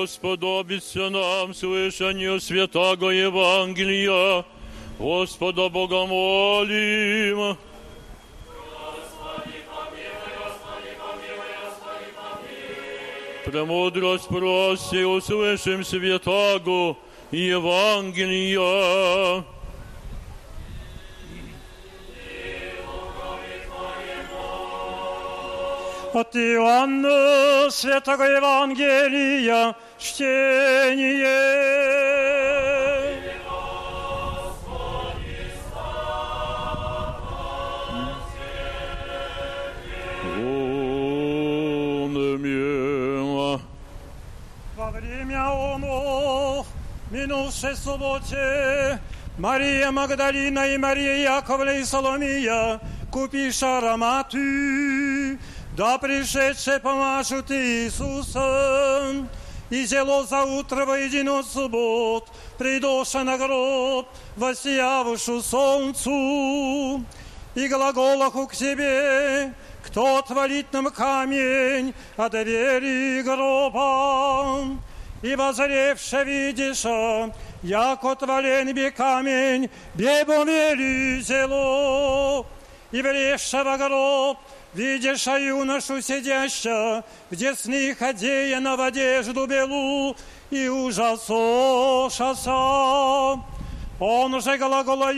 И 0.03 0.07
сподобится 0.07 1.11
нам 1.11 1.55
слышание 1.55 2.41
святого 2.41 3.11
Евангелия. 3.11 4.45
Господа 4.99 5.69
Бога 5.69 6.07
молим. 6.07 7.57
Премудрость 13.45 14.29
проси, 14.29 15.05
услышим 15.05 15.85
святаго 15.85 16.97
Евангелия. 17.31 18.63
От 26.15 26.37
Иоанна 26.37 27.71
Святого 27.71 28.25
Евангелия 28.25 29.75
чтение. 30.03 31.63
Онемя. 42.05 43.61
Во 44.77 44.91
время 44.91 45.47
оно, 45.47 46.67
минувшей 47.11 47.77
субботе, 47.77 48.99
Мария 49.39 49.91
Магдалина 49.91 50.67
и 50.75 50.77
Мария 50.79 51.37
Яковлевна 51.37 51.79
и 51.79 51.85
Соломия, 51.85 52.81
купиша 53.11 53.79
ароматы, 53.79 55.39
да 55.77 55.99
пришедшие 55.99 56.81
помажут 56.81 57.51
Иисуса. 57.51 59.27
И 59.73 59.87
зело 59.87 60.23
за 60.25 60.43
утро 60.45 60.85
воедино 60.85 61.43
суббот, 61.43 62.29
придоша 62.59 63.25
на 63.25 63.39
гроб, 63.39 64.07
воссиявшу 64.37 65.41
солнцу, 65.41 67.03
и 67.55 67.69
глаголаху 67.69 68.49
к 68.49 68.55
себе, 68.55 69.55
кто 69.83 70.19
отвалит 70.19 70.71
нам 70.75 70.91
камень 70.91 71.95
от 72.19 72.33
двери 72.33 73.23
гроба. 73.23 74.77
И 75.23 75.35
возревше 75.37 76.23
видишь, 76.23 76.85
як 77.63 78.05
отвален 78.05 78.75
бе 78.75 78.91
камень, 78.91 79.71
бебо 79.95 80.45
вели 80.45 81.23
зело, 81.23 82.45
и 82.91 83.01
влезша 83.01 83.65
во 83.65 83.79
гроб, 83.79 84.37
видишь 84.75 85.27
юношу 85.27 86.01
сидяща, 86.01 87.05
в 87.31 87.37
десных 87.37 88.01
одеяна 88.03 88.77
в 88.77 88.81
одежду 88.81 89.47
белу, 89.47 90.17
и 90.51 90.69
ужасошася. 90.69 92.51
Он 94.01 94.41
же 94.41 94.59
глагола 94.59 95.13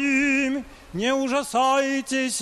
не 0.94 1.12
ужасайтесь, 1.12 2.40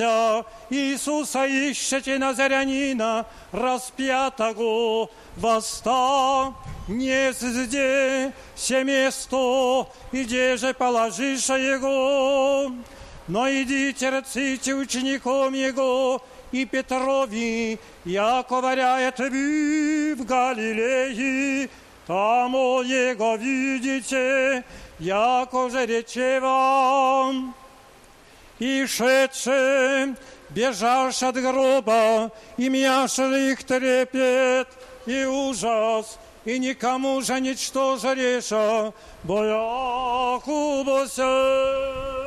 Иисуса 0.69 1.47
ищете 1.47 2.19
Назарянина, 2.19 3.25
распятого 3.51 5.09
воста. 5.37 6.53
Не 6.87 7.33
здесь 7.33 8.33
все 8.55 8.85
место, 8.85 9.87
где 10.13 10.59
же 10.59 10.75
положишь 10.75 11.49
его. 11.49 12.73
Но 13.27 13.49
идите, 13.49 14.11
рците 14.11 14.75
учеником 14.75 15.55
его, 15.55 16.23
и 16.53 16.67
Петрови, 16.67 17.79
яко 18.05 18.61
варяет 18.61 19.19
вы 19.19 20.15
в 20.15 20.25
Галилеи, 20.25 21.69
там 22.07 22.53
его 22.53 23.37
видите, 23.37 24.65
яко 24.99 25.71
же 25.71 25.87
рече 25.87 26.41
вам. 26.41 27.55
И 28.59 28.87
шедше, 28.87 30.15
бежавши 30.51 31.25
от 31.25 31.37
гроба, 31.37 32.31
и 32.57 32.69
мяши 32.69 33.51
их 33.51 33.65
трепет, 33.65 34.69
и 35.07 35.25
ужас, 35.25 36.19
и 36.45 36.59
никому 36.59 37.21
же 37.23 37.41
ничто 37.41 37.97
же 37.97 38.15
реша, 38.15 38.93
бояху 39.25 40.85
бося. 40.85 42.22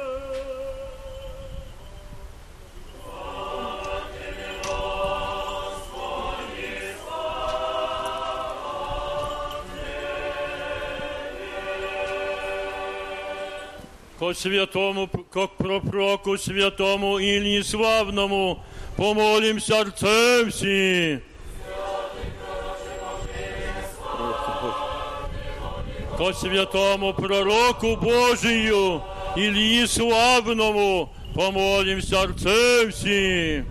Ко 14.25 14.33
святому, 14.33 15.07
как 15.31 15.51
пророку 15.51 16.35
святому 16.37 17.19
Ильи 17.19 17.61
Славному, 17.61 18.63
помолимся 18.97 19.81
Отцем 19.81 20.49
всем. 20.49 21.21
ко 26.17 26.33
святому 26.33 27.13
пророку 27.13 27.97
Божию 27.97 29.03
Ильи 29.35 29.85
Славному 29.85 31.13
помолимся 31.35 32.23
Отцем 32.23 32.91
всем. 32.91 33.67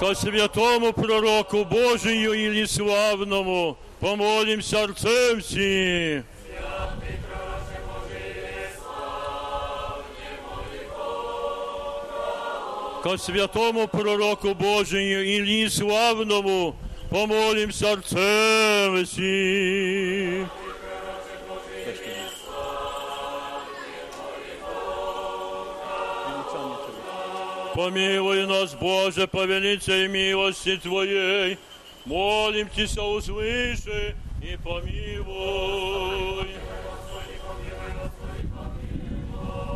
Ко 0.00 0.14
святому 0.14 0.94
пророку 0.94 1.66
Божию 1.66 2.32
Ильи 2.32 2.64
Славному 2.66 3.76
помолимся 4.02 4.82
Отцем 4.82 5.40
всем. 5.40 6.24
Ко 13.04 13.16
святому 13.16 13.88
пророку 13.88 14.54
Божию 14.54 15.24
Ильи 15.24 15.68
Славному 15.68 16.74
помолимся 17.10 17.92
Отцем 17.92 19.04
всем. 19.06 20.50
Помилуй 27.74 28.46
нас, 28.46 28.74
Боже, 28.74 29.26
по 29.28 29.44
величей 29.44 30.08
милости 30.08 30.76
Твоей. 30.76 31.58
Молим 32.04 32.68
Тебя, 32.68 33.04
услыши 33.04 34.16
и 34.42 34.56
помилуй. 34.56 36.48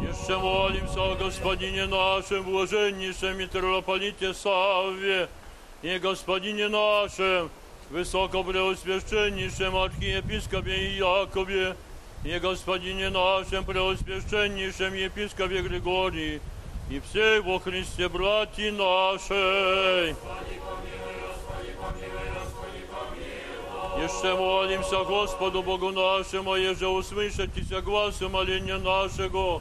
Еще 0.03 0.39
молимся 0.39 1.13
о 1.13 1.15
Господине 1.15 1.87
нашем, 1.87 2.43
блаженнейшем 2.43 3.39
митрополите 3.39 4.35
Савве, 4.35 5.29
и 5.83 5.99
Господине 5.99 6.69
нашем, 6.69 7.49
Высокопреосвященнейшем 7.91 9.77
архиепископе 9.77 10.99
Иакове, 10.99 11.77
и 12.25 12.39
Господине 12.41 13.11
нашем 13.11 13.65
Преосвященнейшем 13.65 14.95
епископе 14.95 15.63
Григории, 15.63 16.41
и 16.91 17.01
всей 17.01 17.39
во 17.39 17.61
Христе 17.61 18.09
братья 18.09 18.73
нашей. 18.73 20.17
Еще 24.07 24.37
молимся 24.37 25.03
Господу 25.03 25.65
Богу 25.65 25.91
нашему, 25.91 26.55
еже 26.55 26.87
услышатися 26.87 27.81
гласа 27.81 28.29
моления 28.29 28.79
нашего, 28.79 29.61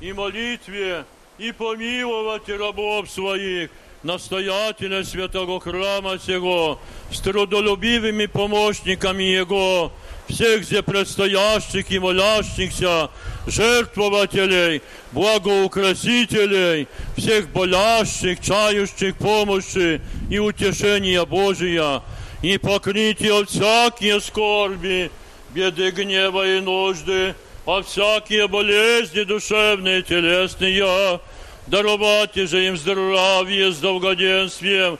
и 0.00 0.12
молитве, 0.12 1.04
и 1.38 1.50
помиловать 1.50 2.48
рабов 2.48 3.10
своих, 3.10 3.68
настоятеля 4.04 5.02
святого 5.02 5.58
храма 5.58 6.20
сего, 6.24 6.78
с 7.10 7.18
трудолюбивыми 7.18 8.26
помощниками 8.26 9.24
Его, 9.24 9.90
всех 10.28 10.62
здесь 10.62 10.84
предстоящих 10.84 11.90
и 11.90 11.98
молящихся, 11.98 13.10
жертвователей, 13.48 14.82
благоукрасителей, 15.10 16.86
всех 17.16 17.48
болящих, 17.48 18.40
чающих 18.40 19.16
помощи 19.16 20.00
и 20.30 20.38
утешения 20.38 21.24
Божия, 21.24 22.02
и 22.42 22.58
покрытие 22.58 23.44
всякие 23.46 24.20
скорби, 24.20 25.10
беды, 25.50 25.90
гнева 25.90 26.56
и 26.56 26.60
нужды, 26.60 27.34
а 27.66 27.82
всякие 27.82 28.48
болезни 28.48 29.22
душевные 29.22 30.00
и 30.00 30.02
телесные, 30.02 31.20
даровати 31.66 32.46
же 32.46 32.66
им 32.66 32.76
здравие 32.76 33.72
с 33.72 33.78
долгоденствием, 33.78 34.98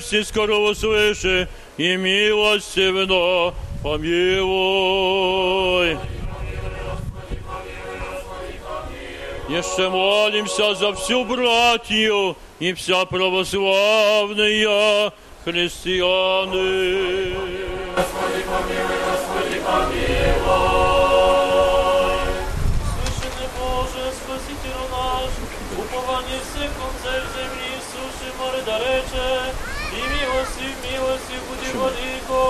все 0.00 0.24
скоро 0.24 0.56
услыши, 0.56 1.48
и 1.78 1.96
милостивно 1.96 3.54
помилуй. 3.82 5.96
Еще 9.48 9.90
молимся 9.90 10.74
за 10.74 10.94
всю 10.94 11.24
братью 11.24 12.36
и 12.58 12.72
вся 12.72 13.04
православные 13.04 15.12
христианы. 15.44 17.36
Господи, 17.94 18.42
помилуй, 18.48 19.00
Господи, 19.04 19.58
помилуй. 19.60 20.24
Слышанный 22.88 23.48
Боже, 23.60 24.02
Спасителю 24.16 24.84
наш, 24.90 25.32
упование 25.76 26.40
всех 26.40 26.70
концев 26.80 27.22
земли, 27.36 27.72
суши 27.92 28.28
море 28.38 28.62
далече, 28.64 29.52
и 29.92 30.00
милости, 30.00 30.66
милости 30.82 31.36
буди 31.46 31.70
владыко, 31.76 32.42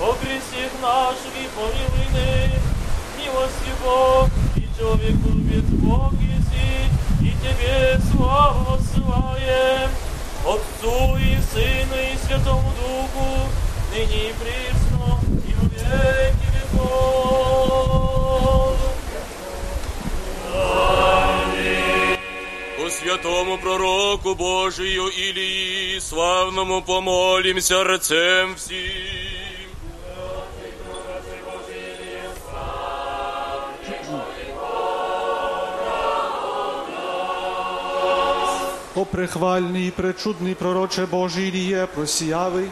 покрестих 0.00 0.72
наших 0.80 1.34
и 1.36 1.46
помилуй 1.54 2.08
ныне, 2.14 2.32
милости 3.18 3.72
Бог, 3.84 4.28
и 4.56 4.64
человек 4.78 5.16
любит 5.26 5.68
Бог 5.84 6.12
еси, 6.14 6.88
и 7.20 7.30
Тебе 7.42 8.00
славу 8.10 8.60
воссылаем, 8.70 9.90
Отцу 10.44 11.16
и 11.18 11.36
Сыну 11.52 11.96
и 11.96 12.16
Святому 12.26 12.72
Духу, 12.78 13.48
ныне 13.92 14.30
и 14.30 14.32
присно, 14.32 15.20
и 15.46 15.54
во 15.54 15.64
веки 15.68 16.48
веков. 16.54 17.58
По 22.76 22.90
святому 22.90 23.58
пророку 23.58 24.34
Божию 24.34 25.08
Илии, 25.08 25.98
славному 25.98 26.82
помолимся 26.82 27.84
рцем 27.84 28.56
всем. 28.56 29.47
О 38.98 39.04
прехвальный 39.04 39.86
и 39.86 39.90
пречудный 39.92 40.56
пророче 40.56 41.06
Божий 41.06 41.50
Илье, 41.50 41.86
просиявый 41.86 42.68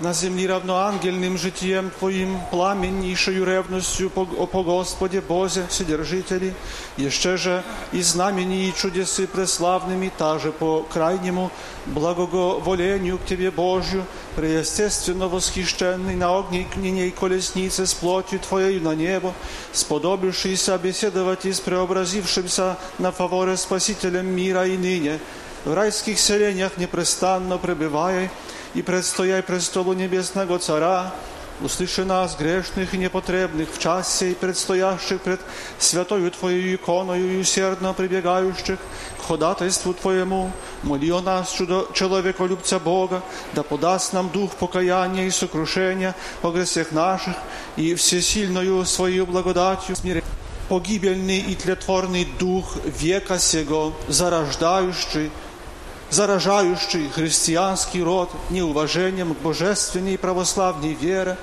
на 0.00 0.12
землі 0.12 0.46
равноангельним 0.46 1.38
житием 1.38 1.90
Твоим, 1.98 2.40
пламеннейшою 2.50 3.44
ревностью 3.44 4.10
по, 4.10 4.62
Господе 4.62 5.20
Бозе, 5.20 5.66
Вседержителі, 5.68 6.52
еще 6.96 7.36
же 7.36 7.62
и 7.92 8.02
знамени 8.02 8.68
и 8.68 8.74
чудесы 8.74 9.26
преславными, 9.26 10.10
также 10.16 10.50
по 10.50 10.84
крайнему 10.92 11.50
благоговолению 11.86 13.18
к 13.18 13.24
Тебе 13.24 13.50
Божью, 13.52 14.04
преестественно 14.34 15.28
восхищенный 15.28 16.16
на 16.16 16.32
огненной 16.32 17.10
колеснице 17.10 17.86
с 17.86 17.94
плотью 17.94 18.40
Твоею 18.40 18.82
на 18.82 18.96
небо, 18.96 19.32
сподобившийся 19.72 20.76
беседовать 20.78 21.46
и 21.46 21.52
с 21.52 21.60
преобразившимся 21.60 22.76
на 22.98 23.12
фаворе 23.12 23.56
Спасителем 23.56 24.26
мира 24.26 24.66
и 24.66 24.76
ныне, 24.76 25.20
в 25.68 25.74
райских 25.74 26.18
селениях 26.18 26.78
непрестанно 26.78 27.58
пребывая 27.58 28.30
и 28.72 28.80
предстояй 28.80 29.42
престолу 29.42 29.92
небесного 29.92 30.58
Цара, 30.58 31.12
услыши 31.60 32.06
нас, 32.06 32.36
грешных 32.36 32.94
и 32.94 32.96
непотребных, 32.96 33.68
в 33.70 33.78
часе 33.78 34.30
и 34.30 34.34
предстоящих 34.34 35.20
пред 35.20 35.40
святою 35.78 36.30
Твоей 36.30 36.74
иконою 36.76 37.34
и 37.34 37.40
усердно 37.40 37.92
прибегающих 37.92 38.78
к 39.18 39.26
ходатайству 39.28 39.92
Твоему, 39.92 40.50
моли 40.84 41.10
о 41.10 41.20
нас, 41.20 41.50
чудо 41.50 41.86
человеколюбца 41.92 42.78
Бога, 42.78 43.22
да 43.52 43.62
подаст 43.62 44.14
нам 44.14 44.30
дух 44.30 44.52
покаяния 44.52 45.26
и 45.26 45.30
сокрушения 45.30 46.14
по 46.40 46.50
гресях 46.50 46.92
наших 46.92 47.36
и 47.76 47.94
всесильною 47.94 48.86
Своей 48.86 49.20
благодатью. 49.20 49.96
Погибельный 50.70 51.38
и 51.38 51.54
тлетворный 51.54 52.28
дух 52.38 52.76
века 52.84 53.38
сего, 53.38 53.94
зарождающий, 54.06 55.30
заражающий 56.10 57.08
христианский 57.10 58.02
род 58.02 58.30
неуважением 58.50 59.34
к 59.34 59.38
божественной 59.38 60.14
и 60.14 60.16
православной 60.16 60.94
вере, 60.94 61.36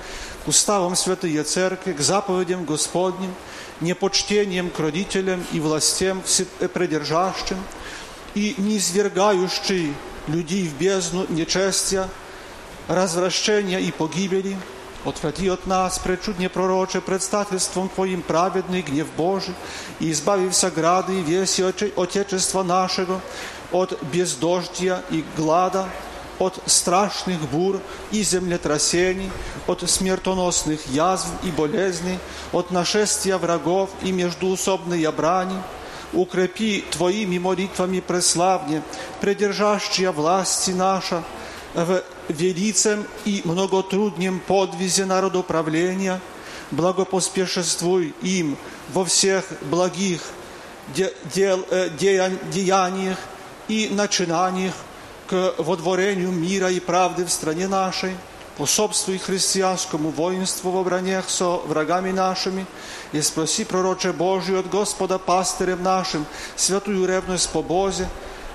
к 0.43 0.47
уставам 0.47 0.95
Святые 0.95 1.43
Церкви, 1.43 1.93
к 1.93 2.01
заповедям 2.01 2.65
Господним, 2.65 3.33
непочтением 3.81 4.69
к 4.69 4.79
родителям 4.79 5.43
и 5.51 5.59
властям 5.59 6.21
придержащим, 6.73 7.57
и 8.33 8.55
низвергающий 8.57 9.93
людей 10.27 10.67
в 10.67 10.77
бездну 10.77 11.25
нечестия, 11.29 12.07
развращения 12.87 13.79
и 13.79 13.91
погибели, 13.91 14.57
Отврати 15.05 15.49
от 15.49 15.67
нас, 15.67 15.99
пречудне 15.99 16.49
пророче, 16.49 16.99
предстательством 16.99 17.89
Твоим 17.89 18.23
праведный 18.23 18.81
гнев 18.81 19.05
Божий, 19.15 19.53
и 19.99 20.11
избавився 20.11 20.71
грады 20.71 21.19
и 21.19 21.21
веси 21.21 21.61
Отечества 21.95 22.63
нашего 22.63 23.21
от 23.71 23.97
бездождия 24.11 25.01
и 25.09 25.23
глада, 25.35 25.87
от 26.39 26.59
страшных 26.65 27.39
бур 27.49 27.79
и 28.11 28.23
землетрясений, 28.23 29.31
от 29.67 29.89
смертоносных 29.89 30.85
язв 30.87 31.27
и 31.43 31.51
болезней, 31.51 32.19
от 32.51 32.71
нашествия 32.71 33.37
врагов 33.37 33.89
и 34.03 34.11
междуусобной 34.11 35.09
брани. 35.11 35.57
Укрепи 36.13 36.83
Твоими 36.91 37.39
молитвами 37.39 37.99
преславне, 37.99 38.81
придержащая 39.21 40.11
власти 40.11 40.71
наша, 40.71 41.23
в 41.73 42.03
велицем 42.29 43.05
и 43.25 43.41
многотруднем 43.43 44.39
подвизе 44.39 45.05
народоправления, 45.05 46.21
благопоспешествуй 46.71 48.13
им 48.21 48.57
во 48.93 49.03
всех 49.03 49.45
благих 49.63 50.21
де, 50.95 51.13
дел, 51.33 51.65
э, 51.69 51.89
деян, 51.89 52.39
деяниях 52.51 53.17
и 53.67 53.89
начинаниях 53.89 54.73
к 55.27 55.55
водворению 55.57 56.31
мира 56.31 56.69
и 56.71 56.79
правды 56.79 57.25
в 57.25 57.31
стране 57.31 57.67
нашей, 57.67 58.15
пособствуй 58.57 59.17
христианскому 59.17 60.09
воинству 60.09 60.71
в 60.71 60.77
обранях 60.77 61.29
со 61.29 61.57
врагами 61.57 62.11
нашими, 62.11 62.65
и 63.11 63.21
спроси, 63.21 63.65
пророче 63.65 64.13
Божий, 64.13 64.59
от 64.59 64.69
Господа 64.69 65.17
пастырем 65.17 65.83
нашим, 65.83 66.25
святую 66.55 67.05
ревность 67.07 67.49
по 67.49 67.61
Бозе, 67.61 68.07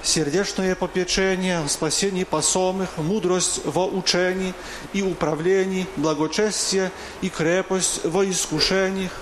сердечное 0.03 0.74
попечение, 0.74 1.66
спасение 1.69 2.24
посомых, 2.24 2.97
мудрость 2.97 3.61
во 3.65 3.87
учении 3.87 4.55
и 4.93 5.03
управлении, 5.03 5.87
благочестие 5.97 6.91
и 7.20 7.28
крепость 7.28 8.05
во 8.05 8.24
искушениях, 8.24 9.12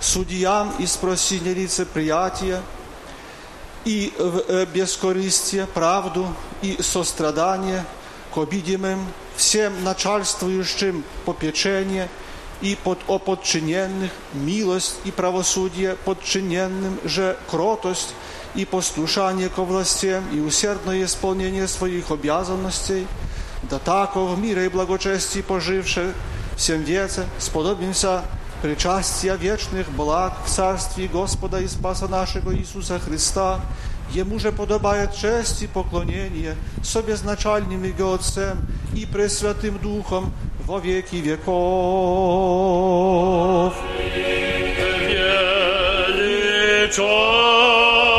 судьям 0.00 0.72
и 0.78 0.86
спроси 0.86 1.40
нелицеприятия, 1.40 2.62
и 3.84 4.12
в 4.18 4.66
бескорыстие, 4.66 5.66
правду 5.66 6.26
и 6.62 6.80
сострадание 6.80 7.84
к 8.34 8.38
обидимым, 8.38 9.06
всем 9.36 9.84
начальствующим 9.84 11.04
попечение 11.24 12.08
и 12.60 12.76
под 12.82 12.98
подчиненных, 13.24 14.10
милость 14.32 14.96
и 15.04 15.10
правосудие 15.10 15.96
подчиненным 16.04 16.98
же 17.04 17.36
кротость 17.50 18.14
и 18.54 18.64
послушание 18.64 19.48
ко 19.48 19.62
властям 19.62 20.24
и 20.32 20.40
усердное 20.40 21.04
исполнение 21.04 21.68
своих 21.68 22.10
обязанностей, 22.10 23.06
да 23.62 23.78
тако 23.78 24.26
в 24.26 24.38
мире 24.38 24.66
и 24.66 24.68
благочестии 24.68 25.40
поживше 25.40 26.14
всем 26.56 26.82
веце 26.82 27.26
сподобимся 27.38 28.22
причастия 28.62 29.36
вечных 29.36 29.90
благ 29.92 30.34
в 30.44 30.48
Царстве 30.48 31.08
Господа 31.08 31.60
и 31.60 31.68
Спаса 31.68 32.08
нашего 32.08 32.54
Иисуса 32.56 32.98
Христа, 32.98 33.60
Ему 34.12 34.38
же 34.38 34.52
подобает 34.52 35.14
честь 35.14 35.62
и 35.62 35.66
поклонение 35.66 36.54
со 36.82 37.02
безначальным 37.02 37.84
Его 37.84 38.14
Отцем 38.14 38.56
и 38.94 39.04
Пресвятым 39.04 39.76
Духом 39.78 40.32
во 40.64 40.78
веки 40.78 41.16
веков. 41.16 41.44
Величаем 46.88 48.17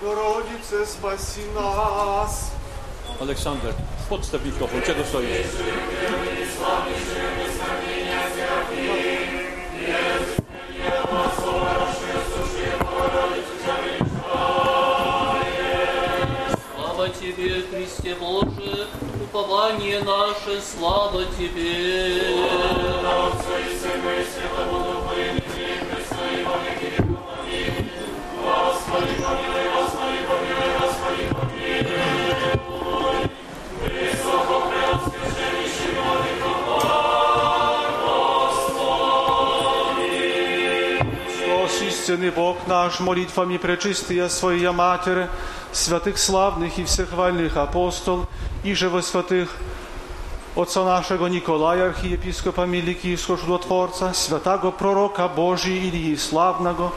Bogorodice, 0.00 0.86
spasi 0.86 1.40
nas. 1.54 2.50
Aleksander, 3.20 3.74
podstaw 4.08 4.44
mikrofon, 4.44 4.82
czego 4.82 5.04
stoisz? 5.04 5.46
Слава 16.74 17.08
Тебе, 17.08 17.62
Христе 17.70 18.14
Боже, 18.20 18.86
упование 19.24 20.00
наше, 20.00 20.60
слава 20.60 21.24
Тебе. 21.38 22.38
Христос, 28.58 29.47
истинный 42.08 42.30
Бог 42.30 42.56
наш, 42.66 43.00
молитвами 43.00 43.58
пречистия 43.58 44.30
Своя 44.30 44.72
Матерь, 44.72 45.26
святых 45.72 46.16
славных 46.16 46.78
и 46.78 46.84
всехвальных 46.84 47.58
апостол, 47.58 48.26
и 48.64 48.72
же 48.72 48.90
святых 49.02 49.50
Отца 50.56 50.84
нашего 50.84 51.26
Николая, 51.26 51.88
архиепископа 51.88 52.64
Миликийского 52.64 53.36
чудотворца, 53.36 54.14
святого 54.14 54.70
пророка 54.70 55.28
Божия 55.28 55.76
Илии 55.76 56.16
Славного, 56.16 56.94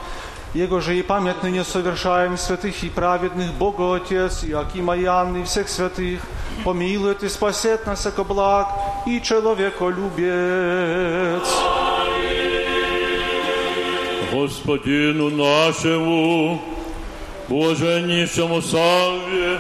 Его 0.54 0.80
же 0.80 0.98
и 0.98 1.02
память 1.02 1.44
ныне 1.44 1.66
совершаем 1.66 2.38
святых 2.38 2.82
и 2.82 2.90
праведных, 2.90 3.52
Бога 3.56 3.98
Отец, 3.98 4.46
Иакима 4.46 4.96
и 4.96 5.44
всех 5.44 5.68
святых, 5.68 6.22
помилует 6.64 7.22
и 7.24 7.28
спасет 7.28 7.86
нас, 7.86 8.06
яко 8.06 8.24
благ 8.24 8.70
и 9.06 9.22
человеколюбец. 9.22 11.71
Господину 14.32 15.30
нашему, 15.30 16.62
блаженнейшему 17.50 18.62
Савве, 18.62 19.60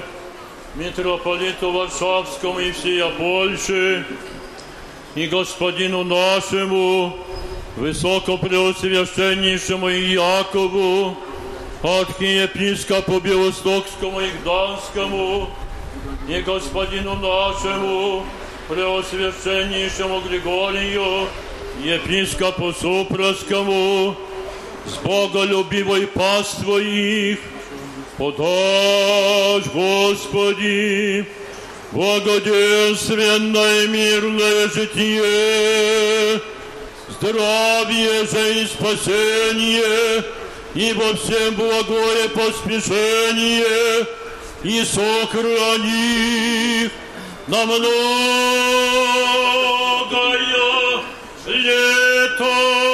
митрополиту 0.76 1.73
Варшавскому 1.73 2.61
и 2.61 2.72
всея 2.72 3.10
Польши, 3.10 4.06
и 5.15 5.27
господину 5.27 6.06
нашему, 6.06 7.18
высокопреосвященнейшему 7.76 9.89
Иакову, 9.89 11.18
архиепископу 11.84 13.19
Белостокскому 13.19 14.22
и 14.22 14.30
Гданскому, 14.41 15.49
и 16.30 16.41
господину 16.41 17.15
нашему, 17.15 18.23
преосвященнейшему 18.69 20.22
Григорию, 20.22 21.27
епископу 21.84 22.72
Супроскому, 22.72 24.15
с 24.85 24.97
боголюбивой 25.03 26.07
паствой 26.07 26.85
их, 26.85 27.39
подашь, 28.17 29.65
Господи, 29.73 31.25
благоденственное 31.91 33.87
мирное 33.87 34.69
житие, 34.69 36.41
здравие 37.09 38.25
же 38.25 38.61
и 38.61 38.65
спасение, 38.65 40.23
и 40.73 40.93
во 40.93 41.13
всем 41.15 41.55
благое 41.55 42.29
поспешение, 42.29 44.05
и 44.63 44.83
сохрани 44.85 46.21
на 47.47 47.65
многое 47.65 47.91
лето. 51.47 52.90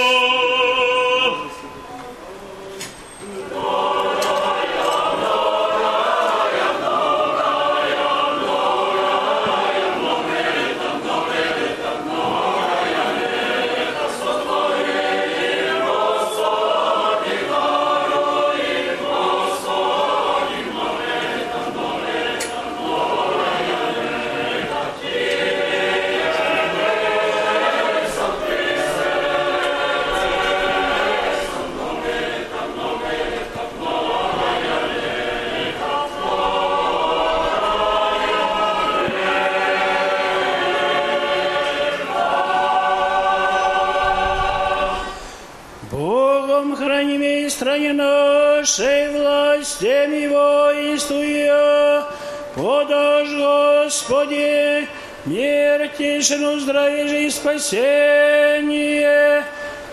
Господи, 54.07 54.88
мир, 55.25 55.89
тишину, 55.97 56.59
здравие, 56.59 57.09
жизнь, 57.09 57.35
спасение, 57.35 58.63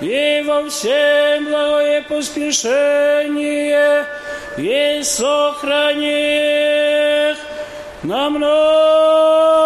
и 0.00 0.44
во 0.46 0.70
всем 0.70 1.46
благое 1.46 2.00
поспешение, 2.02 2.46
и 4.56 5.02
сохрани 5.02 6.14
на 8.04 8.30
многое 8.30 9.63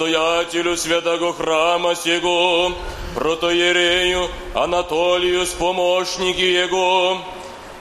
настоятелю 0.00 0.78
святого 0.78 1.34
храма 1.34 1.94
сего, 1.94 2.72
протоерею 3.14 4.30
Анатолию 4.54 5.44
с 5.44 5.50
помощники 5.50 6.40
его, 6.40 7.18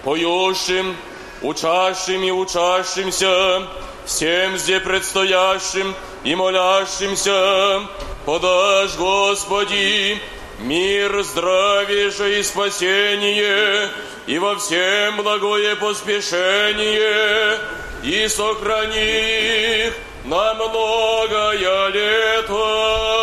поющим, 0.03 0.97
учащим 1.41 2.21
и 2.21 2.31
учащимся, 2.31 3.65
всем 4.05 4.57
здесь 4.57 4.81
предстоящим 4.81 5.95
и 6.25 6.35
молящимся, 6.35 7.87
подашь, 8.25 8.97
Господи, 8.97 10.21
мир, 10.59 11.23
здравие 11.23 12.11
же 12.11 12.37
и 12.37 12.43
спасение, 12.43 13.87
и 14.27 14.37
во 14.39 14.57
всем 14.57 15.15
благое 15.15 15.77
поспешение, 15.77 17.59
и 18.03 18.27
сохрани 18.27 19.87
их 19.87 19.93
на 20.29 20.53
многое 20.53 21.89
лето. 21.89 23.18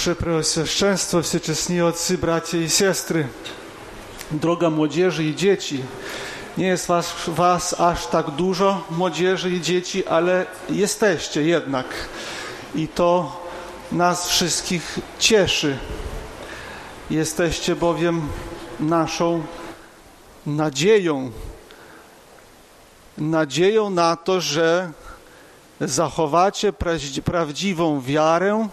Wasze 0.00 0.14
Preoswященstwo, 0.16 1.22
Всечестные 1.22 1.84
Отцы, 1.84 2.16
Братья 2.16 2.58
и 2.58 2.66
Сестры, 2.68 3.26
droga 4.30 4.70
młodzieży 4.70 5.24
i 5.24 5.34
dzieci, 5.34 5.82
nie 6.58 6.66
jest 6.66 6.86
was, 6.86 7.12
was 7.26 7.80
aż 7.80 8.06
tak 8.06 8.30
dużo, 8.30 8.84
młodzieży 8.90 9.50
i 9.50 9.60
dzieci, 9.60 10.06
ale 10.06 10.46
jesteście 10.70 11.42
jednak. 11.42 11.86
I 12.74 12.88
to 12.88 13.40
nas 13.92 14.28
wszystkich 14.28 14.98
cieszy. 15.18 15.78
Jesteście 17.10 17.76
bowiem 17.76 18.28
naszą 18.80 19.42
nadzieją. 20.46 21.30
Nadzieją 23.18 23.90
na 23.90 24.16
to, 24.16 24.40
że 24.40 24.90
zachowacie 25.80 26.72
praź- 26.72 27.20
prawdziwą 27.20 28.00
wiarę 28.00 28.68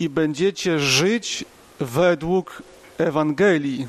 i 0.00 0.08
będziecie 0.08 0.78
żyć 0.78 1.44
według 1.80 2.62
Ewangelii, 2.98 3.86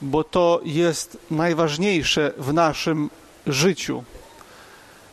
bo 0.00 0.24
to 0.24 0.60
jest 0.64 1.18
najważniejsze 1.30 2.32
w 2.38 2.52
naszym 2.52 3.10
życiu. 3.46 4.04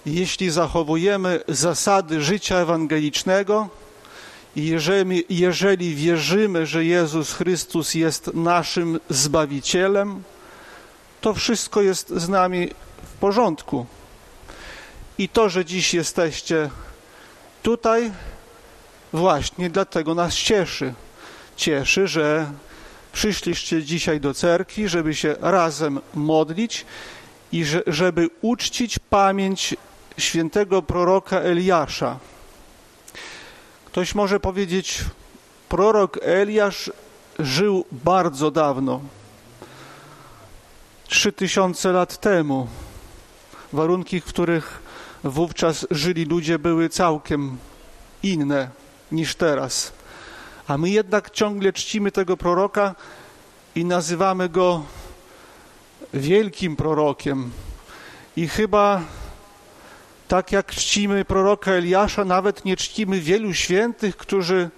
Jeśli 0.05 0.49
zachowujemy 0.49 1.39
zasady 1.47 2.21
życia 2.21 2.55
ewangelicznego 2.57 3.69
jeżeli, 4.57 5.23
jeżeli 5.29 5.95
wierzymy, 5.95 6.65
że 6.65 6.85
Jezus 6.85 7.33
Chrystus 7.33 7.93
jest 7.93 8.33
naszym 8.33 8.99
Zbawicielem, 9.09 10.23
to 11.21 11.33
wszystko 11.33 11.81
jest 11.81 12.09
z 12.09 12.29
nami 12.29 12.69
w 13.03 13.19
porządku. 13.19 13.85
I 15.17 15.29
to, 15.29 15.49
że 15.49 15.65
dziś 15.65 15.93
jesteście 15.93 16.69
tutaj, 17.63 18.11
właśnie 19.13 19.69
dlatego 19.69 20.15
nas 20.15 20.35
cieszy. 20.35 20.93
Cieszy, 21.55 22.07
że 22.07 22.51
przyszliście 23.13 23.83
dzisiaj 23.83 24.19
do 24.19 24.33
cerkwi, 24.33 24.87
żeby 24.87 25.15
się 25.15 25.35
razem 25.41 25.99
modlić 26.13 26.85
i 27.51 27.65
że, 27.65 27.81
żeby 27.87 28.29
uczcić 28.41 28.99
pamięć 28.99 29.75
świętego 30.17 30.81
proroka 30.81 31.39
Eliasza. 31.39 32.19
Ktoś 33.85 34.15
może 34.15 34.39
powiedzieć, 34.39 35.03
prorok 35.69 36.19
Eliasz 36.21 36.91
żył 37.39 37.85
bardzo 37.91 38.51
dawno, 38.51 39.01
trzy 41.07 41.31
tysiące 41.31 41.91
lat 41.91 42.17
temu. 42.17 42.67
Warunki, 43.73 44.21
w 44.21 44.25
których 44.25 44.81
wówczas 45.23 45.87
żyli 45.91 46.25
ludzie, 46.25 46.59
były 46.59 46.89
całkiem 46.89 47.57
inne 48.23 48.69
niż 49.11 49.35
teraz. 49.35 49.93
A 50.67 50.77
my 50.77 50.89
jednak 50.89 51.31
ciągle 51.31 51.73
czcimy 51.73 52.11
tego 52.11 52.37
proroka 52.37 52.95
i 53.75 53.85
nazywamy 53.85 54.49
go 54.49 54.85
wielkim 56.13 56.75
prorokiem. 56.75 57.51
I 58.35 58.47
chyba 58.47 59.01
tak 60.27 60.51
jak 60.51 60.71
czcimy 60.71 61.25
proroka 61.25 61.71
Eliasza, 61.71 62.25
nawet 62.25 62.65
nie 62.65 62.77
czcimy 62.77 63.19
wielu 63.19 63.53
świętych, 63.53 64.17
którzy 64.17 64.69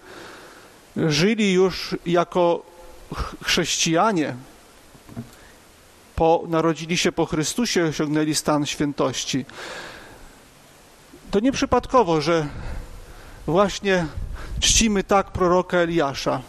żyli 0.97 1.53
już 1.53 1.95
jako 2.05 2.65
ch- 3.15 3.35
chrześcijanie. 3.43 4.35
Po, 6.15 6.43
narodzili 6.47 6.97
się 6.97 7.11
po 7.11 7.25
Chrystusie, 7.25 7.85
osiągnęli 7.85 8.35
stan 8.35 8.65
świętości. 8.65 9.45
To 11.31 11.39
nieprzypadkowo, 11.39 12.21
że 12.21 12.47
właśnie 13.49 14.07
czcimy 14.59 15.03
tak 15.03 15.31
proroka 15.31 15.77
Eliasza. 15.77 16.41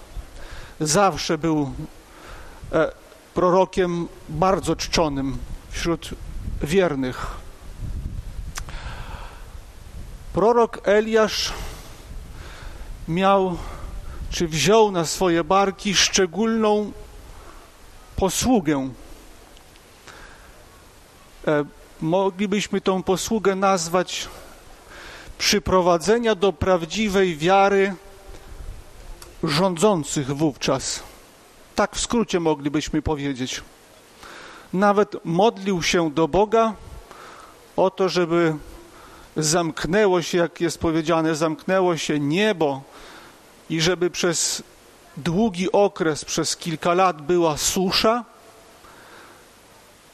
Zawsze 0.81 1.39
był 1.39 1.73
e, 2.73 2.93
prorokiem 3.35 4.09
bardzo 4.29 4.77
czczonym 4.77 5.39
wśród 5.71 6.11
wiernych. 6.63 7.27
Prorok 10.33 10.89
Eliasz 10.89 11.53
miał, 13.09 13.59
czy 14.31 14.49
wziął 14.49 14.91
na 14.91 15.05
swoje 15.05 15.45
barki 15.45 15.95
szczególną 15.95 16.93
posługę. 18.17 18.91
E, 21.47 21.65
moglibyśmy 22.01 22.81
tą 22.81 23.03
posługę 23.03 23.55
nazwać 23.55 24.29
przyprowadzenia 25.41 26.35
do 26.35 26.53
prawdziwej 26.53 27.37
wiary 27.37 27.95
rządzących 29.43 30.37
wówczas. 30.37 31.03
Tak 31.75 31.97
w 31.97 32.01
skrócie 32.01 32.41
moglibyśmy 32.41 33.03
powiedzieć. 33.03 33.63
Nawet 34.73 35.17
modlił 35.25 35.83
się 35.83 36.11
do 36.11 36.29
Boga 36.29 36.75
o 37.77 37.91
to, 37.91 38.09
żeby 38.09 38.55
zamknęło 39.37 40.23
się, 40.23 40.39
jak 40.39 40.61
jest 40.61 40.79
powiedziane, 40.79 41.35
zamknęło 41.35 41.97
się 41.97 42.21
niebo 42.21 42.83
i 43.71 43.81
żeby 43.81 44.11
przez 44.11 44.63
długi 45.17 45.73
okres, 45.73 46.25
przez 46.25 46.57
kilka 46.57 46.95
lat 46.95 47.23
była 47.23 47.57
susza 47.57 48.25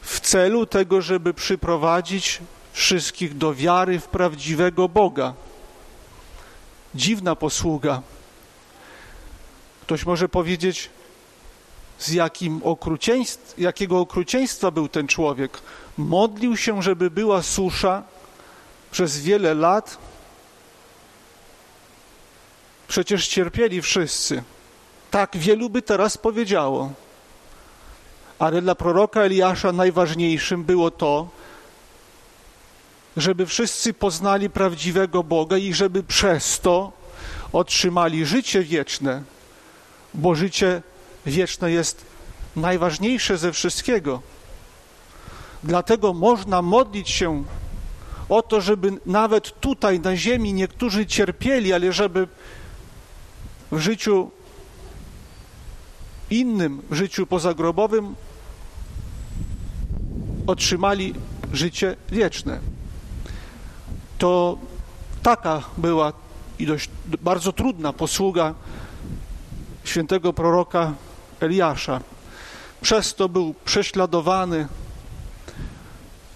w 0.01 0.21
celu 0.21 0.67
tego, 0.67 1.03
żeby 1.03 1.35
przyprowadzić 1.35 2.41
wszystkich 2.77 3.39
do 3.39 3.55
wiary 3.55 4.01
w 4.01 4.07
prawdziwego 4.07 4.89
Boga. 4.89 5.35
Dziwna 6.95 7.37
posługa. 7.37 8.03
Ktoś 9.83 10.07
może 10.07 10.29
powiedzieć, 10.29 10.91
z 11.99 12.13
jakim 12.13 12.61
okrucieństw, 12.65 13.59
jakiego 13.59 14.01
okrucieństwa 14.01 14.71
był 14.71 14.89
ten 14.89 15.09
człowiek. 15.09 15.59
Modlił 15.97 16.57
się, 16.57 16.83
żeby 16.83 17.11
była 17.11 17.43
susza 17.43 18.03
przez 18.91 19.21
wiele 19.21 19.55
lat. 19.55 19.99
Przecież 22.89 23.29
cierpieli 23.29 23.83
wszyscy. 23.83 24.43
Tak 25.11 25.37
wielu 25.37 25.71
by 25.71 25.83
teraz 25.83 26.19
powiedziało. 26.19 26.93
Ale 28.39 28.63
dla 28.63 28.75
proroka 28.75 29.21
Eliasza 29.21 29.73
najważniejszym 29.73 30.65
było 30.65 30.91
to, 30.91 31.29
żeby 33.17 33.47
wszyscy 33.47 33.95
poznali 33.95 34.51
prawdziwego 34.51 35.25
Boga 35.25 35.57
i 35.57 35.75
żeby 35.75 36.03
przez 36.03 36.61
to 36.61 36.93
otrzymali 37.53 38.27
życie 38.27 38.63
wieczne, 38.63 39.23
bo 40.15 40.35
życie 40.35 40.83
wieczne 41.27 41.71
jest 41.71 42.05
najważniejsze 42.57 43.39
ze 43.39 43.53
wszystkiego. 43.53 44.23
Dlatego 45.65 46.13
można 46.13 46.63
modlić 46.63 47.11
się 47.11 47.45
o 48.29 48.43
to, 48.43 48.61
żeby 48.61 48.93
nawet 49.07 49.61
tutaj 49.61 50.01
na 50.01 50.17
ziemi 50.17 50.53
niektórzy 50.53 51.07
cierpieli, 51.07 51.73
ale 51.73 51.93
żeby 51.93 52.29
w 53.73 53.79
życiu 53.79 54.31
innym, 56.31 56.83
w 56.91 56.95
życiu 56.95 57.27
pozagrobowym 57.27 58.15
otrzymali 60.47 61.15
życie 61.53 61.97
wieczne. 62.09 62.76
To 64.19 64.59
taka 65.23 65.63
była 65.77 66.13
i 66.59 66.67
dość 66.67 66.91
bardzo 67.23 67.53
trudna 67.53 67.93
posługa 67.93 68.55
świętego 69.85 70.33
proroka 70.33 70.93
Eliasza. 71.41 72.01
Przez 72.81 73.15
to 73.15 73.29
był 73.29 73.55
prześladowany, 73.65 74.69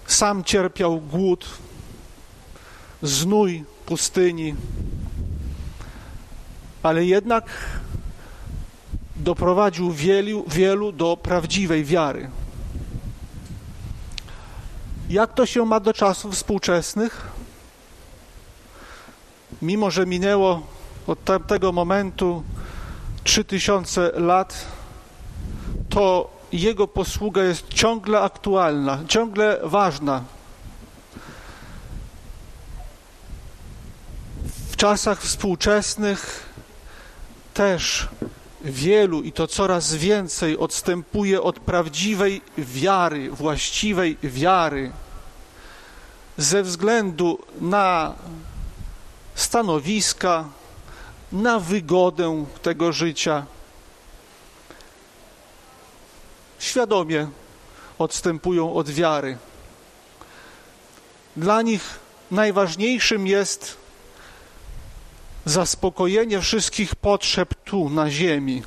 sam 0.07 0.43
cierpiał 0.43 0.99
głód, 0.99 1.45
znój 3.01 3.63
pustyni, 3.85 4.55
ale 6.83 7.05
jednak 7.05 7.45
doprowadził 9.15 9.91
wielu, 9.91 10.45
wielu 10.47 10.91
do 10.91 11.17
prawdziwej 11.17 11.85
wiary. 11.85 12.29
Jak 15.09 15.33
to 15.33 15.45
się 15.45 15.65
ma 15.65 15.79
do 15.79 15.93
czasów 15.93 16.35
współczesnych? 16.35 17.27
Mimo, 19.61 19.91
że 19.91 20.05
minęło 20.05 20.67
od 21.07 21.23
tamtego 21.23 21.71
momentu 21.71 22.43
3000 23.23 24.11
lat, 24.15 24.65
to 25.89 26.29
jego 26.51 26.87
posługa 26.87 27.43
jest 27.43 27.67
ciągle 27.67 28.21
aktualna, 28.21 28.99
ciągle 29.07 29.59
ważna. 29.63 30.23
W 34.71 34.75
czasach 34.75 35.21
współczesnych 35.21 36.49
też 37.53 38.07
wielu 38.61 39.21
i 39.21 39.31
to 39.31 39.47
coraz 39.47 39.95
więcej 39.95 40.57
odstępuje 40.57 41.41
od 41.41 41.59
prawdziwej 41.59 42.41
wiary, 42.57 43.31
właściwej 43.31 44.17
wiary, 44.23 44.91
ze 46.37 46.63
względu 46.63 47.39
na 47.61 48.13
stanowiska, 49.41 50.45
na 51.31 51.59
wygodę 51.59 52.45
tego 52.61 52.91
życia. 52.91 53.45
Świadomie 56.59 57.27
odstępują 57.99 58.73
od 58.73 58.89
wiary. 58.89 59.37
Dla 61.35 61.61
nich 61.61 61.99
najważniejszym 62.31 63.27
jest 63.27 63.77
zaspokojenie 65.45 66.41
wszystkich 66.41 66.95
potrzeb 66.95 67.55
tu, 67.65 67.89
na 67.89 68.09
ziemi. 68.09 68.63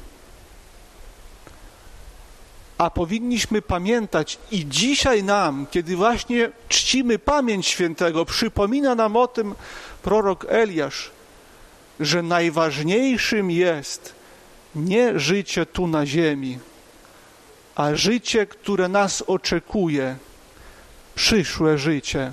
A 2.78 2.90
powinniśmy 2.90 3.62
pamiętać 3.62 4.38
i 4.50 4.68
dzisiaj 4.68 5.22
nam, 5.22 5.66
kiedy 5.70 5.96
właśnie 5.96 6.50
czcimy 6.68 7.18
pamięć 7.18 7.66
świętego, 7.66 8.24
przypomina 8.24 8.94
nam 8.94 9.16
o 9.16 9.26
tym 9.26 9.54
prorok 10.04 10.46
Eliasz, 10.48 11.10
że 12.00 12.22
najważniejszym 12.22 13.50
jest 13.50 14.14
nie 14.74 15.18
życie 15.18 15.66
tu 15.66 15.86
na 15.86 16.06
ziemi, 16.06 16.58
a 17.74 17.94
życie, 17.94 18.46
które 18.46 18.88
nas 18.88 19.22
oczekuje, 19.26 20.16
przyszłe 21.14 21.78
życie. 21.78 22.32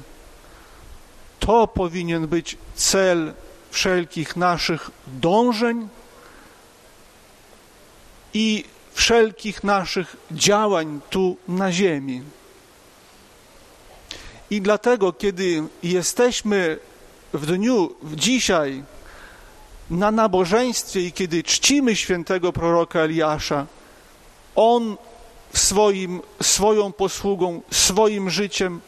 To 1.39 1.68
powinien 1.68 2.27
być 2.27 2.57
cel 2.76 3.34
wszelkich 3.72 4.35
naszych 4.35 4.91
dążeń 5.07 5.88
i 8.34 8.64
wszelkich 8.93 9.64
naszych 9.64 10.15
działań 10.31 11.02
tu 11.10 11.38
na 11.48 11.72
ziemi. 11.72 12.22
I 14.49 14.61
dlatego, 14.61 15.14
kiedy 15.14 15.64
jesteśmy 15.84 16.80
w 17.34 17.45
dniu, 17.45 17.95
dzisiaj, 18.03 18.84
na 19.90 20.12
nabożeństwie 20.12 21.02
i 21.02 21.12
kiedy 21.12 21.44
czcimy 21.44 21.95
świętego 21.95 22.53
proroka 22.53 22.99
Eliasza, 22.99 23.66
on 24.56 24.98
swoim, 25.53 26.22
swoją 26.41 26.91
posługą, 26.91 27.62
swoim 27.72 28.30
życiem 28.30 28.80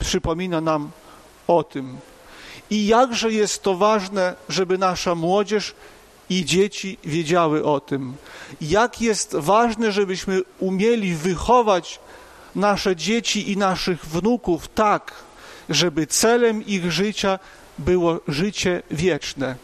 przypomina 0.00 0.60
nam 0.60 0.90
o 1.46 1.64
tym. 1.64 1.96
I 2.70 2.86
jakże 2.86 3.32
jest 3.32 3.62
to 3.62 3.74
ważne, 3.74 4.34
żeby 4.48 4.78
nasza 4.78 5.14
młodzież 5.14 5.74
i 6.30 6.44
dzieci 6.44 6.98
wiedziały 7.04 7.64
o 7.64 7.80
tym. 7.80 8.14
Jak 8.60 9.00
jest 9.00 9.36
ważne, 9.36 9.92
żebyśmy 9.92 10.40
umieli 10.58 11.14
wychować 11.14 12.00
nasze 12.54 12.96
dzieci 12.96 13.52
i 13.52 13.56
naszych 13.56 14.06
wnuków 14.06 14.68
tak, 14.68 15.12
żeby 15.68 16.06
celem 16.06 16.66
ich 16.66 16.92
życia 16.92 17.38
było 17.78 18.20
życie 18.28 18.82
wieczne. 18.90 19.56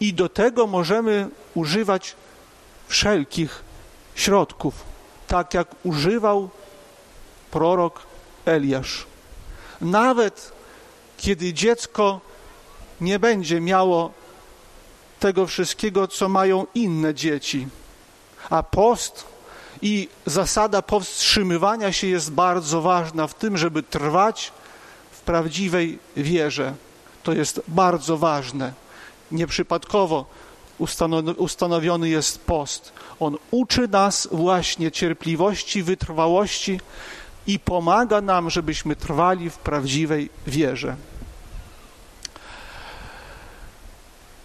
I 0.00 0.14
do 0.14 0.28
tego 0.28 0.66
możemy 0.66 1.28
używać 1.54 2.14
wszelkich 2.88 3.62
środków, 4.14 4.74
tak 5.26 5.54
jak 5.54 5.68
używał 5.84 6.50
prorok 7.50 8.02
Eliasz. 8.44 9.06
Nawet 9.80 10.52
kiedy 11.16 11.52
dziecko 11.52 12.20
nie 13.00 13.18
będzie 13.18 13.60
miało 13.60 14.12
tego 15.20 15.46
wszystkiego, 15.46 16.08
co 16.08 16.28
mają 16.28 16.66
inne 16.74 17.14
dzieci. 17.14 17.68
A 18.50 18.62
post 18.62 19.24
i 19.82 20.08
zasada 20.26 20.82
powstrzymywania 20.82 21.92
się 21.92 22.06
jest 22.06 22.32
bardzo 22.32 22.82
ważna 22.82 23.26
w 23.26 23.34
tym, 23.34 23.56
żeby 23.56 23.82
trwać 23.82 24.52
prawdziwej 25.25 25.99
wierze. 26.17 26.73
To 27.23 27.33
jest 27.33 27.61
bardzo 27.67 28.17
ważne. 28.17 28.73
Nieprzypadkowo 29.31 30.25
ustanowiony 31.37 32.09
jest 32.09 32.45
post. 32.45 32.93
On 33.19 33.37
uczy 33.51 33.87
nas 33.87 34.27
właśnie 34.31 34.91
cierpliwości, 34.91 35.83
wytrwałości 35.83 36.79
i 37.47 37.59
pomaga 37.59 38.21
nam, 38.21 38.49
żebyśmy 38.49 38.95
trwali 38.95 39.49
w 39.49 39.57
prawdziwej 39.57 40.29
wierze. 40.47 40.95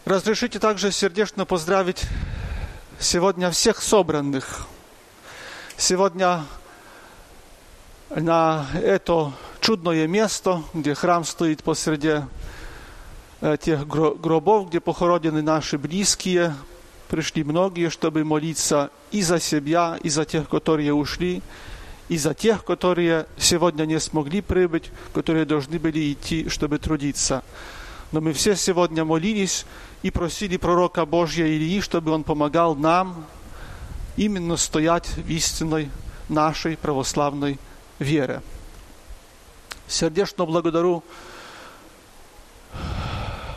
Разрешите 0.07 0.61
также 0.61 0.93
сердечно 0.93 1.47
поздравить 1.47 2.07
сегодня 3.01 3.51
всех 3.51 3.83
собранных. 3.83 4.67
Сегодня 5.77 6.45
на 8.16 8.68
это 8.74 9.32
чудное 9.62 10.08
место, 10.08 10.64
где 10.74 10.94
храм 10.94 11.24
стоит 11.24 11.64
посреди 11.64 12.16
э, 13.40 13.58
тех 13.62 13.82
гро- 13.82 14.20
гробов, 14.20 14.70
где 14.70 14.80
похоронены 14.80 15.42
наши 15.42 15.78
близкие. 15.78 16.54
Пришли 17.08 17.44
многие, 17.44 17.90
чтобы 17.90 18.24
молиться 18.24 18.90
и 19.12 19.22
за 19.22 19.40
себя, 19.40 19.98
и 20.02 20.10
за 20.10 20.26
тех, 20.26 20.50
которые 20.50 20.94
ушли, 20.94 21.42
и 22.10 22.18
за 22.18 22.34
тех, 22.34 22.66
которые 22.66 23.28
сегодня 23.38 23.86
не 23.86 24.00
смогли 24.00 24.42
прибыть, 24.42 24.92
которые 25.14 25.46
должны 25.46 25.80
были 25.80 26.12
идти, 26.12 26.50
чтобы 26.50 26.80
трудиться. 26.80 27.44
Но 28.12 28.20
мы 28.20 28.34
все 28.34 28.56
сегодня 28.56 29.06
молились 29.06 29.66
и 30.04 30.12
просили 30.12 30.58
пророка 30.58 31.06
Божья 31.06 31.46
Ильи, 31.46 31.80
чтобы 31.80 32.12
он 32.12 32.24
помогал 32.24 32.76
нам 32.76 33.26
именно 34.18 34.58
стоять 34.58 35.08
в 35.08 35.30
истинной 35.30 35.90
нашей 36.28 36.76
православной 36.76 37.58
вере. 38.02 38.42
Сердечно 39.88 40.46
благодарю 40.46 41.04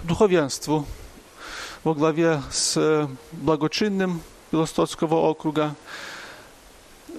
духовенству 0.02 0.86
во 1.82 1.94
главе 1.94 2.42
с 2.50 3.08
благочинным 3.32 4.20
Белостоцкого 4.52 5.16
округа, 5.16 5.74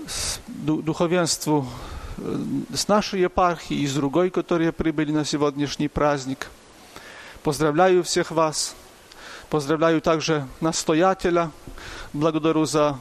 с 0.08 0.40
ду- 0.48 0.82
духовенству 0.82 1.68
э, 2.18 2.38
с 2.74 2.88
нашей 2.88 3.22
епархии 3.22 3.78
и 3.78 3.88
с 3.88 3.94
другой, 3.94 4.30
которые 4.30 4.72
прибыли 4.72 5.12
на 5.12 5.26
сегодняшний 5.26 5.88
праздник. 5.88 6.50
Поздравляю 7.44 8.04
всех 8.04 8.32
вас. 8.32 8.76
Поздравляю 9.50 10.02
также 10.02 10.48
настоятеля. 10.62 11.52
Благодарю 12.14 12.66
за 12.66 12.98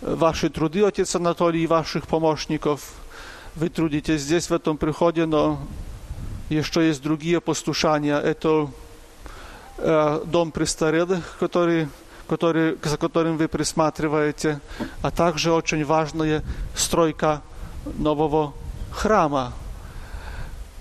ваши 0.00 0.50
труды, 0.50 0.84
отец 0.84 1.14
Анатолий, 1.14 1.64
и 1.64 1.66
ваших 1.66 2.06
помощников. 2.06 2.92
Вы 3.56 3.70
трудитесь 3.70 4.20
здесь, 4.20 4.50
в 4.50 4.52
этом 4.52 4.76
приходе, 4.76 5.24
но 5.24 5.58
еще 6.50 6.86
есть 6.86 7.02
другие 7.02 7.40
послушания. 7.40 8.18
Это 8.18 8.68
э, 9.78 10.20
дом 10.26 10.52
престарелых, 10.52 11.38
который, 11.40 11.88
который, 12.28 12.76
за 12.82 12.98
которым 12.98 13.38
вы 13.38 13.48
присматриваете, 13.48 14.60
а 15.00 15.10
также 15.10 15.52
очень 15.52 15.86
важная 15.86 16.44
стройка 16.74 17.40
нового 17.96 18.52
храма. 18.90 19.54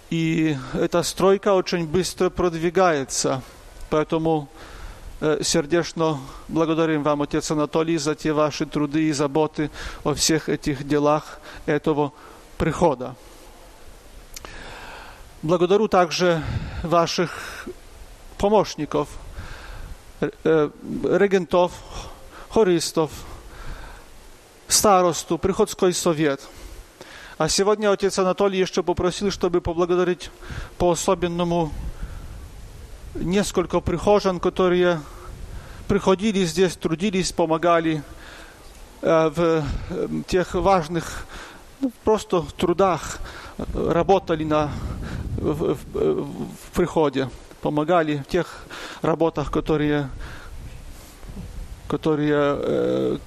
И 0.09 0.57
эта 0.73 1.01
стройка 1.03 1.53
очень 1.53 1.87
быстро 1.87 2.29
продвигается, 2.29 3.41
поэтому 3.89 4.49
э, 5.21 5.39
сердечно 5.43 6.19
благодарим 6.49 7.03
вам, 7.03 7.21
отец 7.21 7.49
Анатолий, 7.51 7.97
за 7.97 8.15
те 8.15 8.33
ваши 8.33 8.65
труды 8.65 9.03
и 9.03 9.13
заботы 9.13 9.71
о 10.03 10.13
всех 10.13 10.49
этих 10.49 10.85
делах 10.85 11.39
этого 11.65 12.11
прихода. 12.57 13.15
Благодарю 15.41 15.87
также 15.87 16.43
ваших 16.83 17.67
помощников, 18.37 19.09
э, 20.21 20.69
регентов, 21.03 21.71
хористов, 22.49 23.11
старосту, 24.67 25.37
приходской 25.37 25.93
совет. 25.93 26.41
А 27.37 27.49
сегодня 27.49 27.91
отец 27.91 28.17
Анатолий 28.17 28.59
еще 28.59 28.81
попросил, 28.81 29.29
чтобы 29.29 29.61
поблагодарить 29.61 30.31
по-особенному 30.77 31.71
несколько 33.15 33.81
прихожан, 33.81 34.39
которые 34.39 35.01
приходили 35.87 36.45
здесь, 36.45 36.75
трудились, 36.75 37.31
помогали 37.31 38.03
э, 39.01 39.29
в 39.29 39.63
э, 39.89 40.07
тех 40.27 40.53
важных 40.55 41.25
ну, 41.81 41.91
просто 42.03 42.43
трудах, 42.57 43.19
э, 43.57 43.63
работали 43.91 44.43
на, 44.43 44.69
в, 45.37 45.75
в- 45.75 46.23
в 46.23 46.71
приходе, 46.73 47.29
помогали 47.61 48.17
в 48.17 48.31
тех 48.31 48.65
работах, 49.01 49.51
которые, 49.51 50.09
которые 51.87 52.33
э, 52.37 53.17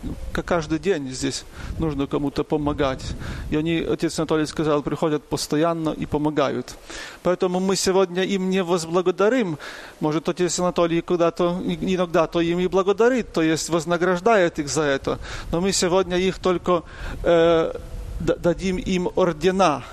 каждый 0.44 0.78
день 0.78 1.10
здесь 1.10 1.44
нужно 1.78 2.06
кому-то 2.06 2.44
помогать. 2.44 3.04
И 3.50 3.56
они, 3.56 3.78
отец 3.80 4.18
Анатолий 4.18 4.46
сказал, 4.46 4.82
приходят 4.82 5.22
постоянно 5.22 5.90
и 5.90 6.06
помогают. 6.06 6.74
Поэтому 7.22 7.60
мы 7.60 7.76
сегодня 7.76 8.22
им 8.24 8.50
не 8.50 8.62
возблагодарим. 8.62 9.58
Может, 10.00 10.28
отец 10.28 10.58
Анатолий 10.58 11.00
когда-то, 11.02 11.60
иногда 11.66 12.26
то 12.26 12.40
им 12.40 12.58
и 12.58 12.66
благодарит, 12.68 13.32
то 13.32 13.42
есть 13.42 13.68
вознаграждает 13.70 14.58
их 14.58 14.68
за 14.68 14.82
это. 14.82 15.18
Но 15.52 15.60
мы 15.60 15.72
сегодня 15.72 16.16
их 16.16 16.38
только 16.38 16.82
э, 17.22 17.72
дадим 18.20 18.76
им 18.76 19.08
ордена, 19.14 19.84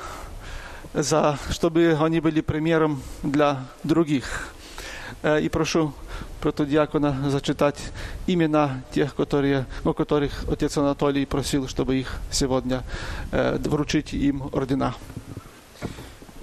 за, 0.94 1.38
чтобы 1.52 1.98
они 2.00 2.20
были 2.20 2.42
примером 2.42 3.02
для 3.24 3.66
других. 3.84 4.50
Э, 5.24 5.42
И 5.42 5.50
прошу 5.50 5.94
протодиакона 6.42 7.30
зачитать 7.30 7.78
имена 8.28 8.84
тех, 8.94 9.16
которые, 9.16 9.66
о 9.84 9.94
которых 9.94 10.45
отец 10.52 10.78
Анатолий 10.78 11.26
просил, 11.26 11.68
чтобы 11.68 11.95
их 11.95 12.18
сегодня 12.32 12.84
э, 13.32 13.58
wrócić 13.60 14.14
im 14.14 14.44
ордена. 14.54 14.94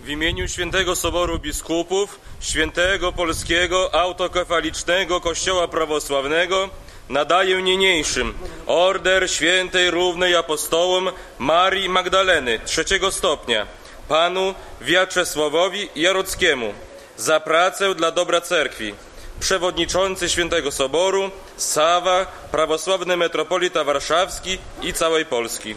W 0.04 0.08
imieniu 0.08 0.48
Świętego 0.48 0.96
Soboru 0.96 1.38
Biskupów, 1.38 2.18
Świętego 2.40 3.12
Polskiego 3.12 3.94
Autokefalicznego 3.94 5.20
Kościoła 5.20 5.68
Prawosławnego 5.68 6.70
nadaję 7.08 7.62
niniejszym 7.62 8.34
Order 8.66 9.30
Świętej 9.30 9.90
Równej 9.90 10.36
Apostołom 10.36 11.10
Marii 11.38 11.88
Magdaleny 11.88 12.60
trzeciego 12.64 13.12
stopnia 13.12 13.66
panu 14.08 14.54
Wiaczesławowi 14.80 15.88
Jarockiemu 15.96 16.74
za 17.16 17.40
pracę 17.40 17.94
dla 17.94 18.10
dobra 18.10 18.40
cerkwi. 18.40 18.94
Przewodniczący 19.40 20.28
Świętego 20.28 20.70
Soboru 20.70 21.30
Sawa, 21.56 22.26
prawosławny 22.50 23.16
metropolita 23.16 23.84
warszawski 23.84 24.58
i 24.82 24.92
całej 24.92 25.26
Polski. 25.26 25.74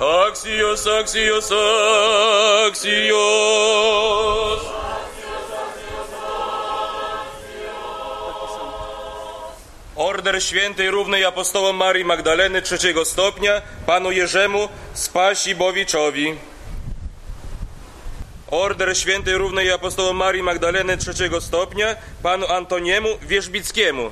Axios, 0.00 0.86
axios, 0.86 1.50
axios. 2.68 3.16
Order 9.96 10.42
Świętej 10.42 10.90
Równej 10.90 11.24
Apostołom 11.24 11.76
Marii 11.76 12.04
Magdaleny 12.04 12.62
trzeciego 12.62 13.04
stopnia 13.04 13.62
panu 13.86 14.10
Jerzemu 14.10 14.68
Spasibowiczowi. 14.94 16.34
Order 18.50 18.96
Świętej 18.98 19.34
Równej 19.34 19.72
Apostołom 19.72 20.16
Marii 20.16 20.42
Magdaleny 20.42 20.96
trzeciego 20.96 21.40
stopnia 21.40 21.96
panu 22.22 22.46
Antoniemu 22.46 23.08
Wierzbickiemu. 23.22 24.10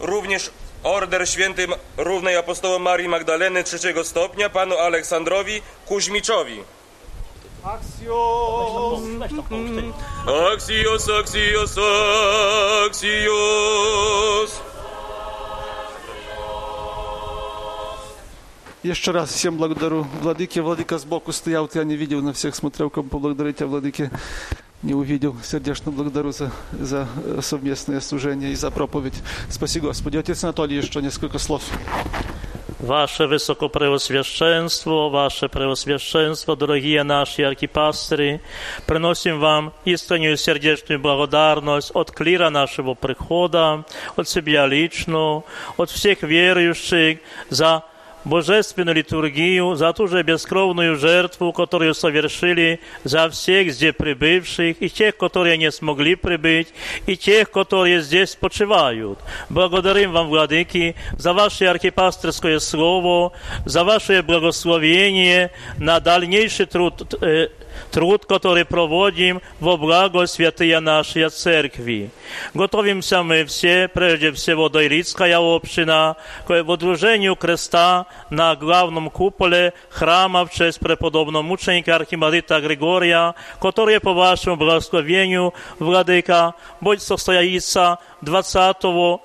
Również 0.00 0.50
Order 0.83 1.29
Świętej 1.29 1.67
Ma- 1.67 1.75
Równej 1.97 2.35
Apostołom 2.37 2.81
Marii 2.81 3.09
Magdaleny 3.09 3.63
trzeciego 3.63 4.03
stopnia 4.03 4.49
panu 4.49 4.77
Aleksandrowi 4.77 5.61
Kuźmiczowi. 5.85 6.63
Axios! 7.63 8.99
Axios, 10.53 11.09
axios, 11.09 11.77
axios. 12.87 14.61
Еще 18.83 19.11
раз 19.11 19.31
всем 19.31 19.57
благодарю 19.57 20.05
Владыке. 20.21 20.61
Владыка 20.61 20.97
сбоку 20.97 21.33
стоял, 21.33 21.69
я 21.73 21.83
не 21.83 21.95
видел, 21.97 22.21
на 22.21 22.31
всех 22.31 22.55
смотрел, 22.55 22.89
кому 22.89 23.09
поблагодарить, 23.09 23.61
а 23.61 23.65
Владыке 23.65 24.11
Не 24.82 24.94
увидел. 24.94 25.36
Сердечно 25.42 25.92
благодарю 25.92 26.32
за, 26.32 26.50
за 26.72 27.08
э, 27.24 27.40
совместное 27.42 28.00
служение 28.00 28.52
и 28.52 28.54
за 28.54 28.70
проповедь. 28.70 29.14
Спасибо, 29.48 29.88
Господи. 29.88 30.16
Отец 30.16 30.42
Анатолий, 30.44 30.76
еще 30.76 31.00
несколько 31.00 31.38
слов. 31.38 31.62
Ваше 32.82 33.28
Высокопреосвященство, 33.28 35.08
Ваше 35.08 35.48
Преосвященство, 35.48 36.56
дорогие 36.56 37.04
наши 37.04 37.44
архипасторы, 37.44 38.40
приносим 38.86 39.38
вам 39.38 39.72
искреннюю 39.84 40.36
сердечную 40.36 40.98
благодарность 40.98 41.92
от 41.94 42.10
клира 42.10 42.50
нашего 42.50 42.94
прихода, 42.94 43.84
от 44.16 44.28
себя 44.28 44.66
лично, 44.66 45.44
от 45.76 45.90
всех 45.90 46.22
верующих 46.22 47.20
за 47.50 47.84
божественную 48.24 48.96
литургию, 48.96 49.74
за 49.74 49.92
ту 49.92 50.08
же 50.08 50.22
бескровную 50.22 50.96
жертву, 50.96 51.52
которую 51.52 51.94
совершили 51.94 52.80
за 53.04 53.28
всех 53.30 53.72
здесь 53.72 53.94
прибывших, 53.96 54.80
и 54.80 54.88
тех, 54.88 55.16
которые 55.16 55.56
не 55.58 55.70
смогли 55.70 56.14
прибыть, 56.14 56.68
и 57.06 57.16
тех, 57.16 57.50
которые 57.50 58.00
здесь 58.00 58.34
почивают. 58.34 59.18
Благодарим 59.48 60.12
вам, 60.12 60.28
Владыки, 60.28 60.94
за 61.18 61.32
ваше 61.32 61.66
архипасторское 61.66 62.58
слово, 62.58 63.32
за 63.64 63.84
ваше 63.84 64.22
благословение 64.22 65.50
на 65.78 66.00
дальнейший 66.00 66.66
труд 66.66 67.14
э, 67.22 67.48
труд, 67.92 68.26
который 68.26 68.64
проводим 68.64 69.40
во 69.60 69.76
благо 69.76 70.26
святые 70.26 70.80
нашей 70.80 71.28
церкви. 71.28 72.10
Готовимся 72.54 73.22
мы 73.22 73.44
все, 73.44 73.88
прежде 73.88 74.32
всего, 74.32 74.68
Дойрицкая 74.68 75.38
община, 75.38 76.16
к 76.46 76.62
водружению 76.64 77.36
креста 77.36 78.06
на 78.30 78.56
главном 78.56 79.10
куполе 79.10 79.74
храма 79.90 80.46
в 80.46 80.52
честь 80.52 80.80
преподобного 80.80 81.42
мученика 81.42 81.96
архимандрита 81.96 82.60
Григория, 82.60 83.34
который 83.60 84.00
по 84.00 84.12
вашему 84.14 84.56
благословению, 84.56 85.52
Владыка, 85.78 86.54
будет 86.80 87.02
состояться 87.02 87.98
20 88.22 88.76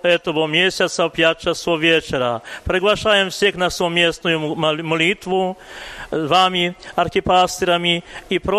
этого 0.03 0.47
месяца 0.47 1.07
в 1.07 1.11
5 1.11 1.39
часов 1.39 1.79
вечера. 1.79 2.41
Приглашаем 2.65 3.29
всех 3.29 3.55
на 3.55 3.69
совместную 3.69 4.55
молитву 4.55 5.57
вами, 6.11 6.75
архипасторами, 6.95 8.03
и 8.29 8.39
просим, 8.39 8.56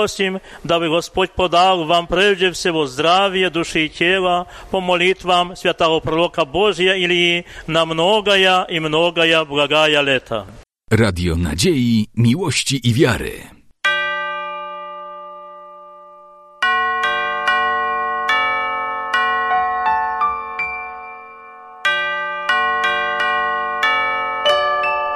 дабы 0.64 0.88
Господь 0.88 1.32
подал 1.32 1.84
вам 1.84 2.06
прежде 2.06 2.52
всего 2.52 2.86
здравие 2.86 3.50
души 3.50 3.86
и 3.86 3.88
тела 3.88 4.46
по 4.70 4.80
молитвам 4.80 5.56
святого 5.56 6.00
пророка 6.00 6.44
Божия 6.44 6.94
Илии 6.94 7.46
на 7.66 7.84
многое 7.84 8.64
и 8.64 8.78
многое 8.80 9.44
благая 9.44 10.00
лето. 10.02 10.46
Radio 10.90 11.36
Nadziei, 11.36 12.06
Miłości 12.14 12.80
i 12.82 12.94
Wiary. 12.94 13.58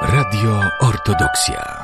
Radio 0.01 0.69
Ortodoksja. 0.79 1.82